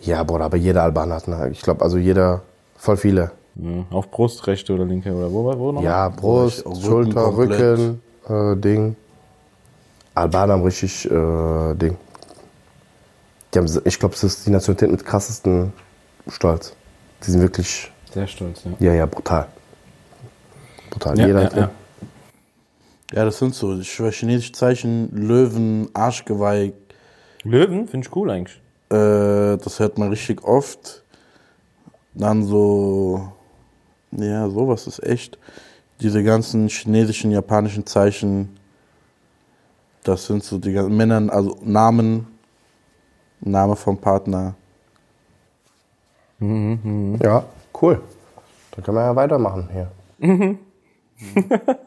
Ja, 0.02 0.22
Bruder, 0.24 0.46
aber 0.46 0.58
jeder 0.58 0.84
Albaner 0.84 1.16
hat 1.16 1.28
eine. 1.28 1.50
Ich 1.50 1.64
glaube, 1.64 1.82
also 1.84 1.98
jeder, 1.98 2.44
voll 2.78 2.98
viele. 2.98 3.32
Ja, 3.56 3.84
auf 3.90 4.12
Brust, 4.12 4.46
rechte 4.46 4.72
oder 4.76 4.86
linke 4.86 5.12
oder 5.16 5.32
wo, 5.32 5.46
wo 5.58 5.72
noch? 5.72 5.82
Ja, 5.82 6.10
Brust, 6.10 6.64
Rücken 6.64 6.80
Schulter, 6.82 7.24
komplett. 7.24 7.60
Rücken, 7.80 8.02
äh, 8.30 8.56
Ding. 8.58 8.96
Albaner 10.14 10.54
haben 10.54 10.64
richtig 10.64 11.10
äh, 11.10 11.74
Ding. 11.74 11.98
Die 13.52 13.58
haben, 13.58 13.82
ich 13.84 13.98
glaube, 14.00 14.14
es 14.14 14.24
ist 14.24 14.46
die 14.46 14.52
Nationalität 14.52 14.92
mit 14.92 15.04
krassesten 15.04 15.74
Stolz. 16.28 16.76
Die 17.26 17.32
sind 17.32 17.42
wirklich, 17.42 17.92
Sehr 18.14 18.28
stolz, 18.28 18.64
ja. 18.66 18.72
ja, 18.80 18.94
ja, 18.94 19.06
brutal. 19.06 19.48
Brutal. 20.90 21.18
Ja, 21.18 21.28
Jeder 21.28 21.40
ja, 21.40 21.46
hat 21.46 21.56
ja. 21.56 21.72
Ja, 23.14 23.26
das 23.26 23.38
sind 23.38 23.54
so, 23.54 23.80
chinesische 23.80 24.54
Zeichen, 24.54 25.10
Löwen, 25.16 25.90
Arschgeweih, 25.94 26.74
Löwen, 27.44 27.88
finde 27.88 28.08
ich 28.08 28.16
cool 28.16 28.32
eigentlich. 28.32 28.62
Äh, 28.90 29.58
das 29.58 29.80
hört 29.80 29.98
man 29.98 30.10
richtig 30.10 30.44
oft. 30.44 31.04
Dann 32.14 32.44
so, 32.44 33.32
ja, 34.12 34.50
sowas 34.50 34.88
ist 34.88 35.04
echt. 35.04 35.38
Diese 36.00 36.24
ganzen 36.24 36.70
chinesischen, 36.70 37.32
japanischen 37.32 37.86
Zeichen, 37.86 38.58
das 40.04 40.26
sind 40.26 40.44
so 40.44 40.58
die 40.58 40.74
ganzen 40.74 40.96
Männern, 40.96 41.30
also 41.30 41.58
Namen, 41.64 42.28
Name 43.42 43.76
vom 43.76 43.98
Partner. 43.98 44.56
Ja, 47.22 47.44
cool. 47.82 48.02
Dann 48.72 48.84
können 48.84 48.98
wir 48.98 49.04
ja 49.06 49.16
weitermachen 49.16 49.70
hier. 49.72 49.90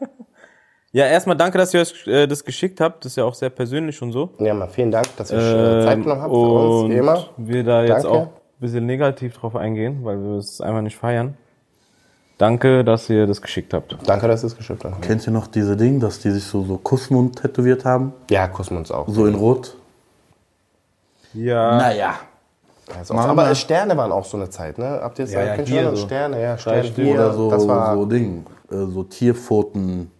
Ja, 0.93 1.05
erstmal 1.05 1.35
danke, 1.35 1.57
dass 1.59 1.73
ihr 1.75 1.81
euch 1.81 2.07
äh, 2.07 2.25
das 2.25 2.43
geschickt 2.43 2.79
habt. 2.81 3.03
Das 3.05 3.11
ist 3.11 3.17
ja 3.17 3.25
auch 3.25 3.35
sehr 3.35 3.51
persönlich 3.51 4.01
und 4.01 4.13
so. 4.13 4.31
Ja, 4.39 4.53
mal 4.55 4.67
vielen 4.67 4.89
Dank, 4.89 5.15
dass 5.17 5.31
ihr 5.31 5.37
euch 5.37 5.43
äh, 5.43 5.83
Zeit 5.83 6.01
genommen 6.01 6.21
habt 6.21 6.33
für 6.33 6.39
uns, 6.39 6.83
und 6.85 6.89
wie 6.91 6.95
immer. 6.95 7.29
wir 7.37 7.63
da 7.63 7.81
jetzt 7.83 8.03
Danke. 8.05 8.09
auch 8.09 8.23
ein 8.23 8.29
bisschen 8.59 8.85
negativ 8.87 9.37
drauf 9.37 9.55
eingehen, 9.55 9.99
weil 10.03 10.17
wir 10.17 10.37
es 10.37 10.59
einfach 10.59 10.81
nicht 10.81 10.95
feiern. 10.95 11.35
Danke, 12.39 12.83
dass 12.83 13.09
ihr 13.11 13.27
das 13.27 13.41
geschickt 13.41 13.73
habt. 13.75 13.97
Danke, 14.05 14.27
dass 14.27 14.43
ihr 14.43 14.47
es 14.47 14.57
geschickt 14.57 14.85
habt. 14.85 15.01
Kennt 15.01 15.27
ihr 15.27 15.33
noch 15.33 15.45
diese 15.45 15.75
Ding, 15.75 15.99
dass 15.99 16.19
die 16.19 16.31
sich 16.31 16.45
so, 16.45 16.63
so 16.63 16.77
Kussmund 16.77 17.41
tätowiert 17.41 17.83
haben? 17.85 18.13
Ja, 18.31 18.47
kussen 18.47 18.77
uns 18.77 18.89
auch. 18.89 19.07
So 19.07 19.25
in 19.27 19.35
Rot? 19.35 19.75
Ja. 21.33 21.77
Naja. 21.77 22.15
Also 22.97 23.13
auch, 23.13 23.17
Machen 23.17 23.31
aber 23.31 23.53
Sterne 23.55 23.97
waren 23.97 24.11
auch 24.11 24.25
so 24.25 24.37
eine 24.37 24.49
Zeit, 24.49 24.77
ne? 24.77 24.99
Habt 25.01 25.19
ihr 25.19 25.25
es 25.25 25.33
Ja, 25.33 25.43
ja, 25.43 25.53
hier 25.63 25.89
so. 25.89 26.05
Sterne, 26.05 26.41
ja, 26.41 26.57
Sterne 26.57 26.81
hier. 26.83 27.13
Oder 27.13 27.33
so, 27.33 27.49
das 27.49 27.67
war 27.67 27.95
so 27.95 28.05
Ding, 28.05 28.45
äh, 28.71 28.75
so 28.85 29.03
Tierpfoten. 29.03 30.11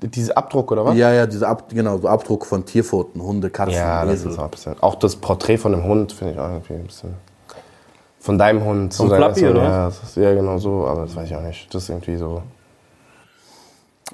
dieser 0.00 0.36
Abdruck, 0.36 0.70
oder 0.70 0.84
was? 0.84 0.96
Ja, 0.96 1.12
ja, 1.12 1.26
diese 1.26 1.48
Ab, 1.48 1.64
genau, 1.70 1.98
so 1.98 2.08
Abdruck 2.08 2.44
von 2.46 2.64
Tierpfoten, 2.64 3.20
Hunde, 3.22 3.50
Katzen, 3.50 3.74
Ja, 3.74 4.04
das 4.04 4.14
Esel. 4.20 4.30
ist 4.32 4.38
auch 4.38 4.44
ein 4.44 4.50
bisschen. 4.50 4.76
Auch 4.82 4.94
das 4.96 5.16
Porträt 5.16 5.56
von 5.58 5.72
dem 5.72 5.82
Hund 5.84 6.12
finde 6.12 6.34
ich 6.34 6.38
auch 6.38 6.48
irgendwie 6.50 6.74
ein 6.74 6.84
bisschen. 6.84 7.14
Von 8.20 8.38
deinem 8.38 8.64
Hund. 8.64 8.94
Vom 8.94 9.08
so 9.08 9.16
Flappy, 9.16 9.40
so, 9.40 9.46
oder? 9.48 9.62
Ja, 9.62 9.84
das 9.86 10.02
ist, 10.02 10.16
ja, 10.16 10.34
genau 10.34 10.58
so, 10.58 10.86
aber 10.86 11.02
das 11.02 11.16
weiß 11.16 11.28
ich 11.28 11.36
auch 11.36 11.42
nicht. 11.42 11.74
Das 11.74 11.82
ist 11.84 11.88
irgendwie 11.88 12.16
so. 12.16 12.42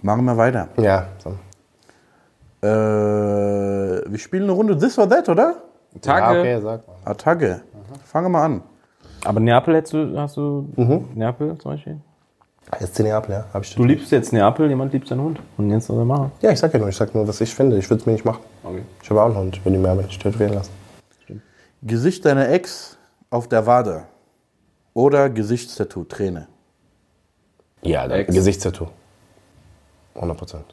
Machen 0.02 0.24
wir 0.24 0.36
weiter. 0.36 0.68
Ja, 0.78 1.06
so. 1.22 1.30
Äh, 2.66 2.70
wir 4.10 4.18
spielen 4.18 4.44
eine 4.44 4.52
Runde 4.52 4.78
This 4.78 4.98
or 4.98 5.08
That, 5.08 5.28
oder? 5.28 5.56
Tage. 6.00 6.34
Ja, 6.36 6.40
okay, 6.40 6.60
sag 6.62 6.86
mal. 6.86 6.94
Attacke. 7.04 7.60
Fangen 8.04 8.26
wir 8.26 8.30
mal 8.30 8.44
an. 8.44 8.62
Aber 9.24 9.40
Neapel 9.40 9.74
hättest 9.76 9.92
du, 9.94 10.18
hast 10.18 10.36
du 10.36 10.68
Mhm. 10.76 11.08
Neapel 11.14 11.58
zum 11.58 11.72
Beispiel? 11.72 12.00
Jetzt 12.78 12.98
in 13.00 13.06
Neapel, 13.06 13.32
ja. 13.32 13.44
Hab 13.52 13.62
ich 13.64 13.74
Du 13.74 13.84
liebst 13.84 14.12
jetzt 14.12 14.32
Neapel, 14.32 14.68
jemand 14.68 14.92
liebt 14.92 15.08
seinen 15.08 15.22
Hund. 15.22 15.40
Und 15.56 15.70
jetzt 15.70 15.86
soll 15.86 15.98
er 15.98 16.04
machen. 16.04 16.30
ja, 16.40 16.50
ich 16.52 16.58
sag 16.58 16.72
ja 16.72 16.78
nur, 16.78 16.88
ich 16.88 16.96
sag 16.96 17.14
nur, 17.14 17.26
was 17.26 17.40
ich 17.40 17.52
finde. 17.54 17.76
Ich 17.78 17.90
würde 17.90 18.00
es 18.00 18.06
mir 18.06 18.12
nicht 18.12 18.24
machen. 18.24 18.40
Okay. 18.62 18.82
Ich 19.02 19.10
habe 19.10 19.20
auch 19.22 19.26
einen 19.26 19.36
Hund, 19.36 19.56
ich 19.56 19.64
würde 19.64 19.76
ihn 19.76 19.82
mir 19.82 19.90
aber 19.90 20.02
nicht 20.02 20.22
tätowieren 20.22 20.54
lassen. 20.54 20.70
Gesicht 21.82 22.24
deiner 22.24 22.48
Ex 22.50 22.96
auf 23.30 23.48
der 23.48 23.66
Wade. 23.66 24.04
Oder 24.94 25.30
Gesichtstattoo, 25.30 26.04
Träne. 26.04 26.46
Ja, 27.82 28.06
Ex. 28.06 28.32
Gesichtstattoo. 28.34 28.88
100 30.14 30.36
Prozent. 30.36 30.64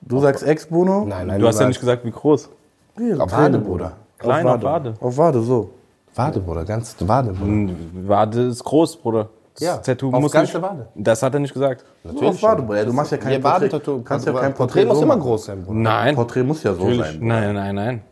Du 0.00 0.18
sagst 0.20 0.42
Ex, 0.42 0.66
Bruno? 0.66 1.04
Nein, 1.04 1.26
nein, 1.26 1.40
Du 1.40 1.46
hast 1.46 1.60
ja 1.60 1.68
nicht 1.68 1.80
gesagt, 1.80 2.04
wie 2.04 2.10
groß. 2.10 2.48
Träne, 2.96 3.18
Wade, 3.18 3.58
Bruder. 3.58 3.92
Klein 4.18 4.46
auf 4.46 4.62
Wade. 4.62 4.94
Auf 5.00 5.16
Wade, 5.18 5.40
so. 5.42 5.70
Wade, 6.14 6.40
Bruder, 6.40 6.64
ganz 6.64 6.96
Wade, 7.00 7.32
Bruder. 7.32 7.46
Hm, 7.50 8.08
Wade 8.08 8.42
ist 8.42 8.64
groß, 8.64 8.96
Bruder. 8.96 9.28
Das 9.54 9.62
Ja, 9.62 9.76
Tattoo 9.78 10.12
auf 10.12 10.20
muss 10.20 10.32
ganze 10.32 10.58
nicht, 10.58 10.62
Wade. 10.62 10.88
Das 10.94 11.22
hat 11.22 11.34
er 11.34 11.40
nicht 11.40 11.52
gesagt. 11.52 11.84
Nur 12.04 12.28
auf 12.30 12.42
Wade, 12.42 12.62
Bruder. 12.62 12.84
Du 12.84 12.92
machst 12.92 13.12
ja 13.12 13.18
kein 13.18 13.32
Ja, 13.32 13.38
Porträt. 13.38 13.54
Wadentattoo. 13.56 14.02
Kannst 14.02 14.26
ja 14.26 14.32
kein 14.32 14.54
Porträt 14.54 14.56
Porträt 14.56 14.84
muss 14.86 14.96
so 14.98 15.02
immer 15.02 15.16
groß 15.18 15.44
sein, 15.46 15.62
Bruder. 15.64 15.78
Nein. 15.78 16.14
Porträt 16.14 16.42
muss 16.42 16.62
ja 16.62 16.74
so 16.74 16.80
Natürlich. 16.84 17.06
sein. 17.06 17.18
Nein, 17.20 17.54
nein, 17.54 17.74
nein. 17.74 18.02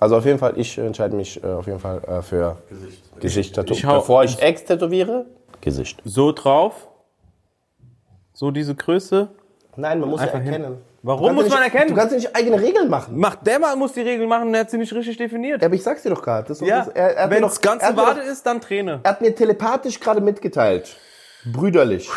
Also 0.00 0.16
auf 0.16 0.24
jeden 0.24 0.38
Fall, 0.38 0.52
ich 0.56 0.78
entscheide 0.78 1.16
mich 1.16 1.42
äh, 1.42 1.46
auf 1.46 1.66
jeden 1.66 1.80
Fall 1.80 2.02
äh, 2.04 2.22
für 2.22 2.56
Gesicht-Tattoo. 3.20 3.72
Ich 3.74 3.82
Bevor 3.82 4.22
ich 4.24 4.40
Ex 4.40 4.64
tätowiere, 4.64 5.26
Gesicht. 5.60 6.00
So 6.04 6.32
drauf. 6.32 6.86
So 8.32 8.50
diese 8.52 8.74
Größe. 8.74 9.28
Nein, 9.76 9.98
man 9.98 10.10
muss 10.10 10.20
Einfach 10.20 10.38
ja 10.38 10.52
hin. 10.52 10.78
Warum 11.02 11.36
muss 11.36 11.48
man 11.48 11.62
erkennen? 11.62 11.88
Du 11.88 11.94
kannst 11.94 12.10
ja 12.12 12.16
nicht 12.16 12.34
eigene 12.36 12.60
Regeln 12.60 12.88
machen. 12.90 13.16
Macht 13.18 13.46
der 13.46 13.58
mal 13.60 13.76
muss 13.76 13.92
die 13.92 14.00
Regeln 14.00 14.28
machen, 14.28 14.52
der 14.52 14.62
hat 14.62 14.70
sie 14.70 14.78
nicht 14.78 14.92
richtig 14.92 15.16
definiert. 15.16 15.62
Ja, 15.62 15.66
aber 15.66 15.74
ich 15.76 15.82
sag's 15.82 16.02
dir 16.02 16.10
doch 16.10 16.22
gerade. 16.22 16.48
Das 16.48 16.60
Ja, 16.60 16.86
das- 16.86 17.30
wenn 17.30 17.42
doch- 17.42 17.50
es 17.52 17.60
ganz 17.60 17.82
hat 17.84 17.94
mir 17.94 18.02
Wade 18.02 18.20
ist, 18.22 18.44
dann 18.46 18.60
Träne. 18.60 19.00
Er 19.04 19.10
hat 19.12 19.20
mir 19.20 19.34
telepathisch 19.34 20.00
gerade 20.00 20.20
mitgeteilt. 20.20 20.96
Brüderlich. 21.44 22.10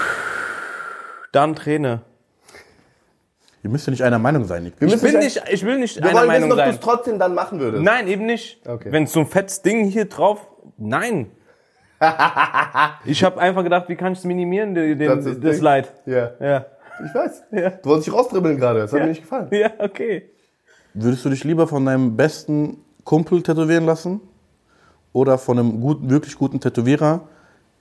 Dann 1.31 1.55
Träne. 1.55 2.01
Ihr 3.63 3.69
müsst 3.69 3.85
ja 3.85 3.91
nicht 3.91 4.03
einer 4.03 4.17
Meinung 4.17 4.45
sein. 4.45 4.63
Wir 4.79 4.87
Ich 4.87 4.93
müssen 4.95 5.11
bin 5.11 5.19
nicht- 5.19 5.41
ich 5.47 5.63
will 5.63 5.77
nicht 5.77 5.97
Wir 5.97 6.09
einer 6.09 6.25
Meinung 6.25 6.49
wissen, 6.49 6.51
ob 6.53 6.57
du 6.57 6.63
sein. 6.65 6.69
es 6.73 6.79
trotzdem 6.79 7.19
dann 7.19 7.35
machen 7.35 7.59
würdest. 7.59 7.83
Nein, 7.83 8.07
eben 8.07 8.25
nicht. 8.25 8.67
Okay. 8.67 8.91
Wenn 8.91 9.05
so 9.05 9.19
ein 9.19 9.27
fettes 9.27 9.61
Ding 9.61 9.85
hier 9.85 10.05
drauf, 10.05 10.39
nein. 10.77 11.29
ich 13.05 13.23
habe 13.23 13.39
einfach 13.39 13.61
gedacht, 13.63 13.87
wie 13.87 13.95
kann 13.95 14.13
ich 14.13 14.19
es 14.19 14.25
minimieren, 14.25 14.73
den, 14.73 14.97
Das 14.97 15.39
das. 15.39 15.61
Leid. 15.61 15.93
Ja. 16.07 16.31
Ja. 16.39 16.65
Ich 17.05 17.13
weiß. 17.13 17.43
Ja. 17.51 17.69
Du 17.71 17.89
wolltest 17.89 18.07
dich 18.07 18.13
rausdribbeln 18.13 18.57
gerade, 18.57 18.79
das 18.79 18.93
hat 18.93 19.01
mir 19.01 19.07
nicht 19.07 19.21
gefallen. 19.21 19.47
Ja, 19.51 19.71
okay. 19.79 20.29
Würdest 20.93 21.23
du 21.25 21.29
dich 21.29 21.43
lieber 21.43 21.67
von 21.67 21.85
deinem 21.85 22.15
besten 22.17 22.83
Kumpel 23.03 23.41
tätowieren 23.43 23.85
lassen? 23.85 24.21
Oder 25.13 25.37
von 25.37 25.59
einem 25.59 25.81
guten, 25.81 26.09
wirklich 26.09 26.37
guten 26.37 26.59
Tätowierer, 26.59 27.21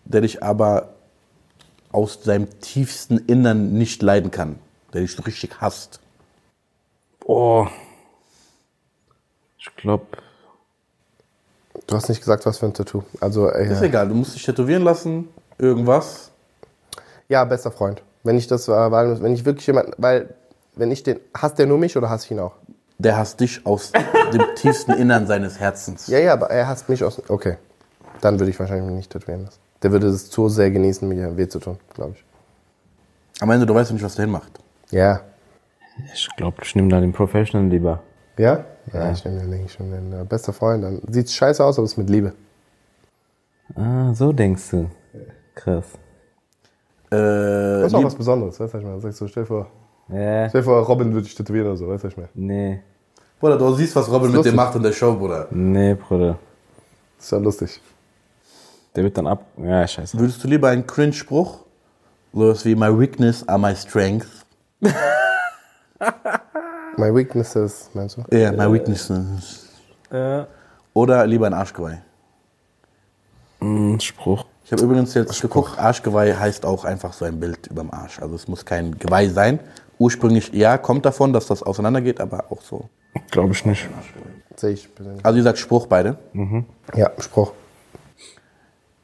der 0.05 0.21
dich 0.23 0.43
aber 0.43 0.95
aus 1.93 2.23
seinem 2.23 2.49
tiefsten 2.61 3.19
Innern 3.19 3.73
nicht 3.75 4.03
leiden 4.03 4.31
kann? 4.31 4.59
Der 4.93 5.03
dich 5.03 5.15
so 5.15 5.23
richtig 5.23 5.61
hasst? 5.61 6.01
Oh. 7.25 7.67
Ich 9.59 9.75
glaube, 9.77 10.07
Du 11.87 11.97
hast 11.97 12.09
nicht 12.09 12.21
gesagt, 12.21 12.47
was 12.47 12.59
für 12.59 12.67
ein 12.67 12.75
Tattoo. 12.75 13.03
Also, 13.21 13.49
äh, 13.49 13.67
Ist 13.67 13.83
egal, 13.83 14.09
du 14.09 14.15
musst 14.15 14.35
dich 14.35 14.45
tätowieren 14.45 14.85
lassen, 14.85 15.29
irgendwas. 15.59 16.31
ja, 17.29 17.45
bester 17.45 17.73
Freund. 17.73 18.03
Wenn 18.23 18.37
ich 18.37 18.47
das, 18.47 18.69
äh, 18.69 18.91
weil, 18.91 19.23
wenn 19.23 19.35
ich 19.35 19.45
wirklich 19.45 19.67
jemanden, 19.67 19.93
weil, 19.99 20.35
wenn 20.77 20.91
ich 20.91 21.03
den, 21.03 21.21
hasst 21.37 21.59
der 21.59 21.67
nur 21.67 21.79
mich 21.79 21.97
oder 21.97 22.11
hasst 22.11 22.27
ich 22.27 22.33
ihn 22.33 22.41
auch? 22.41 22.55
Der 22.99 23.17
hasst 23.17 23.41
dich 23.41 23.65
aus 23.65 23.93
dem 24.33 24.43
tiefsten 24.57 24.93
Innern 24.93 25.27
seines 25.27 25.59
Herzens. 25.59 26.07
Ja, 26.07 26.19
ja, 26.19 26.33
aber 26.35 26.51
er 26.51 26.69
hasst 26.69 26.89
mich 26.89 27.03
aus, 27.03 27.23
okay. 27.29 27.57
Dann 28.21 28.39
würde 28.39 28.51
ich 28.51 28.59
wahrscheinlich 28.61 28.87
mich 28.87 28.97
nicht 28.97 29.13
tätowieren 29.13 29.45
lassen. 29.45 29.59
Der 29.83 29.93
würde 29.93 30.09
es 30.09 30.29
zu 30.29 30.49
sehr 30.51 30.71
genießen, 30.71 31.09
mir 31.09 31.37
weh 31.37 31.49
zu 31.49 31.59
tun, 31.59 31.79
glaube 31.95 32.15
ich. 32.17 32.25
Am 33.41 33.51
Ende, 33.51 33.65
du 33.65 33.75
weißt 33.75 33.93
nicht, 33.93 34.05
was 34.05 34.17
der 34.17 34.27
hinmacht. 34.27 34.61
Ja. 34.91 35.21
ich 36.13 36.29
glaube, 36.37 36.59
ich 36.63 36.75
nehme 36.75 36.89
da 36.89 37.01
den 37.01 37.13
Professional 37.13 37.67
lieber. 37.69 38.03
Ja? 38.37 38.65
Ja, 38.93 39.11
ich 39.13 39.25
nehme 39.25 39.41
den, 39.41 39.51
denke 39.51 39.67
ich 39.67 39.73
schon, 39.73 39.91
den 39.91 40.13
äh, 40.13 40.25
bester 40.25 40.53
Freund. 40.53 40.85
Dann 40.85 41.01
sieht 41.09 41.31
scheiße 41.31 41.65
aus, 41.65 41.79
aber 41.79 41.87
es 41.87 41.93
ist 41.93 41.97
mit 41.97 42.11
Liebe. 42.11 42.35
Ah, 43.75 44.13
so 44.13 44.33
denkst 44.33 44.71
du. 44.71 44.91
Krass. 45.55 45.87
Äh, 47.11 47.17
Das 47.83 47.87
ist 47.93 47.95
auch 47.95 48.05
was 48.05 48.15
Besonderes, 48.15 48.61
weißt 48.61 48.73
du, 48.75 48.77
was 48.79 48.83
ich 48.83 48.89
meine? 48.89 49.01
Sagst 49.01 49.21
du, 49.21 49.27
stell 49.29 49.43
dir 49.43 49.47
vor, 49.47 49.67
Ja, 50.09 50.49
stell 50.49 50.61
dir 50.61 50.65
vor, 50.65 50.81
Robin 50.85 51.13
würde 51.13 51.25
dich 51.25 51.35
tätowieren 51.35 51.67
oder 51.69 51.77
so, 51.77 51.89
weißt 51.89 52.05
du, 52.05 52.09
ich 52.09 52.17
meine? 52.17 52.29
nee. 52.35 52.81
Bruder, 53.41 53.57
du 53.57 53.73
siehst, 53.75 53.97
was 53.97 54.11
Robin 54.11 54.31
mit 54.33 54.45
dir 54.45 54.53
macht 54.53 54.75
in 54.75 54.83
der 54.83 54.93
Show, 54.93 55.15
Bruder. 55.15 55.47
Nee, 55.51 55.95
Bruder. 55.95 56.39
Das 57.17 57.25
ist 57.27 57.31
ja 57.33 57.39
lustig. 57.39 57.81
Der 58.95 59.03
wird 59.05 59.17
dann 59.17 59.27
ab. 59.27 59.45
Ja, 59.57 59.87
scheiße. 59.89 60.19
Würdest 60.19 60.45
du 60.45 60.49
lieber 60.49 60.69
einen 60.69 60.87
Cringe-Spruch? 60.87 61.61
Sowas 62.35 62.65
wie 62.67 62.75
My 62.75 62.97
weakness 62.99 63.49
are 63.49 63.59
my 63.59 63.75
strength. 63.75 64.27
My 66.97 67.15
weaknesses, 67.15 67.89
meinst 67.95 68.19
du? 68.19 68.37
Ja, 68.37 68.53
my 68.53 68.71
weaknesses. 68.73 69.69
Äh, 70.11 70.45
Oder 70.93 71.27
lieber 71.27 71.47
ein 71.47 71.55
Arschgeweih. 71.55 72.03
mm, 73.61 73.99
Spruch. 74.01 74.45
Ich 74.71 74.73
habe 74.73 74.85
übrigens 74.85 75.15
jetzt 75.15 75.41
geguckt, 75.43 75.81
Arschgeweih 75.81 76.33
heißt 76.33 76.65
auch 76.65 76.85
einfach 76.85 77.13
so 77.13 77.25
ein 77.25 77.41
Bild 77.41 77.67
überm 77.67 77.91
Arsch. 77.91 78.21
Also 78.21 78.37
es 78.37 78.47
muss 78.47 78.65
kein 78.65 78.97
Geweih 79.01 79.27
sein. 79.27 79.59
Ursprünglich, 79.99 80.53
ja, 80.53 80.79
kommt 80.79 81.05
davon, 81.05 81.33
dass 81.33 81.49
das 81.49 81.65
auseinandergeht, 81.65 82.21
aber 82.21 82.45
auch 82.53 82.63
so. 82.63 82.89
Glaube 83.33 83.53
ich 83.53 83.67
nicht. 83.67 83.89
Sehe 84.55 84.71
ich 84.71 84.95
persönlich. 84.95 85.27
Also 85.27 85.39
ihr 85.39 85.43
sagt 85.43 85.59
Spruch 85.59 85.87
beide. 85.89 86.19
Ja, 86.95 87.11
Spruch. 87.19 87.51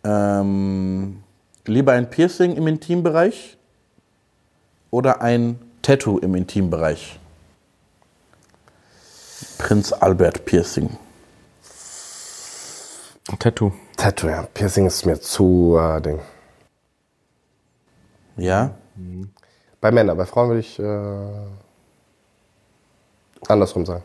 Ähm, 0.05 1.25
lieber 1.67 1.95
ein 1.95 2.11
Piercing 2.11 2.55
im 2.55 2.69
Intimbereich 2.69 3.59
oder 4.93 5.21
ein 5.21 5.59
Tattoo 5.83 6.19
im 6.19 6.37
Intimbereich? 6.37 7.19
Prinz 9.59 9.93
Albert 9.93 10.45
Piercing. 10.45 10.97
Tattoo. 13.41 13.73
Tattoo, 13.97 14.29
ja. 14.29 14.43
Piercing 14.55 14.87
ist 14.87 15.07
mir 15.07 15.19
zu, 15.21 15.77
äh, 15.81 16.01
Ding. 16.01 16.21
Ja? 18.37 18.75
Bei 19.81 19.91
Männern, 19.91 20.17
bei 20.17 20.27
Frauen 20.27 20.49
würde 20.49 20.61
ich 20.61 20.79
äh, 20.79 21.47
andersrum 23.49 23.87
sagen. 23.87 24.05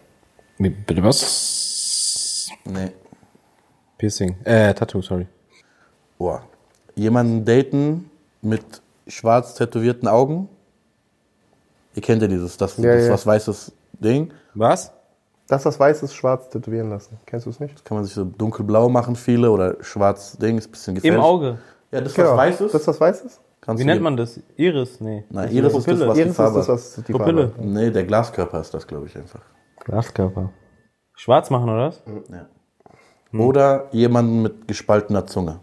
Wie- 0.57 0.69
Bitte 0.69 1.03
was? 1.03 2.49
Nee. 2.65 2.91
Piercing. 3.97 4.35
Äh, 4.45 4.73
Tattoo, 4.73 5.01
sorry. 5.01 5.27
Boah. 6.17 6.43
Jemanden 6.95 7.43
daten 7.45 8.09
mit 8.41 8.63
schwarz 9.07 9.55
tätowierten 9.55 10.07
Augen? 10.07 10.49
Ihr 11.95 12.01
kennt 12.01 12.21
ja 12.21 12.27
dieses, 12.27 12.55
das, 12.57 12.77
Ja, 12.77 12.95
das 12.95 13.05
ja. 13.07 13.13
was 13.13 13.25
weißes 13.25 13.71
Ding. 13.93 14.33
Was? 14.53 14.91
Das, 15.51 15.65
was 15.65 15.77
weiß 15.77 16.01
ist, 16.03 16.15
schwarz 16.15 16.49
tätowieren 16.49 16.89
lassen. 16.89 17.19
Kennst 17.25 17.45
du 17.45 17.49
es 17.49 17.59
nicht? 17.59 17.83
Kann 17.83 17.97
man 17.97 18.05
sich 18.05 18.13
so 18.13 18.23
dunkelblau 18.23 18.87
machen, 18.87 19.17
viele, 19.17 19.51
oder 19.51 19.75
schwarz 19.83 20.37
Ding, 20.37 20.57
ist 20.57 20.69
ein 20.69 20.71
bisschen 20.71 20.95
gefährlich. 20.95 21.17
Im 21.17 21.21
Auge. 21.21 21.57
Ja, 21.91 21.99
das, 21.99 22.17
was 22.17 22.37
weiß 22.37 22.61
ist. 22.61 22.73
Das, 22.73 22.87
was 22.87 23.01
weiß 23.01 23.21
ist? 23.25 23.41
kannst 23.59 23.81
Wie 23.83 23.85
nennt 23.85 24.01
man 24.01 24.15
das? 24.15 24.39
Iris? 24.55 25.01
Nee. 25.01 25.25
Nein, 25.29 25.47
Das 25.47 25.53
Iris 25.53 25.75
ist 25.75 25.87
das, 25.89 25.99
was 26.07 26.13
die 26.13 26.21
Iris 26.21 26.29
ist 26.31 26.35
Farbe 26.37 26.57
das, 26.57 26.69
was 26.69 27.03
die 27.05 27.11
Pupille. 27.11 27.49
Farbe. 27.49 27.67
Nee, 27.67 27.91
der 27.91 28.05
Glaskörper 28.05 28.61
ist 28.61 28.73
das, 28.73 28.87
glaube 28.87 29.07
ich, 29.07 29.17
einfach. 29.17 29.41
Glaskörper. 29.83 30.53
Schwarz 31.15 31.49
machen, 31.49 31.69
oder 31.69 31.87
was? 31.87 32.01
Ja. 32.29 33.37
Oder 33.37 33.89
jemanden 33.91 34.43
mit 34.43 34.69
gespaltener 34.69 35.25
Zunge. 35.25 35.59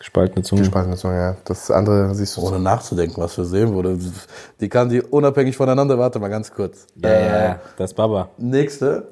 Gespaltene 0.00 0.42
Zunge. 0.42 0.64
Spannend, 0.64 0.98
so, 0.98 1.08
ja. 1.08 1.36
Das 1.44 1.70
andere 1.70 2.14
siehst 2.14 2.34
du. 2.36 2.40
Ohne 2.40 2.58
nachzudenken, 2.58 3.20
was 3.22 3.36
wir 3.36 3.44
sehen 3.44 3.74
wurde. 3.74 3.98
Die 4.58 4.68
kann 4.70 4.88
die 4.88 5.02
unabhängig 5.02 5.54
voneinander. 5.56 5.98
Warte 5.98 6.18
mal 6.18 6.28
ganz 6.28 6.50
kurz. 6.50 6.86
Ja, 6.96 7.10
ja, 7.10 7.44
ja. 7.44 7.60
Das 7.76 7.90
ist 7.90 7.96
Baba. 7.96 8.30
Nächste. 8.38 9.08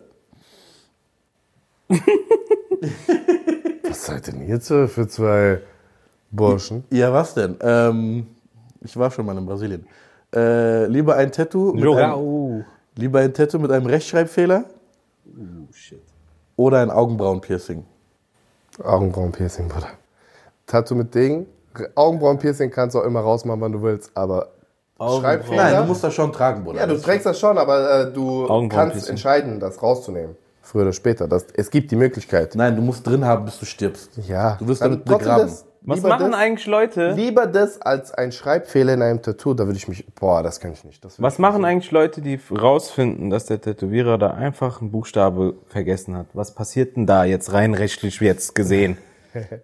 Was 3.88 4.06
seid 4.06 4.26
denn 4.26 4.46
ihr 4.46 4.60
zwei 4.60 4.86
für 4.88 5.06
zwei 5.08 5.60
Burschen? 6.30 6.84
Ja, 6.90 7.12
was 7.12 7.34
denn? 7.34 7.56
Ähm, 7.62 8.26
ich 8.80 8.96
war 8.96 9.10
schon 9.10 9.26
mal 9.26 9.36
in 9.36 9.46
Brasilien. 9.46 9.86
Äh, 10.34 10.86
lieber 10.86 11.16
ein 11.16 11.32
Tattoo 11.32 11.72
mit 11.72 11.86
einem, 11.86 12.64
lieber 12.96 13.20
ein 13.20 13.32
Tattoo 13.32 13.58
mit 13.58 13.70
einem 13.72 13.86
Rechtschreibfehler 13.86 14.64
Oh, 15.26 15.72
shit. 15.72 16.02
oder 16.56 16.80
ein 16.80 16.90
Augenbrauenpiercing. 16.90 17.84
Augenbrauenpiercing, 18.82 19.68
Bruder. 19.68 19.88
Tattoo 20.68 20.94
mit 20.94 21.12
Ding. 21.14 21.46
Augenbrauenpiercing 21.96 22.70
kannst 22.70 22.94
du 22.94 23.00
auch 23.00 23.04
immer 23.04 23.20
rausmachen, 23.20 23.60
wann 23.60 23.72
du 23.72 23.82
willst, 23.82 24.10
aber 24.14 24.48
Schreibfehler. 25.00 25.56
Nein, 25.62 25.76
du 25.82 25.84
musst 25.88 26.02
das 26.02 26.12
schon 26.14 26.32
tragen, 26.32 26.64
Bruder. 26.64 26.80
ja, 26.80 26.86
du 26.86 26.96
trägst 27.00 27.24
das 27.26 27.38
schon, 27.38 27.56
aber 27.58 28.00
äh, 28.08 28.12
du 28.12 28.68
kannst 28.68 29.08
entscheiden, 29.08 29.60
das 29.60 29.82
rauszunehmen. 29.82 30.36
Früher 30.60 30.82
oder 30.82 30.92
später. 30.92 31.26
Das, 31.28 31.46
es 31.54 31.70
gibt 31.70 31.90
die 31.90 31.96
Möglichkeit. 31.96 32.54
Nein, 32.54 32.76
du 32.76 32.82
musst 32.82 33.06
drin 33.06 33.24
haben, 33.24 33.44
bis 33.46 33.58
du 33.58 33.64
stirbst. 33.64 34.10
Ja. 34.26 34.56
Du 34.58 34.68
wirst 34.68 34.82
damit 34.82 35.04
begraben. 35.04 35.46
das- 35.46 35.64
Was 35.82 36.02
machen 36.02 36.32
das, 36.32 36.40
eigentlich 36.40 36.66
Leute? 36.66 37.12
Lieber 37.12 37.46
das 37.46 37.80
als 37.80 38.12
ein 38.12 38.32
Schreibfehler 38.32 38.92
in 38.94 39.00
einem 39.00 39.22
Tattoo. 39.22 39.54
Da 39.54 39.64
würde 39.66 39.78
ich 39.78 39.88
mich. 39.88 40.04
Boah, 40.16 40.42
das 40.42 40.60
kann 40.60 40.72
ich 40.72 40.84
nicht. 40.84 41.02
Was 41.18 41.34
ich 41.34 41.38
machen 41.38 41.64
eigentlich 41.64 41.90
Leute, 41.92 42.20
die 42.20 42.38
rausfinden, 42.50 43.30
dass 43.30 43.46
der 43.46 43.60
Tätowierer 43.62 44.18
da 44.18 44.32
einfach 44.32 44.82
einen 44.82 44.90
Buchstabe 44.90 45.54
vergessen 45.68 46.16
hat? 46.18 46.26
Was 46.34 46.54
passiert 46.54 46.96
denn 46.96 47.06
da 47.06 47.24
jetzt 47.24 47.52
rein 47.54 47.72
rechtlich 47.72 48.20
jetzt 48.20 48.54
gesehen? 48.54 48.98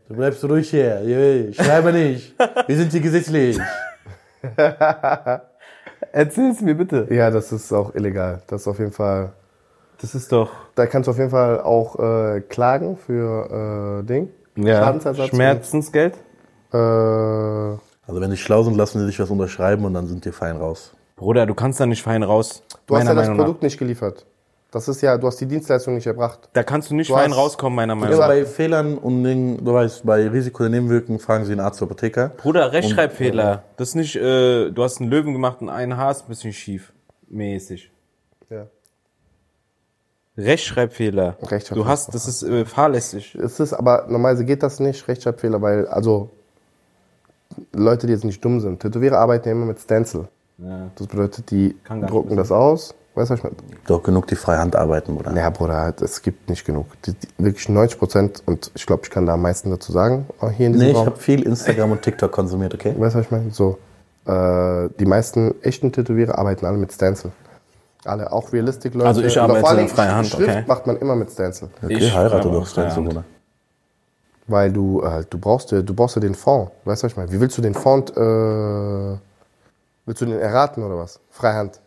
Du 0.09 0.15
bleibst 0.15 0.45
ruhig 0.45 0.69
hier. 0.71 1.01
Ich 1.49 1.57
schreibe 1.57 1.93
nicht. 1.93 2.35
Wir 2.67 2.77
sind 2.77 2.93
hier 2.93 3.01
gesetzlich. 3.01 3.59
Erzähl's 6.13 6.61
mir 6.61 6.75
bitte. 6.75 7.07
Ja, 7.11 7.31
das 7.31 7.51
ist 7.53 7.73
auch 7.73 7.95
illegal. 7.95 8.43
Das 8.47 8.63
ist 8.63 8.69
auf 8.69 8.79
jeden 8.79 8.93
Fall. 8.93 9.33
Das 10.01 10.15
ist 10.15 10.31
doch 10.33 10.51
Da 10.75 10.87
kannst 10.87 11.07
du 11.07 11.13
auf 11.13 11.19
jeden 11.19 11.31
Fall 11.31 11.61
auch 11.61 11.99
äh, 11.99 12.41
klagen 12.43 12.97
für 12.97 14.01
äh, 14.03 14.07
Ding. 14.07 14.29
ja, 14.57 14.81
Schadensersatz. 14.81 15.29
Schmerzensgeld. 15.29 16.15
Äh, 16.73 16.77
Also 16.77 17.81
wenn 18.21 18.31
die 18.31 18.37
schlau 18.37 18.63
sind, 18.63 18.77
lassen 18.77 18.99
sie 19.01 19.07
sich 19.07 19.19
was 19.19 19.31
unterschreiben 19.31 19.85
und 19.85 19.95
dann 19.95 20.07
sind 20.07 20.25
die 20.25 20.33
fein 20.33 20.57
raus. 20.57 20.95
Bruder, 21.17 21.47
du 21.47 21.55
kannst 21.55 21.81
da 21.81 21.87
nicht 21.87 22.03
fein 22.03 22.23
raus. 22.23 22.63
du 22.87 22.97
hast 22.97 23.05
ja 23.07 23.15
das 23.15 23.23
Meinung 23.25 23.37
nach. 23.39 23.45
Produkt 23.45 23.63
nicht 23.63 23.79
geliefert. 23.79 24.27
Das 24.75 24.89
ist 24.89 25.01
ja, 25.03 25.17
du 25.17 25.27
hast 25.29 25.41
die 25.41 25.47
Dienstleistung 25.47 25.95
nicht 25.95 26.07
erbracht. 26.09 26.49
Da 26.53 26.65
kannst 26.65 26.91
du 26.91 26.97
nicht 26.97 27.09
Du 27.09 27.15
fein 27.15 27.31
hast- 27.31 27.39
rauskommen, 27.39 27.77
meiner 27.77 27.95
Meinung 27.95 28.19
nach. 28.19 28.27
bei 28.27 28.45
Fehlern 28.45 28.99
und 28.99 29.23
Dingen, 29.23 29.65
du 29.65 29.73
weißt, 29.73 30.05
bei 30.05 30.29
Risiko 30.29 30.65
der 30.65 30.71
Nebenwirkungen 30.71 31.21
fragen 31.21 31.45
sie 31.45 31.53
einen 31.53 31.61
Arzt 31.61 31.81
oder 31.81 31.93
Apotheker. 31.93 32.31
Bruder, 32.37 32.73
Rechtschreibfehler. 32.73 33.63
Das 33.77 33.91
ist 33.91 33.95
nicht, 33.95 34.17
äh, 34.17 34.71
du 34.73 34.83
hast 34.83 35.01
einen 35.01 35.11
Löwen 35.11 35.33
gemacht 35.33 35.61
und 35.61 35.69
ein 35.69 35.97
Haar 35.97 36.11
ist 36.11 36.23
ein 36.23 36.29
bisschen 36.29 36.53
schief. 36.53 36.93
Mäßig. 37.29 37.93
Ja. 38.51 38.67
Rechtschreibfehler. 40.37 41.37
Rechtschreibfehler. 41.41 41.83
Du 41.85 41.87
hast, 41.89 42.13
das 42.13 42.27
ist 42.27 42.43
äh, 42.43 42.65
fahrlässig. 42.65 43.37
Es 43.37 43.61
ist 43.61 43.73
aber, 43.73 44.07
normalerweise 44.09 44.45
geht 44.45 44.63
das 44.65 44.81
nicht, 44.81 45.07
Rechtschreibfehler, 45.07 45.63
weil, 45.63 45.87
also, 45.87 46.31
Leute, 47.73 48.09
die 48.09 48.13
jetzt 48.13 48.25
nicht 48.25 48.45
dumm 48.45 48.59
sind. 48.61 48.81
Tätowierer 48.81 49.19
arbeiten 49.19 49.49
ja 49.49 49.53
immer 49.53 49.67
mit 49.67 49.79
Stencil. 49.79 50.27
Ja. 50.59 50.91
Das 50.97 51.07
bedeutet, 51.07 51.51
die 51.53 51.77
drucken 52.09 52.37
das 52.37 52.51
aus. 52.51 52.95
Weißt 53.15 53.31
du, 53.31 53.35
was 53.35 53.39
ich 53.39 53.45
meine? 53.45 53.57
Doch 53.87 54.03
genug, 54.03 54.27
die 54.27 54.35
freihand 54.35 54.75
arbeiten, 54.75 55.17
oder? 55.17 55.33
Ja, 55.37 55.49
Bruder, 55.51 55.95
es 56.01 56.21
gibt 56.23 56.49
nicht 56.49 56.65
genug. 56.65 56.87
Die, 57.03 57.13
die, 57.13 57.29
wirklich 57.39 57.69
90 57.69 57.99
Prozent, 57.99 58.43
und 58.47 58.73
ich 58.75 58.87
glaube, 58.87 59.03
ich 59.05 59.11
kann 59.11 59.25
da 59.27 59.35
am 59.35 59.43
meisten 59.43 59.71
dazu 59.71 59.93
sagen, 59.93 60.27
auch 60.41 60.51
hier 60.51 60.67
in 60.67 60.73
diesem 60.73 60.87
Nee, 60.87 60.93
ich 60.93 60.99
Raum. 60.99 61.07
habe 61.07 61.17
viel 61.19 61.43
Instagram 61.43 61.93
und 61.93 62.03
TikTok 62.03 62.33
konsumiert, 62.33 62.75
okay? 62.75 62.95
Weißt 62.99 63.15
du, 63.15 63.19
was 63.21 63.27
ich 63.27 63.31
meine? 63.31 63.51
So, 63.53 63.79
äh, 64.27 64.89
die 64.99 65.07
meisten 65.07 65.55
echten 65.63 65.93
Tätowierer 65.93 66.37
arbeiten 66.39 66.67
alle 66.67 66.77
mit 66.77 66.93
Stencil. 66.93 67.31
Alle, 68.05 68.31
auch 68.33 68.53
Realistic-Leute. 68.53 69.07
Also 69.07 69.23
ich 69.23 69.41
arbeite 69.41 69.61
vor 69.61 69.69
allen 69.71 69.79
in 69.79 69.85
Dingen 69.87 69.97
freie 69.97 70.15
Hand, 70.15 70.27
Schrift 70.27 70.51
okay. 70.51 70.65
macht 70.67 70.87
man 70.87 70.97
immer 70.97 71.15
mit 71.15 71.31
Stencil. 71.31 71.69
Okay, 71.83 71.95
Ich 71.95 72.15
heirate 72.15 72.51
doch 72.51 72.67
Stencil. 72.67 73.03
Bruder. 73.03 73.25
Weil 74.47 74.73
du, 74.73 75.01
äh, 75.03 75.25
du 75.31 75.39
brauchst, 75.39 75.71
ja- 75.71 75.81
du 75.81 75.95
brauchst 75.95 76.17
ja 76.17 76.21
den 76.21 76.35
Fond. 76.35 76.71
Weißt 76.85 77.03
du, 77.03 77.07
was 77.07 77.13
ich 77.13 77.17
meine? 77.17 77.33
Wie 77.33 77.41
willst 77.41 77.57
du 77.57 77.63
den 77.63 77.73
Fond, 77.75 78.11
äh, 78.15 78.21
willst 80.05 80.21
du 80.21 80.27
den 80.27 80.39
erraten 80.39 80.83
oder 80.83 80.99
was? 80.99 81.19
Freihand. 81.31 81.81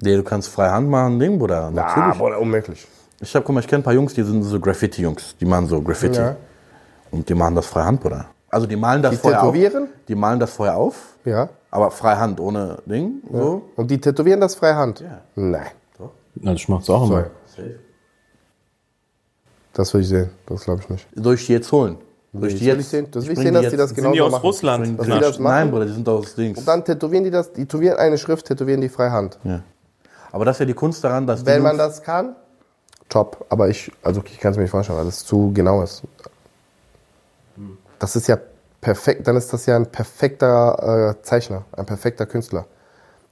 Nee, 0.00 0.16
du 0.16 0.22
kannst 0.22 0.48
Freihand 0.48 0.88
machen, 0.88 1.18
Ding, 1.18 1.38
Bruder. 1.38 1.70
Natürlich. 1.70 1.96
Ah, 1.96 2.14
Bruder, 2.18 2.40
unmöglich. 2.40 2.86
Ich 3.20 3.34
hab, 3.34 3.44
guck 3.44 3.54
mal, 3.54 3.60
ich 3.60 3.66
kenne 3.68 3.80
ein 3.80 3.84
paar 3.84 3.94
Jungs, 3.94 4.12
die 4.14 4.22
sind 4.22 4.42
so 4.42 4.60
Graffiti-Jungs. 4.60 5.36
Die 5.40 5.44
machen 5.46 5.66
so 5.66 5.80
Graffiti. 5.80 6.18
Ja. 6.18 6.36
Und 7.10 7.26
die 7.28 7.34
machen 7.34 7.54
das 7.54 7.66
Freihand, 7.66 8.00
Bruder. 8.00 8.26
Also 8.50 8.66
die 8.66 8.76
malen 8.76 9.02
das 9.02 9.12
Die 9.12 9.16
vorher 9.16 9.40
tätowieren? 9.40 9.84
auf. 9.84 9.88
Die 10.08 10.14
malen 10.14 10.38
das 10.40 10.50
vorher 10.50 10.76
auf. 10.76 10.94
Ja. 11.24 11.48
Aber 11.70 11.90
Freihand, 11.90 12.38
ohne 12.40 12.78
Ding. 12.86 13.22
So. 13.32 13.62
Und 13.76 13.90
die 13.90 13.98
tätowieren 14.00 14.40
das 14.40 14.54
Freihand? 14.54 15.00
Ja. 15.00 15.20
Nein. 15.34 15.66
Na, 16.34 16.52
das 16.52 16.68
macht's 16.68 16.90
auch 16.90 17.08
immer. 17.08 17.26
Das 19.72 19.92
will 19.94 20.00
ich 20.02 20.08
sehen. 20.08 20.30
Das 20.46 20.64
glaube 20.64 20.80
ich 20.82 20.88
nicht. 20.88 21.06
Soll 21.14 21.34
ich 21.34 21.46
die 21.46 21.52
jetzt 21.52 21.70
holen? 21.72 21.96
Soll 22.32 22.42
Das 22.50 22.58
die 22.58 22.66
will 22.66 22.80
ich 22.80 22.86
sehen, 22.88 23.08
das 23.10 23.24
will 23.26 23.32
ich 23.32 23.38
sehen 23.38 23.54
dass 23.54 23.68
die 23.70 23.76
das 23.76 23.88
Sind 23.90 23.96
genau 23.96 24.12
die 24.12 24.18
so 24.18 24.24
aus 24.26 24.32
machen. 24.32 24.42
Russland? 24.42 24.98
Dass 25.00 25.06
Ja. 25.06 25.14
die 25.14 25.20
das 25.20 25.38
machen. 25.38 25.54
Nein, 25.54 25.70
Bruder, 25.70 25.86
die 25.86 25.92
sind 25.92 26.08
aus 26.08 26.34
Dings. 26.34 26.58
Und 26.58 26.68
dann 26.68 26.84
tätowieren 26.84 27.24
die 27.24 27.30
das, 27.30 27.52
die 27.52 27.62
tätowieren 27.64 27.96
eine 27.98 28.18
Schrift, 28.18 28.46
tätowieren 28.46 28.80
die 28.80 28.88
Freihand. 28.88 29.38
Ja. 29.44 29.60
Aber 30.36 30.44
das 30.44 30.56
ist 30.56 30.60
ja 30.60 30.66
die 30.66 30.74
Kunst 30.74 31.02
daran, 31.02 31.26
dass 31.26 31.46
Wenn 31.46 31.62
man 31.62 31.78
das 31.78 32.02
kann, 32.02 32.36
top. 33.08 33.46
Aber 33.48 33.70
ich, 33.70 33.90
also 34.02 34.22
ich 34.22 34.38
kann 34.38 34.50
es 34.50 34.58
mir 34.58 34.64
nicht 34.64 34.70
vorstellen, 34.70 34.98
weil 34.98 35.06
das 35.06 35.24
zu 35.24 35.50
genau 35.54 35.82
ist. 35.82 36.02
Das 37.98 38.16
ist 38.16 38.28
ja 38.28 38.36
perfekt, 38.82 39.26
dann 39.26 39.34
ist 39.36 39.50
das 39.50 39.64
ja 39.64 39.76
ein 39.76 39.86
perfekter 39.86 41.14
äh, 41.16 41.22
Zeichner, 41.22 41.64
ein 41.72 41.86
perfekter 41.86 42.26
Künstler. 42.26 42.66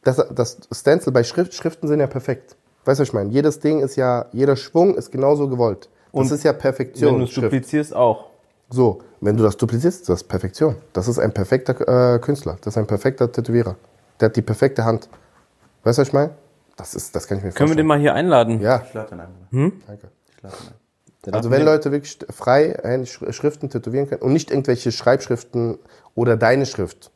Das, 0.03 0.17
das 0.35 0.57
Stencil 0.73 1.13
bei 1.13 1.25
Schrift, 1.25 1.53
Schriften 1.53 1.89
sind 1.89 2.01
ja 2.01 2.07
perfekt. 2.07 2.57
Weißt 2.87 2.99
du, 2.99 3.03
was 3.03 3.09
ich 3.09 3.13
meine? 3.13 3.29
Jedes 3.29 3.61
Ding 3.61 3.81
ist 3.81 3.97
ja, 3.97 4.25
jeder 4.33 4.57
Schwung 4.57 4.95
ist 4.95 5.13
genauso 5.13 5.47
gewollt. 5.47 5.91
Das 6.11 6.23
Und 6.23 6.33
ist 6.33 6.43
ja 6.43 6.55
Perfektion. 6.55 7.13
Wenn 7.13 7.19
du 7.19 7.25
es 7.27 7.35
duplizierst, 7.35 7.95
auch. 7.95 8.31
So, 8.71 9.03
wenn 9.21 9.37
du 9.37 9.43
das 9.43 9.59
duplizierst, 9.59 10.09
das 10.09 10.23
ist 10.23 10.29
Perfektion. 10.29 10.77
Das 10.95 11.07
ist 11.07 11.19
ein 11.19 11.35
perfekter 11.35 12.15
äh, 12.15 12.19
Künstler. 12.19 12.57
Das 12.63 12.73
ist 12.73 12.79
ein 12.79 12.87
perfekter 12.87 13.31
Tätowierer. 13.31 13.77
Der 14.19 14.31
hat 14.31 14.37
die 14.37 14.43
perfekte 14.43 14.87
Hand. 14.87 15.11
Weißt 15.83 15.99
du, 15.99 16.01
was 16.01 16.09
ich 16.09 16.15
meine? 16.15 16.31
Das, 16.77 16.95
ist, 16.95 17.15
das 17.15 17.27
kann 17.27 17.39
ich 17.39 17.45
mir 17.45 17.51
Können 17.53 17.71
wir 17.71 17.77
den 17.77 17.87
vorstellen. 17.87 17.87
mal 17.87 17.99
hier 18.01 18.15
einladen? 18.15 18.61
Ja, 18.61 18.83
Ich 18.87 18.95
lade 18.95 19.11
den 19.11 19.21
ein. 19.21 19.29
Bruder. 19.51 19.73
danke. 19.87 20.09
Ich 20.37 20.43
lade 20.43 20.55
den 20.57 20.69
ein. 20.69 20.75
Der 21.27 21.35
Also 21.35 21.51
wenn 21.51 21.63
Leute 21.65 21.91
wirklich 21.93 22.19
freihändig 22.31 23.11
Sch- 23.13 23.33
Schriften 23.33 23.71
tätowieren 23.71 24.09
können 24.09 24.21
und 24.23 24.33
nicht 24.35 24.51
irgendwelche 24.51 24.93
Schreibschriften 24.93 25.79
oder 26.15 26.37
deine 26.37 26.67
Schrift. 26.67 27.11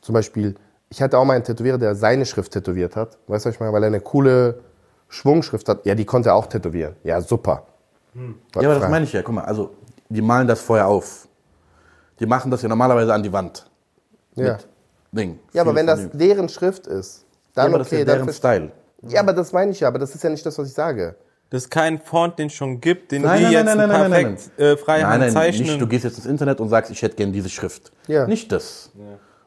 Zum 0.00 0.14
Beispiel, 0.14 0.54
ich 0.88 1.02
hatte 1.02 1.18
auch 1.18 1.24
mal 1.26 1.34
einen 1.34 1.44
Tätowierer, 1.44 1.76
der 1.76 1.94
seine 1.94 2.24
Schrift 2.24 2.52
tätowiert 2.52 2.96
hat. 2.96 3.18
Weißt 3.26 3.44
du, 3.44 3.48
was 3.50 3.54
ich 3.56 3.60
meine? 3.60 3.72
Weil 3.74 3.82
er 3.82 3.88
eine 3.88 4.00
coole 4.00 4.60
Schwungschrift 5.08 5.68
hat. 5.68 5.84
Ja, 5.84 5.94
die 5.94 6.06
konnte 6.06 6.30
er 6.30 6.36
auch 6.36 6.46
tätowieren. 6.46 6.96
Ja, 7.04 7.20
super. 7.20 7.66
Ja, 8.14 8.22
aber 8.70 8.80
das 8.80 8.88
meine 8.90 9.04
ich 9.04 9.12
ja. 9.12 9.22
Guck 9.22 9.34
mal, 9.34 9.44
also 9.44 9.74
die 10.08 10.22
malen 10.22 10.48
das 10.48 10.60
vorher 10.62 10.86
auf. 10.86 11.28
Die 12.18 12.26
machen 12.26 12.50
das 12.50 12.62
ja 12.62 12.68
normalerweise 12.68 13.12
an 13.12 13.22
die 13.22 13.32
Wand. 13.32 13.70
Ja, 14.36 14.52
Mit 14.54 14.68
Ding. 15.12 15.38
ja 15.52 15.62
aber 15.62 15.74
wenn 15.74 15.86
das 15.86 16.08
deren 16.12 16.48
Schrift 16.48 16.86
ist, 16.86 17.22
Ja, 17.22 17.26
dann 17.54 17.66
aber 17.68 17.78
das 17.78 17.88
ist 17.88 17.92
okay. 17.92 18.00
ja 18.00 18.04
Dann 18.06 18.16
deren 18.26 18.32
Style. 18.32 18.72
Ja, 19.08 19.20
aber 19.20 19.32
das 19.32 19.52
meine 19.52 19.70
ich 19.72 19.80
ja. 19.80 19.88
Aber 19.88 19.98
das 19.98 20.14
ist 20.14 20.22
ja 20.24 20.30
nicht 20.30 20.44
das, 20.44 20.58
was 20.58 20.68
ich 20.68 20.74
sage. 20.74 21.16
Das 21.50 21.64
ist 21.64 21.70
kein 21.70 21.98
Font, 21.98 22.38
den 22.38 22.46
es 22.46 22.52
schon 22.52 22.80
gibt, 22.80 23.10
den 23.10 23.22
Nein, 23.22 23.40
wir 23.40 23.44
nein, 23.46 23.52
jetzt 23.52 23.64
nein, 23.66 23.76
nein, 23.76 23.88
nein, 23.88 24.10
nein, 24.10 24.36
perfekt 24.36 24.60
Äh, 24.60 24.76
freihand 24.76 25.10
Nein, 25.10 25.20
nein, 25.20 25.32
zeichnen. 25.32 25.66
nicht. 25.66 25.80
Du 25.80 25.86
gehst 25.88 26.04
jetzt 26.04 26.18
ins 26.18 26.26
Internet 26.26 26.60
und 26.60 26.68
sagst, 26.68 26.92
ich 26.92 27.02
hätte 27.02 27.16
gerne 27.16 27.32
diese 27.32 27.48
Schrift. 27.48 27.90
Ja. 28.06 28.26
Nicht 28.26 28.52
das. 28.52 28.90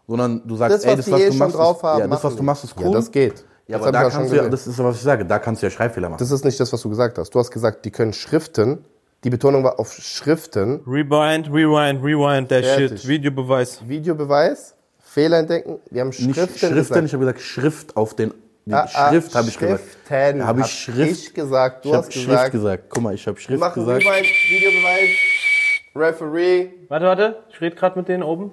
Sondern 0.06 0.46
du 0.46 0.56
sagst, 0.58 0.76
Das, 0.78 0.84
ey, 0.86 0.98
das, 0.98 1.10
was 1.10 1.22
eh 1.22 1.30
du 1.30 1.36
machst, 1.36 1.56
drauf 1.56 1.78
ist, 1.78 1.84
haben, 1.84 2.00
ja, 2.02 2.08
das, 2.08 2.24
was 2.26 2.36
du 2.36 2.44
machst, 2.44 2.64
ist 2.66 2.76
cool. 2.78 2.86
Ja, 2.88 2.92
das 2.92 3.10
geht. 3.12 3.46
Ja, 3.68 3.78
Das 3.78 3.88
aber 3.88 3.92
da 3.94 4.10
kannst 4.10 4.32
du 4.34 4.36
ja, 4.36 4.50
das 4.50 4.68
ist 4.68 4.78
aber, 4.80 4.90
was 4.90 4.98
ich 4.98 5.04
sage, 5.04 5.24
da 5.26 5.40
kannst 5.40 5.62
du 5.62 5.68
ja 5.68 5.70
Schreibfehler 5.72 6.10
machen. 6.10 6.20
Das 6.20 6.30
ist 6.30 6.44
nicht 6.44 6.60
das, 6.60 6.74
was 6.74 6.82
du 6.82 6.90
gesagt 6.90 7.18
hast. 7.18 7.30
Du 7.34 7.40
hast 7.40 7.50
gesagt, 7.52 7.86
die 7.86 7.92
können 7.92 8.12
Schriften. 8.12 8.84
Die 9.24 9.30
Betonung 9.30 9.64
war 9.64 9.80
auf 9.80 9.94
Schriften. 9.94 10.82
Rewind, 10.86 11.48
rewind, 11.48 12.04
rewind, 12.04 12.52
der 12.52 12.62
Fertig. 12.64 13.00
Shit. 13.00 13.08
Videobeweis. 13.08 13.88
Videobeweis, 13.88 14.76
Fehler 15.00 15.38
entdecken. 15.38 15.80
Wir 15.90 16.02
haben 16.02 16.10
nicht 16.10 16.20
Schriften, 16.36 16.58
Schriften, 16.58 16.76
gesagt. 16.76 17.06
ich 17.06 17.14
habe 17.14 17.24
gesagt 17.24 17.40
Schrift 17.40 17.96
auf 17.96 18.14
den, 18.16 18.34
die 18.66 18.74
Ah, 18.74 18.88
ah, 18.94 19.10
Schrift 19.10 19.36
habe 19.36 19.50
ich 19.50 19.58
gesagt. 19.58 19.84
Schriften 20.08 20.46
Habe 20.48 20.62
ich 20.62 20.68
Schrift 20.68 21.22
ich 21.28 21.34
gesagt, 21.34 21.86
du 21.86 21.90
ich 21.90 21.96
habe 21.96 22.06
hast 22.06 22.14
Schrift 22.14 22.26
gesagt. 22.28 22.52
gesagt. 22.52 22.84
Guck 22.90 23.04
mal, 23.04 23.14
ich 23.14 23.28
habe 23.28 23.40
Schrift 23.40 23.60
machen 23.60 23.86
gesagt. 23.86 24.06
Rewind, 24.06 24.28
Videobeweis, 24.50 25.10
Referee. 25.96 26.70
Warte, 26.88 27.06
warte. 27.06 27.44
Ich 27.50 27.62
rede 27.62 27.76
gerade 27.76 28.00
mit 28.00 28.08
denen 28.08 28.24
oben. 28.24 28.52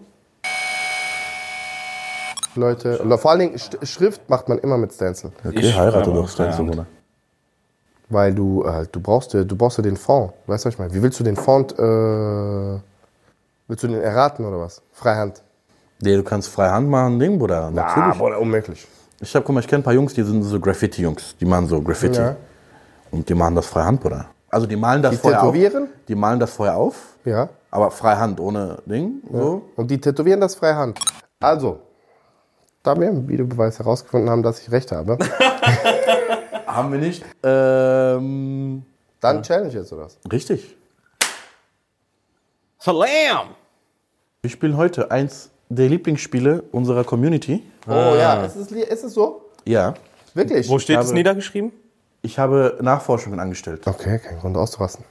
Leute, 2.56 2.98
vor 3.18 3.30
allen 3.30 3.40
Dingen 3.40 3.58
Schrift 3.84 4.28
macht 4.28 4.48
man 4.48 4.58
immer 4.58 4.76
mit 4.76 4.92
Stencil. 4.92 5.30
Okay, 5.44 5.60
Ich 5.60 5.76
heirate 5.78 6.12
doch 6.12 6.28
Stencil. 6.28 6.64
Bruder. 6.64 6.86
Weil 8.08 8.34
du, 8.34 8.64
äh, 8.64 8.86
du 8.90 9.00
brauchst 9.00 9.34
ja, 9.34 9.44
du 9.44 9.54
brauchst 9.56 9.78
ja 9.78 9.82
den 9.84 9.96
Fond. 9.96 10.32
Weißt 10.48 10.64
du, 10.64 10.66
was 10.66 10.74
ich 10.74 10.78
meine? 10.80 10.92
Wie 10.92 11.00
willst 11.00 11.20
du 11.20 11.24
den 11.24 11.36
Fond, 11.36 11.72
äh, 11.78 12.80
willst 13.68 13.84
du 13.84 13.86
den 13.88 14.00
erraten 14.02 14.44
oder 14.44 14.58
was? 14.58 14.82
Freihand. 14.92 15.42
Nee, 16.02 16.16
du 16.16 16.24
kannst 16.24 16.48
Freihand 16.48 16.88
machen, 16.88 17.20
Ding, 17.20 17.38
Bruder. 17.38 17.66
Ah, 17.66 17.70
Natürlich. 17.70 18.18
Bruder, 18.18 18.40
unmöglich. 18.40 18.84
Ich 19.22 19.34
hab, 19.36 19.44
guck 19.44 19.54
mal, 19.54 19.60
ich 19.60 19.68
kenne 19.68 19.80
ein 19.80 19.84
paar 19.84 19.92
Jungs, 19.92 20.14
die 20.14 20.22
sind 20.22 20.42
so 20.42 20.58
Graffiti-Jungs. 20.58 21.36
Die 21.38 21.44
machen 21.44 21.66
so 21.68 21.80
Graffiti. 21.82 22.18
Ja. 22.18 22.36
Und 23.10 23.28
die 23.28 23.34
machen 23.34 23.54
das 23.54 23.66
Freihand, 23.66 24.00
Bruder. 24.00 24.30
Also 24.48 24.66
die 24.66 24.76
malen 24.76 25.02
das 25.02 25.12
Die 25.12 25.18
vorher 25.18 25.40
tätowieren? 25.40 25.84
auf. 25.84 25.88
Die 26.08 26.14
malen 26.14 26.40
das 26.40 26.50
vorher 26.52 26.76
auf. 26.76 26.96
Ja. 27.24 27.48
Aber 27.70 27.90
Freihand, 27.90 28.40
ohne 28.40 28.78
Ding. 28.86 29.20
So. 29.30 29.68
Und 29.76 29.90
die 29.90 30.00
tätowieren 30.00 30.40
das 30.40 30.54
Freihand. 30.54 30.98
Also, 31.38 31.80
da 32.82 32.98
wir 32.98 33.08
im 33.08 33.28
Videobeweis 33.28 33.78
herausgefunden 33.78 34.30
haben, 34.30 34.42
dass 34.42 34.60
ich 34.60 34.70
recht 34.70 34.90
habe, 34.90 35.18
Haben 36.66 36.92
wir 36.92 37.00
nicht. 37.00 37.24
Ähm, 37.42 38.84
dann 39.20 39.42
Challenge 39.42 39.70
jetzt 39.72 39.92
oder 39.92 40.04
was? 40.04 40.18
richtig. 40.32 40.76
Salam! 42.78 43.48
Wir 44.40 44.50
spielen 44.50 44.76
heute 44.76 45.10
eins 45.10 45.49
der 45.70 45.88
Lieblingsspiele 45.88 46.62
unserer 46.72 47.04
Community. 47.04 47.62
Oh 47.86 48.14
ja, 48.18 48.44
ist 48.44 48.56
es, 48.56 48.70
ist 48.70 49.04
es 49.04 49.14
so? 49.14 49.50
Ja. 49.64 49.94
Wirklich? 50.34 50.68
Wo 50.68 50.78
steht 50.78 50.98
es 50.98 51.12
niedergeschrieben? 51.12 51.72
Ich 52.22 52.38
habe 52.38 52.78
Nachforschungen 52.82 53.40
angestellt. 53.40 53.86
Okay, 53.86 54.18
kein 54.18 54.38
Grund 54.38 54.56
auszurasten. 54.56 55.04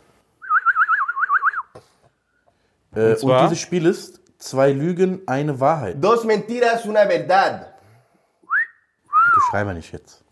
Äh, 2.95 3.16
und, 3.16 3.41
dieses 3.43 3.60
Spiel 3.60 3.86
ist 3.86 4.20
zwei 4.38 4.72
Lügen, 4.72 5.22
eine 5.26 5.60
Wahrheit. 5.60 6.03
Dos 6.03 6.24
mentiras, 6.26 6.86
una 6.86 7.05
verdad. 7.07 7.74
Du 9.34 9.41
schrei 9.49 9.64
mal 9.64 9.74
nicht 9.74 9.91
jetzt. 9.91 10.24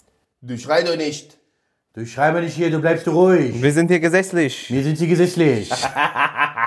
Du 0.41 0.57
schrei 0.57 0.83
doch 0.83 0.97
nicht. 0.97 1.37
Du 1.93 2.05
schrei 2.05 2.31
mal 2.31 2.43
nicht 2.43 2.55
hier, 2.55 2.69
du 2.69 2.79
bleibst 2.79 3.07
ruhig. 3.07 3.61
Wir 3.61 3.71
sind 3.71 3.87
hier 3.87 3.99
gesetzlich. 3.99 4.69
Wir 4.69 4.83
sind 4.83 4.97
hier 4.97 5.07
gesetzlich. 5.07 5.71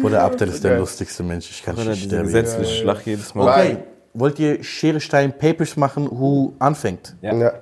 Bruder 0.00 0.22
Abdel 0.22 0.48
ist 0.48 0.64
der 0.64 0.78
lustigste 0.78 1.22
Mensch. 1.22 1.50
Ich 1.50 1.62
kann 1.62 1.76
Oder 1.76 1.90
nicht 1.90 2.04
sterben. 2.04 2.24
gesetzliche 2.24 2.74
Schlag 2.82 3.06
jedes 3.06 3.34
Mal. 3.34 3.48
Okay. 3.48 3.76
Wollt 4.12 4.38
ihr 4.38 4.62
Schere, 4.64 5.00
Stein, 5.00 5.36
Papers 5.36 5.76
machen, 5.76 6.10
who 6.10 6.54
anfängt? 6.58 7.16
Ja. 7.22 7.34
Ja. 7.34 7.52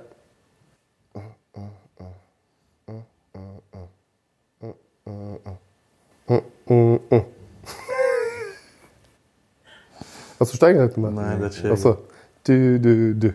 Hast 10.39 10.53
du 10.53 10.55
Steingart 10.55 10.93
gemacht? 10.93 11.13
Nein, 11.13 11.41
das 11.41 11.57
ist 11.57 11.65
Achso. 11.65 11.97
Du, 12.43 12.79
du, 12.79 13.15
du. 13.15 13.33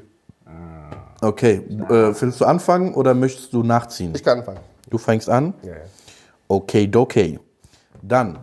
Okay, 1.20 1.62
äh, 1.88 2.12
willst 2.20 2.40
du 2.40 2.44
anfangen 2.44 2.94
oder 2.94 3.14
möchtest 3.14 3.52
du 3.52 3.62
nachziehen? 3.62 4.12
Ich 4.14 4.22
kann 4.22 4.38
anfangen. 4.38 4.61
Du 4.90 4.98
fängst 4.98 5.28
an? 5.28 5.55
Ja, 5.62 5.70
ja. 5.72 5.76
Okay, 6.48 6.90
okay. 6.94 7.38
Dann, 8.02 8.38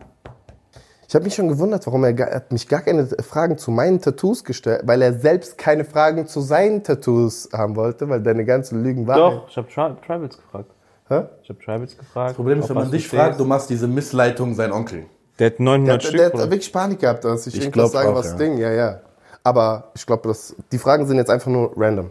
Ich 1.12 1.16
habe 1.16 1.26
mich 1.26 1.36
schon 1.36 1.50
gewundert, 1.50 1.86
warum 1.88 2.06
er, 2.06 2.14
gar, 2.14 2.30
er 2.30 2.38
hat 2.38 2.54
mich 2.54 2.70
gar 2.70 2.80
keine 2.80 3.06
Fragen 3.06 3.58
zu 3.58 3.70
meinen 3.70 4.00
Tattoos 4.00 4.46
gestellt, 4.46 4.84
weil 4.86 5.02
er 5.02 5.14
selbst 5.14 5.58
keine 5.58 5.84
Fragen 5.84 6.26
zu 6.26 6.40
seinen 6.40 6.86
Tattoos 6.86 7.50
haben 7.52 7.76
wollte, 7.76 8.08
weil 8.08 8.22
deine 8.22 8.46
ganzen 8.46 8.82
Lügen 8.82 9.08
waren. 9.08 9.18
Doch, 9.18 9.50
ich 9.50 9.58
habe 9.58 9.68
Tri 9.68 9.94
Tribals 10.08 10.38
gefragt. 10.38 10.72
Hä? 11.10 11.24
Ich 11.44 11.50
habe 11.50 11.60
Tribals 11.60 11.98
gefragt. 11.98 12.30
das 12.30 12.36
Problem 12.38 12.60
ist, 12.62 12.70
wenn 12.70 12.78
man 12.78 12.92
dich 12.92 13.10
fragt, 13.10 13.42
du 13.42 13.44
machst 13.44 13.70
diese 13.70 13.90
Missleitung 13.90 14.56
sein 14.56 14.72
Onkel. 14.72 15.04
Der 15.38 15.48
hat 15.48 15.60
Der, 15.60 15.66
900 15.66 16.02
der, 16.02 16.08
Stück. 16.08 16.18
der 16.18 16.44
hat 16.44 16.50
wirklich 16.50 16.72
Panik 16.72 17.00
gehabt, 17.00 17.26
dass 17.26 17.46
ich, 17.46 17.56
Ich 17.58 17.64
irgendwas 17.66 17.92
sage, 17.92 18.08
auch, 18.08 18.16
was 18.16 18.28
ja. 18.28 18.38
Ding, 18.38 18.58
ja, 18.58 18.72
ja. 18.72 19.02
Aber 19.44 19.92
ich 19.94 20.06
glaube, 20.06 20.30
dass 20.30 20.56
die 20.72 20.78
Fragen 20.78 21.06
sind 21.08 21.18
jetzt 21.18 21.30
einfach 21.30 21.52
nur 21.52 21.74
random. 21.76 22.10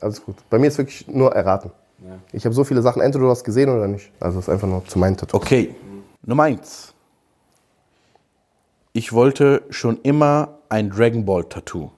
Alles 0.00 0.24
gut. 0.24 0.34
Bei 0.50 0.58
mir 0.58 0.66
ist 0.66 0.78
wirklich 0.78 1.06
nur 1.06 1.32
erraten. 1.32 1.70
Ich 2.32 2.44
habe 2.44 2.56
so 2.56 2.64
viele 2.64 2.82
Sachen, 2.82 3.02
entweder 3.02 3.26
du 3.26 3.30
hast 3.30 3.44
gesehen 3.44 3.68
oder 3.70 3.86
nicht. 3.86 4.10
Also 4.18 4.40
es 4.40 4.48
ist 4.48 4.52
einfach 4.52 4.66
nur 4.66 4.84
zu 4.84 4.98
meinen 4.98 5.16
Tattoos. 5.16 5.40
Okay, 5.40 5.76
Nummer 6.26 6.42
eins. 6.42 6.92
Ich 8.92 9.12
wollte 9.12 9.62
schon 9.70 10.00
immer 10.02 10.58
ein 10.68 10.90
Dragon 10.90 11.24
Ball 11.24 11.44
Tattoo. 11.44 11.92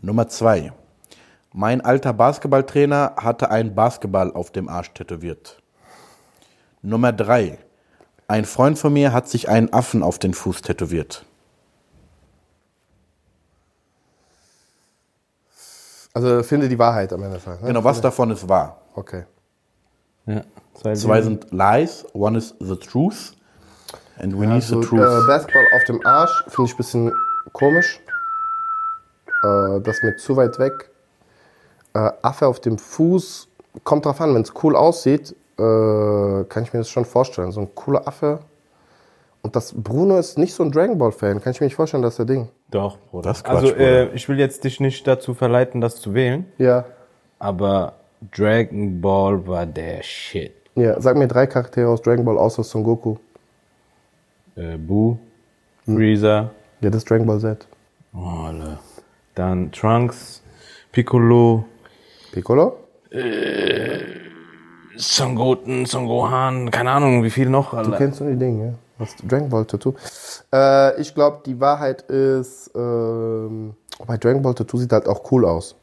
Nummer 0.00 0.28
zwei. 0.28 0.72
Mein 1.52 1.80
alter 1.80 2.12
Basketballtrainer 2.12 3.16
hatte 3.16 3.50
einen 3.50 3.74
Basketball 3.74 4.32
auf 4.32 4.52
dem 4.52 4.68
Arsch 4.68 4.92
tätowiert. 4.94 5.60
Nummer 6.80 7.12
drei. 7.12 7.58
Ein 8.28 8.44
Freund 8.44 8.78
von 8.78 8.92
mir 8.92 9.12
hat 9.12 9.28
sich 9.28 9.48
einen 9.48 9.72
Affen 9.72 10.04
auf 10.04 10.20
den 10.20 10.32
Fuß 10.32 10.62
tätowiert. 10.62 11.26
Also 16.14 16.42
finde 16.44 16.68
die 16.68 16.78
Wahrheit 16.78 17.12
am 17.12 17.22
Ende. 17.22 17.40
Ne? 17.44 17.58
Genau, 17.62 17.82
was 17.82 18.00
davon 18.00 18.30
ist 18.30 18.48
wahr? 18.48 18.80
Okay. 18.94 19.24
Ja, 20.26 20.42
zwei, 20.74 20.94
Zwei 20.94 21.22
sind 21.22 21.50
Lies, 21.50 22.06
one 22.12 22.38
is 22.38 22.54
the 22.60 22.76
truth. 22.76 23.34
And 24.22 24.38
we 24.38 24.46
need 24.46 24.62
So, 24.62 24.80
the 24.80 24.86
äh, 24.86 24.88
truth. 24.88 25.26
Basketball 25.26 25.64
auf 25.76 25.84
dem 25.84 26.06
Arsch 26.06 26.44
finde 26.48 26.64
ich 26.68 26.74
ein 26.74 26.76
bisschen 26.76 27.12
komisch. 27.52 28.00
Äh, 29.42 29.80
das 29.80 30.02
mit 30.02 30.20
zu 30.20 30.36
weit 30.36 30.58
weg. 30.58 30.90
Äh, 31.94 32.10
Affe 32.22 32.46
auf 32.46 32.60
dem 32.60 32.78
Fuß, 32.78 33.48
kommt 33.84 34.06
drauf 34.06 34.20
an, 34.20 34.34
wenn 34.34 34.42
es 34.42 34.52
cool 34.62 34.76
aussieht, 34.76 35.34
äh, 35.58 35.62
kann 36.44 36.62
ich 36.62 36.72
mir 36.72 36.80
das 36.80 36.88
schon 36.88 37.04
vorstellen. 37.04 37.52
So 37.52 37.60
ein 37.62 37.74
cooler 37.74 38.06
Affe. 38.06 38.40
Und 39.42 39.56
das 39.56 39.72
Bruno 39.76 40.18
ist 40.18 40.38
nicht 40.38 40.54
so 40.54 40.62
ein 40.62 40.70
Dragon 40.70 40.96
Ball 40.98 41.10
Fan, 41.10 41.40
kann 41.42 41.50
ich 41.52 41.60
mir 41.60 41.66
nicht 41.66 41.74
vorstellen, 41.74 42.04
dass 42.04 42.14
der 42.16 42.26
Ding. 42.26 42.48
Doch, 42.70 42.96
Bruder. 43.10 43.30
Das 43.30 43.38
ist 43.38 43.44
Quatsch, 43.44 43.54
also, 43.56 43.72
Bruder. 43.72 44.12
äh, 44.12 44.14
ich 44.14 44.28
will 44.28 44.38
jetzt 44.38 44.62
dich 44.62 44.78
nicht 44.78 45.04
dazu 45.06 45.34
verleiten, 45.34 45.80
das 45.80 45.96
zu 45.96 46.14
wählen, 46.14 46.46
Ja. 46.58 46.84
aber 47.40 47.94
Dragon 48.34 49.00
Ball 49.00 49.44
war 49.48 49.66
der 49.66 50.00
Shit. 50.04 50.52
Ja, 50.76 50.98
sag 51.00 51.16
mir 51.16 51.26
drei 51.26 51.48
Charaktere 51.48 51.88
aus 51.88 52.00
Dragon 52.02 52.24
Ball 52.24 52.38
außer 52.38 52.62
Son 52.62 52.84
Goku. 52.84 53.16
Äh, 54.56 54.76
Boo, 54.76 55.18
Freezer, 55.84 56.50
Ja, 56.80 56.90
das 56.90 56.98
ist 57.02 57.10
Dragon 57.10 57.26
Ball 57.26 57.40
Z. 57.40 57.66
oh, 58.14 58.48
dann 59.34 59.72
Trunks, 59.72 60.42
Piccolo, 60.92 61.64
Piccolo? 62.32 62.76
Son 64.96 65.34
Goten, 65.34 65.86
Son 65.86 66.06
Gohan, 66.06 66.70
keine 66.70 66.90
Ahnung, 66.90 67.22
wie 67.24 67.30
viel 67.30 67.48
noch. 67.48 67.70
Du 67.70 67.76
Alter. 67.78 67.96
kennst 67.96 68.20
nur 68.20 68.30
die 68.30 68.36
Dinge, 68.38 68.66
ja? 68.66 68.72
Was 68.98 69.16
Dragon 69.16 69.48
Ball 69.48 69.64
Tattoo. 69.64 69.94
Äh, 70.52 71.00
ich 71.00 71.14
glaube, 71.14 71.40
die 71.46 71.58
Wahrheit 71.58 72.02
ist, 72.02 72.70
ähm, 72.74 73.74
bei 74.06 74.16
Dragon 74.18 74.42
Ball 74.42 74.54
Tattoo 74.54 74.76
sieht 74.76 74.92
halt 74.92 75.08
auch 75.08 75.30
cool 75.32 75.44
aus. 75.46 75.74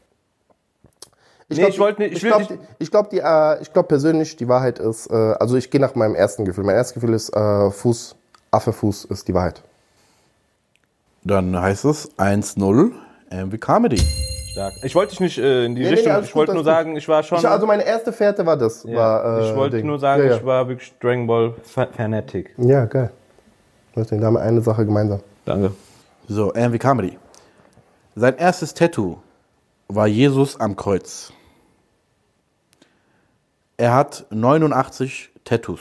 Nee, 1.48 1.56
glaub, 1.56 1.68
ich 1.70 1.78
wollte 1.80 2.02
nicht- 2.02 2.12
ich 2.12 2.22
Ich 2.22 2.28
glaube, 2.28 2.42
nicht- 2.44 2.58
ich 2.78 2.90
glaube, 2.92 3.08
die, 3.10 3.18
äh, 3.18 3.60
ich 3.60 3.72
glaube 3.72 3.88
persönlich, 3.88 4.36
die 4.36 4.46
Wahrheit 4.48 4.78
ist, 4.78 5.10
äh, 5.10 5.14
also 5.40 5.56
ich 5.56 5.70
gehe 5.70 5.80
nach 5.80 5.96
meinem 5.96 6.14
ersten 6.14 6.44
Gefühl. 6.44 6.62
Mein 6.64 6.76
erstes 6.76 6.94
Gefühl 6.94 7.12
ist 7.12 7.30
äh, 7.34 7.70
Fuß, 7.72 8.14
Affe 8.50 8.72
Fuß 8.72 9.04
ist 9.06 9.28
die 9.28 9.34
Wahrheit. 9.34 9.62
Dann 11.22 11.58
heißt 11.60 11.84
es 11.84 12.10
1-0 12.18 12.92
MV 13.30 13.60
Comedy. 13.60 14.02
Stark. 14.52 14.72
Ich 14.82 14.94
wollte 14.94 15.10
dich 15.10 15.20
nicht 15.20 15.38
äh, 15.38 15.64
in 15.64 15.74
die 15.76 15.82
Nee, 15.82 15.88
nee, 15.90 15.94
Richtung, 15.94 16.12
alles 16.12 16.28
ich 16.28 16.34
wollte 16.34 16.54
nur 16.54 16.64
sagen, 16.64 16.96
ich 16.96 17.06
war 17.08 17.22
schon. 17.22 17.38
Ich, 17.38 17.46
also 17.48 17.66
meine 17.66 17.84
erste 17.84 18.12
Fährte 18.12 18.44
war 18.46 18.56
das. 18.56 18.82
ja, 18.82 18.96
war, 18.96 19.40
äh, 19.40 19.48
ich 19.50 19.54
wollte 19.56 19.76
Ding. 19.76 19.86
nur 19.86 19.98
sagen, 20.00 20.24
ja, 20.24 20.30
ja. 20.30 20.36
ich 20.36 20.44
war 20.44 20.66
wirklich 20.66 20.92
Dragon 20.98 21.26
Ball 21.26 21.54
Fa- 21.62 21.86
Fanatic. 21.96 22.52
Ja, 22.58 22.84
geil. 22.86 23.12
Deswegen, 23.94 24.20
da 24.20 24.26
haben 24.28 24.34
wir 24.34 24.40
eine 24.42 24.60
Sache 24.60 24.84
gemeinsam. 24.84 25.20
Danke. 25.44 25.72
So, 26.26 26.52
MV 26.52 26.78
Comedy. 26.78 27.18
Sein 28.16 28.36
erstes 28.38 28.74
Tattoo 28.74 29.18
war 29.88 30.06
Jesus 30.08 30.58
am 30.58 30.74
Kreuz. 30.74 31.32
Er 33.76 33.94
hat 33.94 34.26
89 34.30 35.30
Tattoos. 35.44 35.80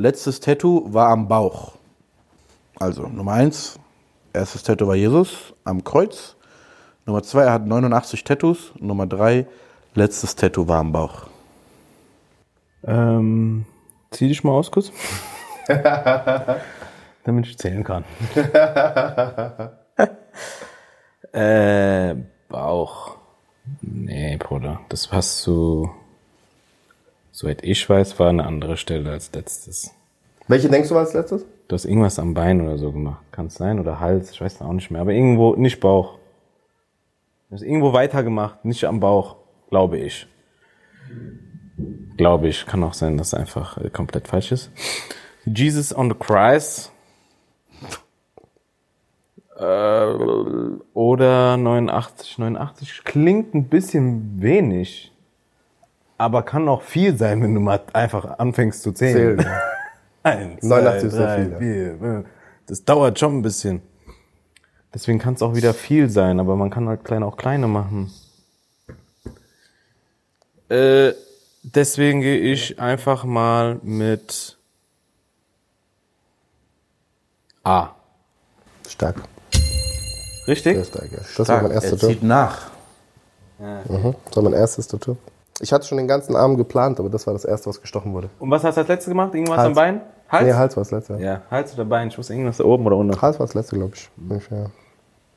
Letztes 0.00 0.40
Tattoo 0.40 0.94
war 0.94 1.10
am 1.10 1.28
Bauch. 1.28 1.72
Also 2.76 3.06
Nummer 3.06 3.34
eins, 3.34 3.78
erstes 4.32 4.62
Tattoo 4.62 4.88
war 4.88 4.94
Jesus 4.94 5.52
am 5.64 5.84
Kreuz. 5.84 6.36
Nummer 7.04 7.22
zwei, 7.22 7.42
er 7.42 7.52
hat 7.52 7.66
89 7.66 8.24
Tattoos. 8.24 8.72
Nummer 8.78 9.06
drei, 9.06 9.46
letztes 9.94 10.36
Tattoo 10.36 10.66
war 10.66 10.78
am 10.78 10.92
Bauch. 10.92 11.26
Ähm, 12.82 13.66
zieh 14.10 14.28
dich 14.28 14.42
mal 14.42 14.52
aus 14.52 14.70
kurz. 14.70 14.90
Damit 17.24 17.48
ich 17.48 17.58
zählen 17.58 17.84
kann. 17.84 18.06
äh, 21.32 22.14
Bauch. 22.48 23.18
Nee, 23.82 24.38
Bruder. 24.38 24.80
Das 24.88 25.08
passt 25.08 25.42
zu. 25.42 25.90
Soweit 27.40 27.64
ich 27.64 27.88
weiß, 27.88 28.18
war 28.18 28.28
eine 28.28 28.44
andere 28.44 28.76
Stelle 28.76 29.12
als 29.12 29.32
letztes. 29.32 29.94
Welche 30.46 30.68
denkst 30.68 30.90
du 30.90 30.94
war 30.94 31.00
als 31.00 31.14
letztes? 31.14 31.46
Du 31.68 31.74
hast 31.74 31.86
irgendwas 31.86 32.18
am 32.18 32.34
Bein 32.34 32.60
oder 32.60 32.76
so 32.76 32.92
gemacht. 32.92 33.24
Kann 33.32 33.46
es 33.46 33.54
sein? 33.54 33.80
Oder 33.80 33.98
Hals? 33.98 34.32
Ich 34.32 34.42
weiß 34.42 34.60
auch 34.60 34.74
nicht 34.74 34.90
mehr. 34.90 35.00
Aber 35.00 35.14
irgendwo, 35.14 35.56
nicht 35.56 35.80
Bauch. 35.80 36.18
Du 37.48 37.54
hast 37.54 37.62
irgendwo 37.62 37.94
weitergemacht, 37.94 38.66
nicht 38.66 38.84
am 38.84 39.00
Bauch. 39.00 39.36
Glaube 39.70 39.96
ich. 39.96 40.26
Glaube 42.18 42.48
ich. 42.48 42.66
Kann 42.66 42.84
auch 42.84 42.92
sein, 42.92 43.16
dass 43.16 43.28
es 43.28 43.34
einfach 43.34 43.78
äh, 43.78 43.88
komplett 43.88 44.28
falsch 44.28 44.52
ist. 44.52 44.70
Jesus 45.46 45.96
on 45.96 46.10
the 46.10 46.16
Christ. 46.18 46.92
Äh, 49.56 50.04
oder 50.92 51.56
89. 51.56 52.36
89 52.36 53.04
klingt 53.04 53.54
ein 53.54 53.70
bisschen 53.70 54.42
wenig. 54.42 55.10
Aber 56.20 56.42
kann 56.42 56.68
auch 56.68 56.82
viel 56.82 57.16
sein, 57.16 57.42
wenn 57.42 57.54
du 57.54 57.60
mal 57.60 57.80
einfach 57.94 58.38
anfängst 58.38 58.82
zu 58.82 58.92
zählen. 58.92 59.38
Zählen. 59.38 59.52
Eins, 60.22 60.62
89 60.62 61.08
ist 61.08 61.14
zwei, 61.14 61.24
drei, 61.24 61.36
viel, 61.36 61.50
ja. 61.50 61.58
vier, 61.58 61.98
fünf. 61.98 62.26
Das 62.66 62.84
dauert 62.84 63.18
schon 63.18 63.38
ein 63.38 63.42
bisschen. 63.42 63.80
Deswegen 64.92 65.18
kann 65.18 65.32
es 65.32 65.40
auch 65.40 65.54
wieder 65.54 65.72
viel 65.72 66.10
sein, 66.10 66.38
aber 66.38 66.56
man 66.56 66.68
kann 66.68 66.90
halt 66.90 67.04
kleine 67.04 67.24
auch 67.24 67.38
kleine 67.38 67.68
machen. 67.68 68.12
Äh, 70.68 71.12
deswegen 71.62 72.20
gehe 72.20 72.38
ich 72.38 72.78
einfach 72.78 73.24
mal 73.24 73.80
mit 73.82 74.58
A. 77.64 77.94
Stark. 78.86 79.22
Richtig? 80.46 80.74
Sehr 80.74 80.84
stark, 80.84 81.12
ja. 81.12 81.18
Das 81.34 81.48
war 81.48 81.62
mein 81.62 81.70
er 81.70 81.76
erster 81.76 81.96
Tattoo. 81.96 82.08
zieht 82.08 82.22
nach. 82.22 82.70
Mhm. 83.58 84.14
Das 84.26 84.36
war 84.36 84.42
mein 84.42 84.52
erstes 84.52 84.86
Tattoo. 84.86 85.16
Ich 85.60 85.72
hatte 85.72 85.86
schon 85.86 85.98
den 85.98 86.08
ganzen 86.08 86.36
Arm 86.36 86.56
geplant, 86.56 86.98
aber 87.00 87.08
das 87.10 87.26
war 87.26 87.34
das 87.34 87.44
erste, 87.44 87.68
was 87.68 87.80
gestochen 87.80 88.12
wurde. 88.14 88.30
Und 88.38 88.50
was 88.50 88.64
hast 88.64 88.76
du 88.76 88.80
als 88.80 88.88
letztes 88.88 89.10
gemacht? 89.10 89.34
Irgendwas 89.34 89.58
Hals. 89.58 89.66
am 89.68 89.74
Bein? 89.74 90.00
Hals? 90.28 90.46
Nee, 90.46 90.54
Hals 90.54 90.76
war 90.76 90.82
das 90.82 90.90
letzte. 90.90 91.16
Ja, 91.18 91.42
Hals 91.50 91.74
oder 91.74 91.84
Bein. 91.84 92.08
Ich 92.08 92.16
wusste 92.18 92.32
irgendwas 92.34 92.56
da 92.58 92.64
oben 92.64 92.86
oder 92.86 92.96
unten. 92.96 93.20
Hals 93.20 93.38
war 93.38 93.46
das 93.46 93.54
letzte, 93.54 93.76
glaube 93.76 93.92
ich. 93.94 94.10
Ich 94.36 94.50
ja 94.50 94.66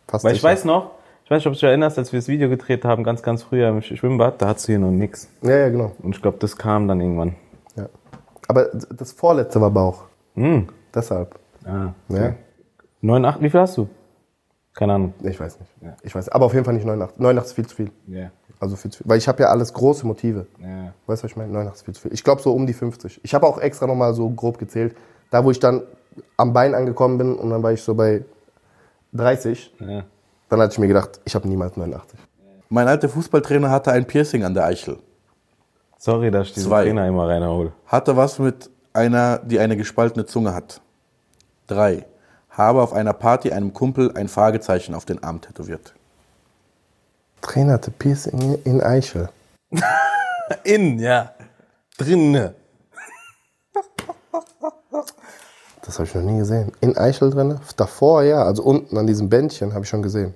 fast 0.07 0.23
Weil 0.23 0.31
ich 0.33 0.39
sicher. 0.41 0.47
weiß 0.51 0.65
noch, 0.65 0.91
ich 1.25 1.31
weiß 1.31 1.37
nicht, 1.39 1.47
ob 1.47 1.53
du 1.53 1.57
dich 1.57 1.63
erinnerst, 1.63 1.97
als 1.97 2.11
wir 2.11 2.19
das 2.19 2.27
Video 2.27 2.49
gedreht 2.49 2.85
haben, 2.85 3.03
ganz, 3.03 3.21
ganz 3.23 3.43
früher 3.43 3.69
im 3.69 3.79
Sch- 3.79 3.95
Schwimmbad, 3.97 4.41
da 4.41 4.47
hattest 4.49 4.67
du 4.67 4.73
hier 4.73 4.79
noch 4.79 4.91
nix. 4.91 5.27
Ja, 5.41 5.55
ja, 5.57 5.69
genau. 5.69 5.91
Und 6.01 6.15
ich 6.15 6.21
glaube, 6.21 6.37
das 6.39 6.57
kam 6.57 6.87
dann 6.87 6.99
irgendwann. 7.01 7.35
Ja. 7.75 7.87
Aber 8.47 8.65
das 8.95 9.11
vorletzte 9.13 9.59
war 9.61 9.71
Bauch. 9.71 10.03
Hm. 10.35 10.67
Deshalb. 10.93 11.39
Ah. 11.65 11.93
Ja. 12.09 12.33
89, 13.01 13.41
wie 13.43 13.49
viel 13.49 13.59
hast 13.59 13.77
du? 13.77 13.87
Keine 14.73 14.93
Ahnung. 14.93 15.13
Ich 15.23 15.39
weiß 15.39 15.59
nicht. 15.59 15.71
Ich 16.03 16.13
weiß. 16.15 16.29
Aber 16.29 16.45
auf 16.45 16.53
jeden 16.53 16.65
Fall 16.65 16.73
nicht 16.73 16.85
89. 16.85 17.19
89 17.19 17.45
ist 17.49 17.53
viel 17.55 17.67
zu 17.67 17.75
viel. 17.75 17.91
Ja. 18.07 18.31
Also 18.63 18.77
viel 18.77 18.91
zu 18.91 18.99
viel. 18.99 19.09
Weil 19.09 19.17
ich 19.17 19.27
habe 19.27 19.43
ja 19.43 19.49
alles 19.49 19.73
große 19.73 20.07
Motive. 20.07 20.47
Ja. 20.61 20.93
Weißt 21.05 21.21
du, 21.21 21.25
was 21.25 21.31
ich 21.31 21.35
meine? 21.35 21.51
89 21.51 21.75
ist 21.75 21.85
viel 21.85 21.93
zu 21.95 22.01
viel. 22.01 22.13
Ich 22.13 22.23
glaube 22.23 22.41
so 22.41 22.53
um 22.53 22.65
die 22.65 22.73
50. 22.73 23.19
Ich 23.21 23.33
habe 23.33 23.45
auch 23.45 23.57
extra 23.57 23.87
nochmal 23.87 24.13
so 24.13 24.29
grob 24.29 24.57
gezählt. 24.57 24.95
Da, 25.31 25.43
wo 25.43 25.51
ich 25.51 25.59
dann 25.59 25.83
am 26.37 26.53
Bein 26.53 26.73
angekommen 26.73 27.17
bin 27.17 27.35
und 27.35 27.49
dann 27.49 27.61
war 27.61 27.73
ich 27.73 27.81
so 27.81 27.93
bei 27.93 28.23
30, 29.11 29.73
ja. 29.79 30.03
dann 30.47 30.61
hatte 30.61 30.71
ich 30.71 30.79
mir 30.79 30.87
gedacht, 30.87 31.19
ich 31.25 31.35
habe 31.35 31.45
niemals 31.45 31.75
89. 31.75 32.17
Mein 32.69 32.87
alter 32.87 33.09
Fußballtrainer 33.09 33.69
hatte 33.69 33.91
ein 33.91 34.05
Piercing 34.05 34.45
an 34.45 34.53
der 34.53 34.65
Eichel. 34.65 34.97
Sorry, 35.97 36.31
dass 36.31 36.47
ich 36.47 36.53
diesen 36.53 36.69
Zwei. 36.69 36.85
Trainer 36.85 37.05
immer 37.05 37.27
reinhole. 37.27 37.73
Hatte 37.87 38.15
was 38.15 38.39
mit 38.39 38.69
einer, 38.93 39.39
die 39.39 39.59
eine 39.59 39.75
gespaltene 39.75 40.25
Zunge 40.25 40.53
hat. 40.53 40.79
Drei. 41.67 42.05
Habe 42.49 42.81
auf 42.81 42.93
einer 42.93 43.13
Party 43.13 43.51
einem 43.51 43.73
Kumpel 43.73 44.13
ein 44.15 44.29
Fragezeichen 44.29 44.95
auf 44.95 45.03
den 45.03 45.21
Arm 45.21 45.41
tätowiert. 45.41 45.93
Trainer 47.43 47.73
hatte 47.73 47.91
Piercing 47.91 48.59
in 48.63 48.81
Eichel. 48.81 49.29
In, 50.63 50.97
ja. 50.97 51.33
Drinne. 51.97 52.55
Das 55.83 55.99
habe 55.99 56.07
ich 56.07 56.15
noch 56.15 56.21
nie 56.21 56.39
gesehen. 56.39 56.71
In 56.79 56.97
Eichel 56.97 57.29
drin? 57.29 57.59
Davor, 57.75 58.23
ja. 58.23 58.43
Also 58.43 58.63
unten 58.63 58.97
an 58.97 59.05
diesem 59.05 59.29
Bändchen 59.29 59.73
habe 59.73 59.83
ich 59.83 59.89
schon 59.89 60.01
gesehen. 60.01 60.33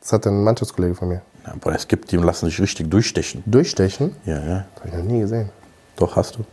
Das 0.00 0.12
hat 0.12 0.26
ein 0.26 0.44
Mannschaftskollege 0.44 0.94
von 0.94 1.08
mir. 1.08 1.22
Ja, 1.44 1.52
aber 1.52 1.74
es 1.74 1.88
gibt 1.88 2.12
die 2.12 2.18
und 2.18 2.24
lassen 2.24 2.46
sich 2.46 2.60
richtig 2.60 2.90
durchstechen. 2.90 3.42
Durchstechen? 3.46 4.14
Ja, 4.24 4.38
ja. 4.38 4.66
Das 4.74 4.84
habe 4.84 4.88
ich 4.88 4.94
noch 4.94 5.12
nie 5.12 5.20
gesehen. 5.20 5.50
Doch, 5.96 6.14
hast 6.16 6.36
du. 6.36 6.44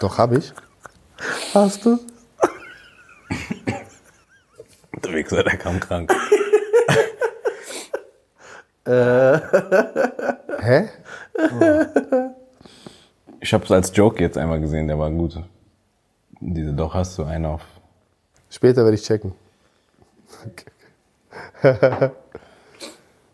Doch, 0.00 0.16
habe 0.16 0.38
ich. 0.38 0.52
Hast 1.52 1.84
du? 1.84 1.98
Der 4.92 5.12
Wichser, 5.12 5.42
der 5.42 5.56
kam 5.56 5.80
krank. 5.80 6.12
Hä? 8.86 10.88
Ich 13.40 13.54
habe 13.54 13.64
es 13.64 13.70
als 13.70 13.92
Joke 13.94 14.20
jetzt 14.20 14.36
einmal 14.36 14.60
gesehen, 14.60 14.88
der 14.88 14.98
war 14.98 15.10
gut. 15.10 15.40
Diese, 16.40 16.72
doch 16.72 16.94
hast 16.94 17.16
du 17.18 17.24
einen 17.24 17.46
auf. 17.46 17.62
Später 18.48 18.82
werde 18.82 18.96
ich 18.96 19.02
checken. 19.02 19.32
Okay. 20.46 20.64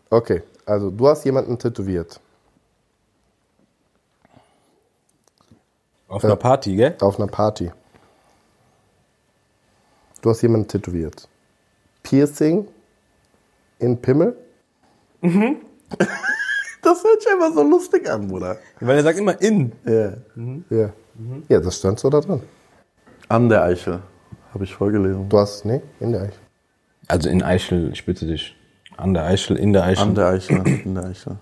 okay, 0.09 0.43
also 0.65 0.91
du 0.91 1.07
hast 1.07 1.23
jemanden 1.25 1.57
tätowiert. 1.57 2.19
Auf 6.07 6.23
einer 6.23 6.35
Party, 6.35 6.75
gell? 6.75 6.95
Auf 7.01 7.19
einer 7.19 7.27
Party. 7.27 7.71
Du 10.21 10.29
hast 10.29 10.41
jemanden 10.41 10.67
tätowiert. 10.67 11.27
Piercing 12.07 12.67
in 13.79 13.97
Pimmel. 14.01 14.35
Das 16.83 17.03
hört 17.03 17.21
sich 17.21 17.31
einfach 17.33 17.53
so 17.53 17.63
lustig 17.63 18.09
an, 18.09 18.29
Bruder. 18.29 18.57
Weil 18.79 18.97
er 18.97 19.03
sagt 19.03 19.19
immer 19.19 19.41
in. 19.41 19.73
Ja. 19.83 20.13
Ja. 20.69 20.93
Ja, 21.49 21.59
das 21.59 21.79
stand 21.79 21.99
so 21.99 22.09
da 22.09 22.21
drin. 22.21 22.41
An 23.27 23.49
der 23.49 23.63
Eichel. 23.63 23.99
Habe 24.53 24.63
ich 24.63 24.73
vorgelesen. 24.73 25.27
Du 25.27 25.37
hast, 25.37 25.65
nee, 25.65 25.81
in 25.99 26.13
der 26.13 26.21
Eichel. 26.21 26.39
Also 27.09 27.29
in 27.29 27.43
Eichel, 27.43 27.91
ich 27.91 28.05
bitte 28.05 28.25
dich. 28.25 28.55
An 28.95 29.13
der 29.13 29.25
Eichel, 29.25 29.57
in 29.57 29.73
der 29.73 29.83
Eichel. 29.83 30.03
An 30.03 30.15
der 30.15 30.27
Eichel. 30.27 30.65
In 30.85 30.95
der 30.95 31.05
Eichel. 31.05 31.35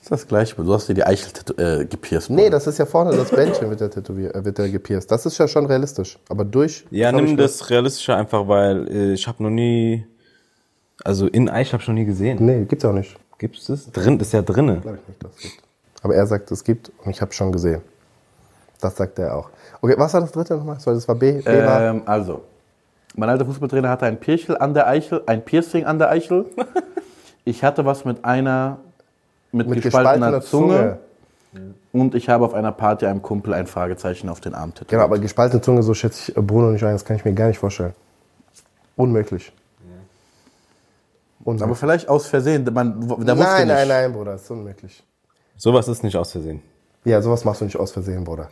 Ist 0.00 0.10
das 0.10 0.26
gleiche. 0.26 0.54
Du 0.56 0.72
hast 0.72 0.88
dir 0.88 0.94
die 0.94 1.04
Eichel 1.04 1.30
tätow- 1.32 1.58
äh, 1.80 1.84
gepierst. 1.84 2.30
Nee, 2.30 2.48
das 2.50 2.66
ist 2.66 2.78
ja 2.78 2.86
vorne 2.86 3.14
das 3.16 3.30
Bändchen 3.30 3.68
wird 3.68 3.80
der 3.80 3.90
tätowiert, 3.90 4.34
äh, 4.34 4.44
wird 4.44 4.58
der 4.58 4.68
gepierst. 4.70 5.10
Das 5.10 5.26
ist 5.26 5.36
ja 5.38 5.46
schon 5.46 5.66
realistisch. 5.66 6.18
Aber 6.28 6.44
durch. 6.44 6.86
ja, 6.90 7.12
nimm 7.12 7.26
ich, 7.26 7.36
das 7.36 7.68
realistische 7.70 8.14
einfach, 8.14 8.48
weil 8.48 8.88
äh, 8.88 9.12
ich 9.12 9.26
habe 9.28 9.42
noch 9.42 9.50
nie, 9.50 10.06
also 11.04 11.26
in 11.26 11.48
Eichel 11.50 11.74
habe 11.74 11.82
ich 11.82 11.88
noch 11.88 11.94
nie 11.94 12.04
gesehen. 12.06 12.38
Nee, 12.44 12.64
gibt's 12.64 12.84
auch 12.84 12.92
nicht. 12.92 13.16
Gibt 13.38 13.56
es 13.56 13.66
das? 13.66 13.90
Drin, 13.90 14.18
das 14.18 14.28
ist 14.28 14.32
ja 14.34 14.42
drinne. 14.42 14.80
Glaube 14.80 14.98
ich 15.02 15.08
nicht, 15.08 15.24
dass 15.24 15.32
es 15.36 15.42
gibt. 15.42 15.62
Aber 16.02 16.14
er 16.14 16.26
sagt, 16.26 16.50
es 16.50 16.64
gibt 16.64 16.90
und 17.04 17.10
ich 17.10 17.20
habe 17.20 17.32
schon 17.32 17.52
gesehen. 17.52 17.82
Das 18.80 18.96
sagt 18.96 19.18
er 19.18 19.36
auch. 19.36 19.50
Okay, 19.82 19.94
was 19.98 20.14
war 20.14 20.22
das 20.22 20.32
dritte 20.32 20.54
nochmal? 20.56 20.80
Sorry, 20.80 20.96
das 20.96 21.06
war 21.08 21.14
B. 21.14 21.32
B 21.32 21.44
war, 21.44 21.82
Ähm, 21.82 22.02
also, 22.06 22.42
mein 23.16 23.28
alter 23.28 23.44
Fußballtrainer 23.44 23.88
hatte 23.90 24.06
ein 24.06 24.18
Pirchel 24.18 24.56
an 24.56 24.72
der 24.72 24.86
Eichel, 24.88 25.22
ein 25.26 25.44
Piercing 25.44 25.84
an 25.84 25.98
der 25.98 26.08
Eichel. 26.10 26.46
Ich 27.46 27.64
hatte 27.64 27.86
was 27.86 28.04
mit 28.04 28.22
einer 28.24 28.78
mit, 29.52 29.68
mit 29.68 29.82
gespaltener, 29.82 30.32
gespaltener 30.32 30.40
Zunge. 30.42 30.98
Zunge. 31.52 31.74
und 31.92 32.14
ich 32.14 32.28
habe 32.28 32.44
auf 32.44 32.54
einer 32.54 32.72
Party 32.72 33.06
einem 33.06 33.22
Kumpel 33.22 33.54
ein 33.54 33.66
Fragezeichen 33.66 34.28
auf 34.28 34.40
den 34.40 34.54
Arm 34.54 34.70
tätowiert. 34.70 34.90
Genau, 34.90 35.04
aber 35.04 35.18
gespaltene 35.18 35.60
Zunge, 35.60 35.82
so 35.82 35.94
schätze 35.94 36.32
ich 36.32 36.34
Bruno 36.36 36.70
nicht 36.70 36.84
ein. 36.84 36.92
Das 36.92 37.04
kann 37.04 37.16
ich 37.16 37.24
mir 37.24 37.32
gar 37.32 37.48
nicht 37.48 37.58
vorstellen. 37.58 37.94
Unmöglich. 38.96 39.52
Unmöglich. 41.42 41.64
aber 41.64 41.74
vielleicht 41.74 42.08
aus 42.08 42.26
Versehen, 42.26 42.68
man, 42.72 43.08
da 43.08 43.34
nein, 43.34 43.66
nicht. 43.66 43.74
nein, 43.74 43.88
nein, 43.88 44.12
Bruder, 44.12 44.32
das 44.32 44.42
ist 44.42 44.50
unmöglich. 44.50 45.02
Sowas 45.56 45.88
ist 45.88 46.02
nicht 46.02 46.16
aus 46.16 46.32
Versehen. 46.32 46.62
Ja, 47.04 47.22
sowas 47.22 47.44
machst 47.44 47.62
du 47.62 47.64
nicht 47.64 47.78
aus 47.78 47.92
Versehen, 47.92 48.24
Bruder. 48.24 48.48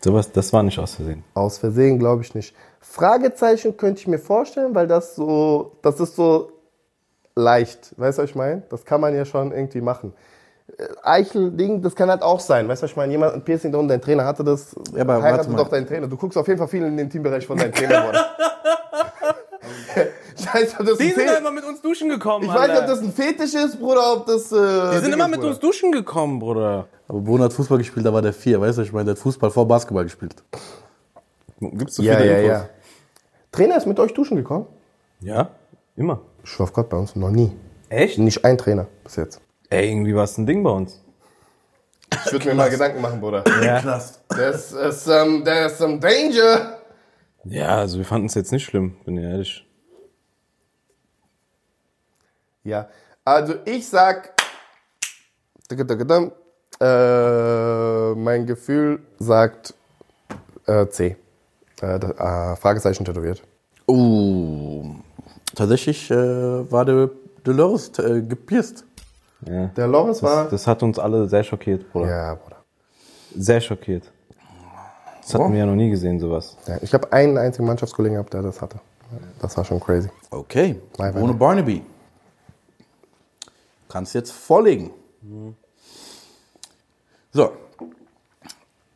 Sowas, 0.00 0.30
das 0.30 0.52
war 0.52 0.62
nicht 0.62 0.78
aus 0.78 0.94
Versehen. 0.94 1.24
Aus 1.34 1.58
Versehen 1.58 1.98
glaube 1.98 2.22
ich 2.22 2.34
nicht. 2.34 2.54
Fragezeichen 2.80 3.76
könnte 3.76 4.00
ich 4.00 4.06
mir 4.06 4.18
vorstellen, 4.18 4.74
weil 4.74 4.86
das 4.86 5.16
so, 5.16 5.72
das 5.82 5.98
ist 6.00 6.16
so 6.16 6.52
leicht. 7.38 7.94
Weißt 7.96 8.18
du, 8.18 8.22
was 8.22 8.30
ich 8.30 8.36
meine? 8.36 8.62
Das 8.70 8.84
kann 8.84 9.00
man 9.00 9.14
ja 9.14 9.24
schon 9.24 9.52
irgendwie 9.52 9.80
machen. 9.80 10.12
Äh, 10.76 10.84
Eichel-Ding, 11.02 11.82
das 11.82 11.94
kann 11.94 12.10
halt 12.10 12.22
auch 12.22 12.40
sein. 12.40 12.68
Weißt 12.68 12.82
du, 12.82 12.84
was 12.84 12.90
ich 12.90 12.96
meine? 12.96 13.12
Jemand 13.12 13.34
ein 13.34 13.42
Piercing 13.44 13.72
da 13.72 13.78
unten, 13.78 13.88
dein 13.88 14.02
Trainer 14.02 14.24
hatte 14.24 14.44
das. 14.44 14.74
Ja, 14.94 15.02
aber 15.02 15.14
warte 15.14 15.24
heiratet 15.24 15.50
mal. 15.52 15.56
doch 15.58 15.68
deinen 15.68 15.86
Trainer. 15.86 16.06
Du 16.08 16.16
guckst 16.16 16.36
auf 16.36 16.46
jeden 16.46 16.58
Fall 16.58 16.68
viel 16.68 16.82
in 16.84 16.96
den 16.96 17.08
Teambereich 17.08 17.46
von 17.46 17.56
deinem 17.58 17.72
Trainer, 17.72 18.12
nicht, 20.54 20.80
ob 20.80 20.86
das 20.86 21.00
ein 21.00 21.10
Fe- 21.10 21.36
immer 21.38 21.50
mit 21.50 21.64
uns 21.64 21.80
duschen 21.82 22.08
gekommen, 22.08 22.44
ich 22.44 22.54
weiß 22.54 22.68
nicht, 22.68 22.80
ob 22.80 22.86
das 22.86 23.00
ein 23.00 23.12
Fetisch 23.12 23.54
ist, 23.54 23.78
Bruder, 23.78 24.12
ob 24.14 24.26
das. 24.26 24.50
Äh, 24.52 24.56
Die 24.56 24.94
sind 24.98 25.04
Ding 25.06 25.12
immer 25.14 25.24
ist, 25.24 25.30
mit 25.30 25.40
Bruder. 25.40 25.48
uns 25.50 25.58
duschen 25.58 25.92
gekommen, 25.92 26.38
Bruder. 26.38 26.86
Aber 27.08 27.20
Bruno 27.20 27.44
hat 27.44 27.52
Fußball 27.52 27.78
gespielt, 27.78 28.06
da 28.06 28.12
war 28.12 28.22
der 28.22 28.32
vier, 28.32 28.60
weißt 28.60 28.78
du, 28.78 28.82
ich 28.82 28.92
meine, 28.92 29.06
der 29.06 29.14
hat 29.14 29.18
Fußball 29.18 29.50
vor 29.50 29.66
Basketball 29.66 30.04
gespielt. 30.04 30.36
Gibt's 31.60 31.96
so 31.96 32.02
Ja, 32.02 32.16
viele 32.16 32.30
ja, 32.30 32.38
Infos? 32.38 32.50
ja. 32.50 32.68
Trainer 33.50 33.76
ist 33.76 33.86
mit 33.86 33.98
euch 33.98 34.14
duschen 34.14 34.36
gekommen? 34.36 34.66
Ja, 35.20 35.50
immer. 35.96 36.20
Ich 36.48 36.54
schwör 36.54 36.64
auf 36.64 36.72
Gott, 36.72 36.88
bei 36.88 36.96
uns 36.96 37.14
noch 37.14 37.30
nie. 37.30 37.52
Echt? 37.90 38.16
Nicht 38.16 38.42
ein 38.42 38.56
Trainer 38.56 38.86
bis 39.04 39.16
jetzt. 39.16 39.42
Ey, 39.68 39.90
irgendwie 39.90 40.14
war 40.14 40.24
es 40.24 40.38
ein 40.38 40.46
Ding 40.46 40.62
bei 40.62 40.70
uns. 40.70 41.04
Ich 42.24 42.32
würde 42.32 42.46
mir 42.46 42.54
mal 42.54 42.70
Gedanken 42.70 43.02
machen, 43.02 43.20
Bruder. 43.20 43.44
Ja. 43.62 43.82
Das 43.82 44.22
ist, 44.72 45.06
ähm, 45.08 45.44
ist 45.44 45.80
im 45.82 46.00
Danger. 46.00 46.78
Ja, 47.44 47.76
also 47.76 47.98
wir 47.98 48.06
fanden 48.06 48.28
es 48.28 48.34
jetzt 48.34 48.50
nicht 48.50 48.64
schlimm, 48.64 48.96
bin 49.04 49.18
ich 49.18 49.24
ehrlich. 49.24 49.66
Ja, 52.64 52.88
also 53.26 53.56
ich 53.66 53.86
sag, 53.86 54.32
äh, 56.80 58.14
mein 58.14 58.46
Gefühl 58.46 59.00
sagt 59.18 59.74
äh, 60.66 60.86
C. 60.86 61.16
Äh, 61.82 61.96
äh, 61.96 62.56
Fragezeichen 62.56 63.04
tätowiert. 63.04 63.42
Oh, 63.86 64.67
tatsächlich 65.58 66.10
äh, 66.10 66.70
war 66.72 66.84
der 66.84 67.10
Dolores 67.44 67.90
äh, 67.98 68.22
gepierst. 68.22 68.84
Ja. 69.46 69.66
Der 69.76 69.86
Lorenz 69.86 70.22
war. 70.22 70.44
Das, 70.44 70.50
das 70.52 70.66
hat 70.66 70.82
uns 70.82 70.98
alle 70.98 71.28
sehr 71.28 71.44
schockiert, 71.44 71.90
Bruder. 71.92 72.08
ja, 72.08 72.34
Bruder. 72.34 72.56
Sehr 73.36 73.60
schockiert. 73.60 74.10
Das 75.22 75.34
hatten 75.34 75.44
Oh. 75.44 75.52
wir 75.52 75.58
ja 75.58 75.66
noch 75.66 75.74
nie 75.74 75.90
gesehen, 75.90 76.18
sowas. 76.18 76.56
Ja, 76.66 76.78
ich 76.80 76.92
habe 76.94 77.12
einen 77.12 77.36
einzigen 77.36 77.66
Mannschaftskollegen 77.66 78.14
gehabt, 78.16 78.32
der 78.32 78.42
das 78.42 78.60
hatte. 78.62 78.80
Das 79.40 79.56
war 79.56 79.64
schon 79.64 79.78
crazy. 79.80 80.08
Okay, 80.30 80.80
Nein, 80.98 81.12
Bruno 81.12 81.28
weiter. 81.28 81.38
Barnaby. 81.38 81.82
Kannst 83.88 84.14
jetzt 84.14 84.32
vorlegen. 84.32 84.90
So. 87.32 87.52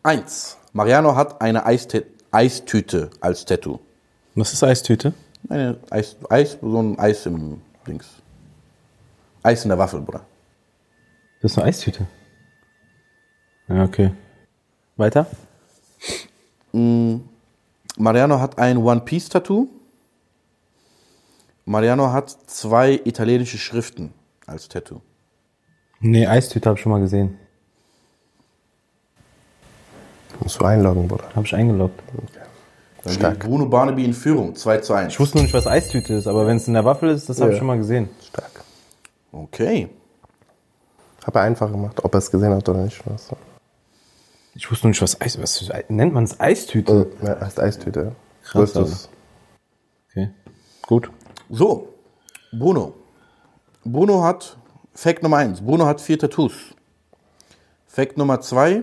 Eins. 0.03 0.57
Mariano 0.73 1.15
hat 1.17 1.41
eine 1.41 1.65
Eiste 1.67 2.07
Eistüte 2.31 3.11
als 3.21 3.45
Tattoo. 3.45 3.79
Was 4.35 4.53
ist 4.55 4.65
Eistüte? 4.65 5.13
Eine 5.49 5.79
Eis, 5.91 6.17
Eis, 6.31 6.59
so 6.61 6.83
ein 6.83 6.99
Eis 6.99 7.27
im 7.27 7.61
Dings. 7.87 8.23
Eis 9.43 9.65
in 9.65 9.71
der 9.71 9.79
Waffel, 9.79 10.01
Bruder. 10.01 10.25
Das 11.41 11.53
ist 11.53 11.59
eine 11.59 11.67
Eistüte. 11.69 12.07
Ja, 13.69 13.85
okay. 13.85 14.13
Weiter? 14.97 15.27
Mariano 16.73 18.41
hat 18.41 18.59
ein 18.59 18.79
One-Piece-Tattoo. 18.79 19.69
Mariano 21.65 22.13
hat 22.13 22.31
zwei 22.31 23.01
italienische 23.05 23.59
Schriften 23.59 24.13
als 24.47 24.69
Tattoo. 24.69 25.01
Nee, 26.01 26.27
Eistüte 26.27 26.69
habe 26.69 26.79
ich 26.79 26.83
schon 26.83 26.93
mal 26.93 27.01
gesehen. 27.01 27.39
Musst 30.41 30.61
du 30.61 30.65
einloggen, 30.65 31.07
Bruder. 31.07 31.29
Habe 31.35 31.47
ich 31.47 31.55
eingeloggt. 31.55 32.03
Dann 33.05 33.15
Stark. 33.15 33.41
geht 33.41 33.49
Bruno 33.49 33.67
Barnaby 33.67 34.05
in 34.05 34.15
Führung, 34.15 34.55
2 34.55 34.79
zu 34.79 34.93
1. 34.95 35.13
Ich 35.13 35.21
wusste 35.21 35.37
nur 35.39 35.43
nicht, 35.43 35.55
was 35.55 35.67
Eistüte 35.67 36.15
ist, 36.15 36.27
aber 36.27 36.47
wenn 36.47 36.57
es 36.57 36.69
in 36.69 36.75
der 36.75 36.85
Waffel 36.85 37.09
ist, 37.11 37.29
das 37.29 37.41
habe 37.41 37.51
Ja. 37.51 37.55
ich 37.55 37.59
schon 37.59 37.67
mal 37.67 37.77
gesehen. 37.79 38.09
Stark. 38.29 38.51
Okay. 39.33 39.89
Hab 41.25 41.35
er 41.37 41.43
einfach 41.43 41.71
gemacht, 41.71 42.05
ob 42.05 42.15
er 42.15 42.19
es 42.19 42.31
gesehen 42.31 42.53
hat 42.55 42.69
oder 42.69 42.85
nicht. 42.85 43.01
Was. 43.07 43.29
Ich 44.55 44.71
wusste 44.71 44.87
nur 44.87 44.91
nicht, 44.91 45.03
was 45.03 45.21
Eis 45.21 45.41
was 45.41 45.69
nennt 45.89 46.13
man 46.15 46.25
es 46.25 46.39
Eistüte? 46.39 47.11
Äh, 47.23 47.27
ja, 47.27 47.41
heißt 47.41 47.59
Eistüte. 47.59 48.13
Krass, 48.45 48.73
So 48.73 48.83
ist 48.83 48.93
es. 48.93 49.09
Okay. 50.11 50.31
Gut. 50.87 51.11
So, 51.49 51.89
Bruno. 52.53 52.95
Bruno 53.85 54.23
hat, 54.23 54.57
Fact 54.95 55.23
Nummer 55.23 55.39
1, 55.39 55.63
Bruno 55.63 55.87
hat 55.87 56.01
vier 56.01 56.19
Tattoos. 56.19 56.53
Fact 57.87 58.17
Nummer 58.17 58.41
2, 58.41 58.83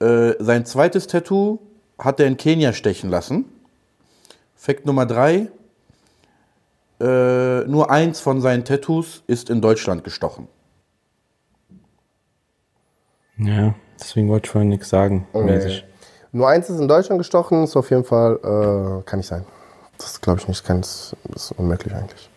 äh, 0.00 0.32
sein 0.38 0.64
zweites 0.64 1.06
Tattoo 1.06 1.58
hat 1.98 2.20
er 2.20 2.26
in 2.26 2.36
Kenia 2.36 2.72
stechen 2.72 3.10
lassen. 3.10 3.44
Fact 4.54 4.86
Nummer 4.86 5.06
3, 5.06 5.48
äh, 7.00 7.60
nur 7.66 7.90
eins 7.90 8.20
von 8.20 8.40
seinen 8.40 8.64
Tattoos 8.64 9.22
ist 9.26 9.50
in 9.50 9.60
Deutschland 9.60 10.02
gestochen. 10.04 10.48
Ja, 13.38 13.74
deswegen 14.00 14.28
wollte 14.28 14.46
ich 14.46 14.50
vorhin 14.50 14.68
nichts 14.68 14.88
sagen. 14.88 15.26
mäßig. 15.32 15.84
Nur 16.32 16.48
eins 16.48 16.68
ist 16.68 16.80
in 16.80 16.88
Deutschland 16.88 17.18
gestochen, 17.18 17.64
ist 17.64 17.76
auf 17.76 17.90
jeden 17.90 18.04
Fall, 18.04 18.34
äh, 18.36 19.02
kann 19.04 19.20
nicht 19.20 19.28
sein. 19.28 19.44
Das 19.96 20.20
glaube 20.20 20.40
ich 20.40 20.48
nicht, 20.48 20.64
kann, 20.64 20.80
das 20.80 21.16
ist 21.34 21.52
unmöglich 21.52 21.94
eigentlich. 21.94 22.28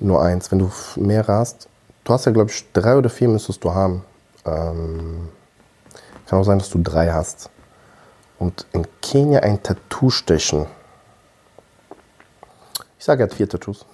Nur 0.00 0.22
eins. 0.22 0.50
Wenn 0.50 0.58
du 0.58 0.70
mehrere 0.96 1.32
hast, 1.32 1.68
du 2.04 2.12
hast 2.12 2.26
ja, 2.26 2.32
glaube 2.32 2.50
ich, 2.50 2.72
drei 2.72 2.96
oder 2.96 3.10
vier 3.10 3.28
müsstest 3.28 3.62
du 3.64 3.72
haben. 3.72 4.04
Ähm, 4.44 5.28
kann 6.26 6.38
auch 6.38 6.44
sein, 6.44 6.58
dass 6.58 6.70
du 6.70 6.78
drei 6.78 7.10
hast. 7.10 7.50
Und 8.42 8.66
in 8.72 8.84
Kenia 9.00 9.38
ein 9.38 9.62
Tattoo 9.62 10.10
stechen. 10.10 10.66
Ich 12.98 13.04
sage, 13.04 13.22
er 13.22 13.28
hat 13.28 13.34
vier 13.34 13.48
Tattoos. 13.48 13.86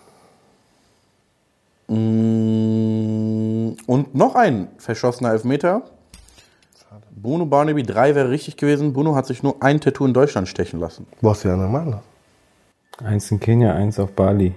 Mm, 1.89 3.77
Und 3.87 4.15
noch 4.15 4.35
ein 4.37 4.69
verschossener 4.79 5.33
Elfmeter. 5.33 5.83
Bruno 7.11 7.45
Barnaby 7.45 7.83
3 7.83 8.15
wäre 8.15 8.31
richtig 8.31 8.57
gewesen. 8.57 8.95
Bruno 8.95 9.15
hat 9.15 9.27
sich 9.27 9.43
nur 9.43 9.63
ein 9.63 9.83
Tattoo 9.83 10.07
in 10.07 10.15
Deutschland 10.15 10.49
stechen 10.49 10.81
lassen. 10.81 11.07
Wo 11.21 11.29
hast 11.29 11.45
du 11.45 11.49
ja 11.49 11.57
normal? 11.57 12.01
Eins 13.05 13.31
in 13.31 13.41
Kenia, 13.41 13.75
eins 13.75 13.99
auf 13.99 14.13
Bali. 14.13 14.55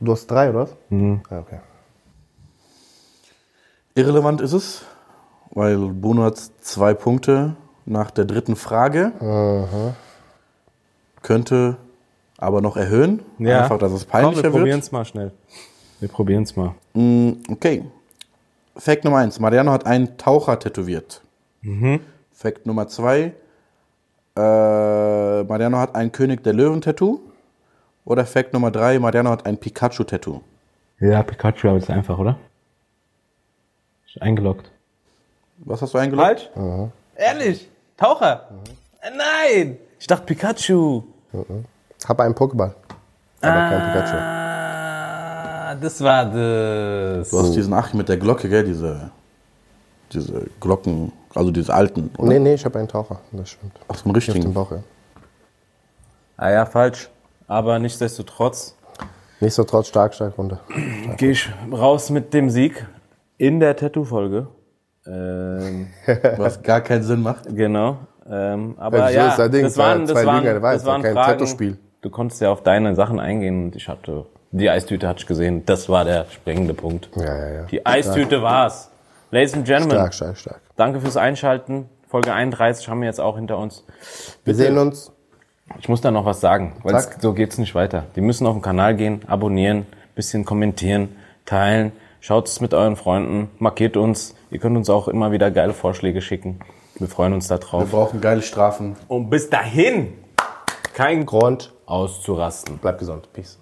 Du 0.00 0.12
hast 0.12 0.26
drei, 0.26 0.50
oder 0.50 0.64
was? 0.64 0.76
Mhm. 0.90 1.22
Ja, 1.30 1.38
okay. 1.38 1.60
Irrelevant 3.94 4.42
ist 4.42 4.52
es, 4.52 4.82
weil 5.52 5.78
Bruno 5.78 6.24
hat 6.24 6.36
zwei 6.60 6.92
Punkte 6.92 7.56
nach 7.86 8.10
der 8.10 8.24
dritten 8.24 8.56
Frage. 8.56 9.12
Könnte 11.22 11.76
aber 12.38 12.60
noch 12.60 12.76
erhöhen. 12.76 13.20
Einfach, 13.38 13.78
dass 13.78 13.92
es 13.92 14.02
Komm, 14.02 14.10
peinlicher 14.10 14.42
wir 14.44 14.50
probieren 14.50 14.76
wird. 14.76 14.82
es 14.82 14.92
mal 14.92 15.04
schnell. 15.04 15.32
Wir 16.00 16.08
probieren 16.08 16.42
es 16.42 16.56
mal. 16.56 16.74
Mm, 16.94 17.32
Okay. 17.50 17.84
Fact 18.76 19.04
Nummer 19.04 19.18
eins: 19.18 19.38
Mariano 19.38 19.70
hat 19.70 19.86
einen 19.86 20.16
Taucher 20.18 20.58
tätowiert. 20.58 21.22
Fact 22.32 22.66
Nummer 22.66 22.88
zwei: 22.88 23.32
äh, 24.36 25.42
Mariano 25.44 25.78
hat 25.78 25.94
ein 25.94 26.10
König 26.10 26.42
der 26.42 26.52
Löwen-Tattoo. 26.54 27.20
Oder 28.04 28.26
Fact 28.26 28.52
Nummer 28.52 28.70
drei: 28.72 28.98
Mariano 28.98 29.30
hat 29.30 29.46
ein 29.46 29.58
Pikachu-Tattoo. 29.58 30.40
Ja, 31.00 31.22
Pikachu, 31.22 31.68
aber 31.68 31.78
ist 31.78 31.88
einfach, 31.88 32.18
oder? 32.18 32.36
Ist 34.06 34.20
eingeloggt. 34.20 34.70
Was 35.58 35.80
hast 35.80 35.94
du 35.94 35.98
eingeloggt? 35.98 36.50
Falsch? 36.54 36.90
Ehrlich? 37.16 37.68
Taucher? 37.96 38.48
Äh, 39.00 39.10
Nein! 39.16 39.78
Ich 39.98 40.06
dachte 40.06 40.24
Pikachu. 40.26 41.02
Hab 42.06 42.20
einen 42.20 42.34
Pokéball. 42.34 42.74
Aber 43.40 43.68
kein 43.68 43.92
Pikachu. 43.92 44.16
Ah, 44.16 45.74
das 45.76 46.00
war 46.02 46.24
das. 46.26 47.30
Du 47.30 47.38
hast 47.38 47.52
diesen 47.54 47.72
Achim 47.72 47.98
mit 47.98 48.08
der 48.08 48.16
Glocke, 48.16 48.48
gell? 48.48 48.64
Diese, 48.64 49.10
diese 50.12 50.46
Glocken, 50.60 51.12
also 51.34 51.50
diese 51.50 51.72
alten. 51.72 52.10
Oder? 52.18 52.28
Nee, 52.28 52.38
nee, 52.38 52.54
ich 52.54 52.64
habe 52.64 52.78
einen 52.78 52.88
Taucher. 52.88 53.20
Das 53.32 53.50
stimmt. 53.50 53.72
Aus 53.88 54.02
dem 54.02 54.10
Auf 54.10 54.22
dem 54.24 54.32
richtigen. 54.32 54.54
Bauch, 54.54 54.70
ja. 54.72 54.78
Ah 56.36 56.50
ja, 56.50 56.66
falsch. 56.66 57.08
Aber 57.46 57.78
nichtsdestotrotz 57.78 58.74
Nichtsdestotrotz 59.40 59.88
stark, 59.88 60.14
stark 60.14 60.38
runter. 60.38 60.60
gehe 61.18 61.32
ich 61.32 61.48
raus 61.70 62.08
mit 62.10 62.32
dem 62.32 62.48
Sieg 62.50 62.86
in 63.36 63.60
der 63.60 63.76
Tattoo-Folge. 63.76 64.46
Ähm, 65.06 65.88
Was 66.36 66.62
gar 66.62 66.80
keinen 66.80 67.02
Sinn 67.02 67.22
macht. 67.22 67.44
genau. 67.54 67.98
Ähm, 68.30 68.74
aber 68.78 68.98
Ja, 68.98 69.08
so 69.08 69.14
ja, 69.16 69.36
das 69.36 69.50
Ding. 69.50 69.62
das 69.64 69.76
waren, 69.76 70.06
das 70.06 70.16
Zwei 70.16 70.26
waren, 70.26 70.44
das 70.62 70.86
waren 70.86 71.02
kein 71.02 71.14
Fragen. 71.14 71.78
Du 72.00 72.10
konntest 72.10 72.40
ja 72.40 72.50
auf 72.50 72.62
deine 72.62 72.94
Sachen 72.94 73.20
eingehen 73.20 73.64
und 73.66 73.76
ich 73.76 73.88
hatte, 73.88 74.26
die 74.50 74.68
Eistüte 74.70 75.08
hatte 75.08 75.20
ich 75.20 75.26
gesehen. 75.26 75.64
Das 75.66 75.88
war 75.88 76.04
der 76.04 76.26
springende 76.30 76.74
Punkt. 76.74 77.10
Ja, 77.16 77.24
ja, 77.24 77.48
ja. 77.54 77.62
Die 77.64 77.84
Eistüte 77.84 78.42
war's. 78.42 78.90
Ladies 79.30 79.54
and 79.54 79.66
Gentlemen, 79.66 79.96
Stark, 79.96 80.14
stark, 80.14 80.36
stark. 80.38 80.60
danke 80.76 81.00
fürs 81.00 81.16
Einschalten. 81.16 81.88
Folge 82.08 82.32
31 82.32 82.88
haben 82.88 83.00
wir 83.00 83.08
jetzt 83.08 83.20
auch 83.20 83.36
hinter 83.36 83.58
uns. 83.58 83.84
Wir 84.44 84.54
sehen 84.54 84.78
uns. 84.78 85.10
Ich 85.80 85.88
muss 85.88 86.00
da 86.00 86.10
noch 86.10 86.24
was 86.24 86.40
sagen, 86.40 86.76
weil 86.82 86.94
es, 86.94 87.08
so 87.20 87.32
geht's 87.32 87.58
nicht 87.58 87.74
weiter. 87.74 88.04
Die 88.14 88.20
müssen 88.20 88.46
auf 88.46 88.54
den 88.54 88.62
Kanal 88.62 88.94
gehen, 88.94 89.22
abonnieren, 89.26 89.86
bisschen 90.14 90.44
kommentieren, 90.44 91.16
teilen. 91.46 91.92
Schaut 92.20 92.46
es 92.48 92.60
mit 92.60 92.72
euren 92.74 92.96
Freunden, 92.96 93.50
markiert 93.58 93.96
uns. 93.96 94.34
Ihr 94.54 94.60
könnt 94.60 94.76
uns 94.76 94.88
auch 94.88 95.08
immer 95.08 95.32
wieder 95.32 95.50
geile 95.50 95.72
Vorschläge 95.72 96.22
schicken. 96.22 96.60
Wir 97.00 97.08
freuen 97.08 97.32
uns 97.32 97.48
da 97.48 97.58
Wir 97.60 97.86
brauchen 97.86 98.20
geile 98.20 98.40
Strafen. 98.40 98.94
Und 99.08 99.28
bis 99.28 99.50
dahin 99.50 100.12
kein 100.94 101.26
Grund 101.26 101.26
Grund. 101.26 101.72
auszurasten. 101.86 102.78
Bleib 102.80 103.00
gesund. 103.00 103.28
Peace. 103.32 103.58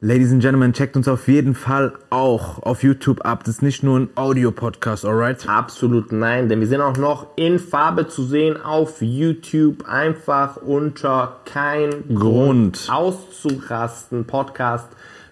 Ladies 0.00 0.32
and 0.32 0.42
Gentlemen, 0.42 0.72
checkt 0.72 0.96
uns 0.96 1.06
auf 1.06 1.28
jeden 1.28 1.54
Fall 1.54 1.92
auch 2.10 2.60
auf 2.64 2.82
YouTube 2.82 3.24
ab. 3.24 3.44
Das 3.44 3.56
ist 3.56 3.62
nicht 3.62 3.84
nur 3.84 4.00
ein 4.00 4.08
Audio-Podcast, 4.16 5.04
alright? 5.04 5.48
Absolut 5.48 6.10
nein, 6.10 6.48
denn 6.48 6.58
wir 6.58 6.66
sind 6.66 6.80
auch 6.80 6.96
noch 6.96 7.28
in 7.36 7.60
Farbe 7.60 8.08
zu 8.08 8.24
sehen 8.24 8.60
auf 8.60 9.00
YouTube. 9.02 9.88
Einfach 9.88 10.56
unter 10.56 11.36
kein 11.44 12.12
Grund. 12.12 12.88
auszurasten 12.90 14.24
Podcast 14.24 14.88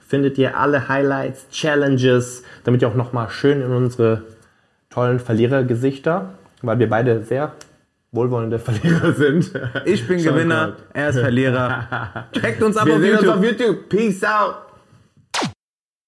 findet 0.07 0.39
ihr 0.39 0.57
alle 0.57 0.89
Highlights, 0.89 1.49
Challenges, 1.51 2.45
damit 2.63 2.83
ihr 2.83 2.89
auch 2.89 2.95
noch 2.95 3.13
mal 3.13 3.29
schön 3.31 3.63
in 3.63 3.73
unsere 3.73 4.23
tollen 4.91 5.19
Verlierergesichter, 5.21 6.31
weil 6.63 6.79
wir 6.79 6.89
beide 6.89 7.23
sehr 7.25 7.53
wohlwollende 8.13 8.59
Verlierer 8.59 9.13
sind. 9.13 9.53
Ich 9.85 10.07
bin 10.07 10.23
Gewinner, 10.23 10.77
er 10.93 11.09
ist 11.11 11.19
Verlierer. 11.21 12.27
Checkt 12.33 12.63
uns 12.63 12.77
ab 12.77 12.87
Wir 12.87 12.95
auf 12.95 13.01
sehen 13.01 13.13
uns 13.13 13.23
YouTube. 13.23 13.37
auf 13.39 13.45
YouTube. 13.45 13.89
Peace 13.89 14.25
out. 14.25 14.55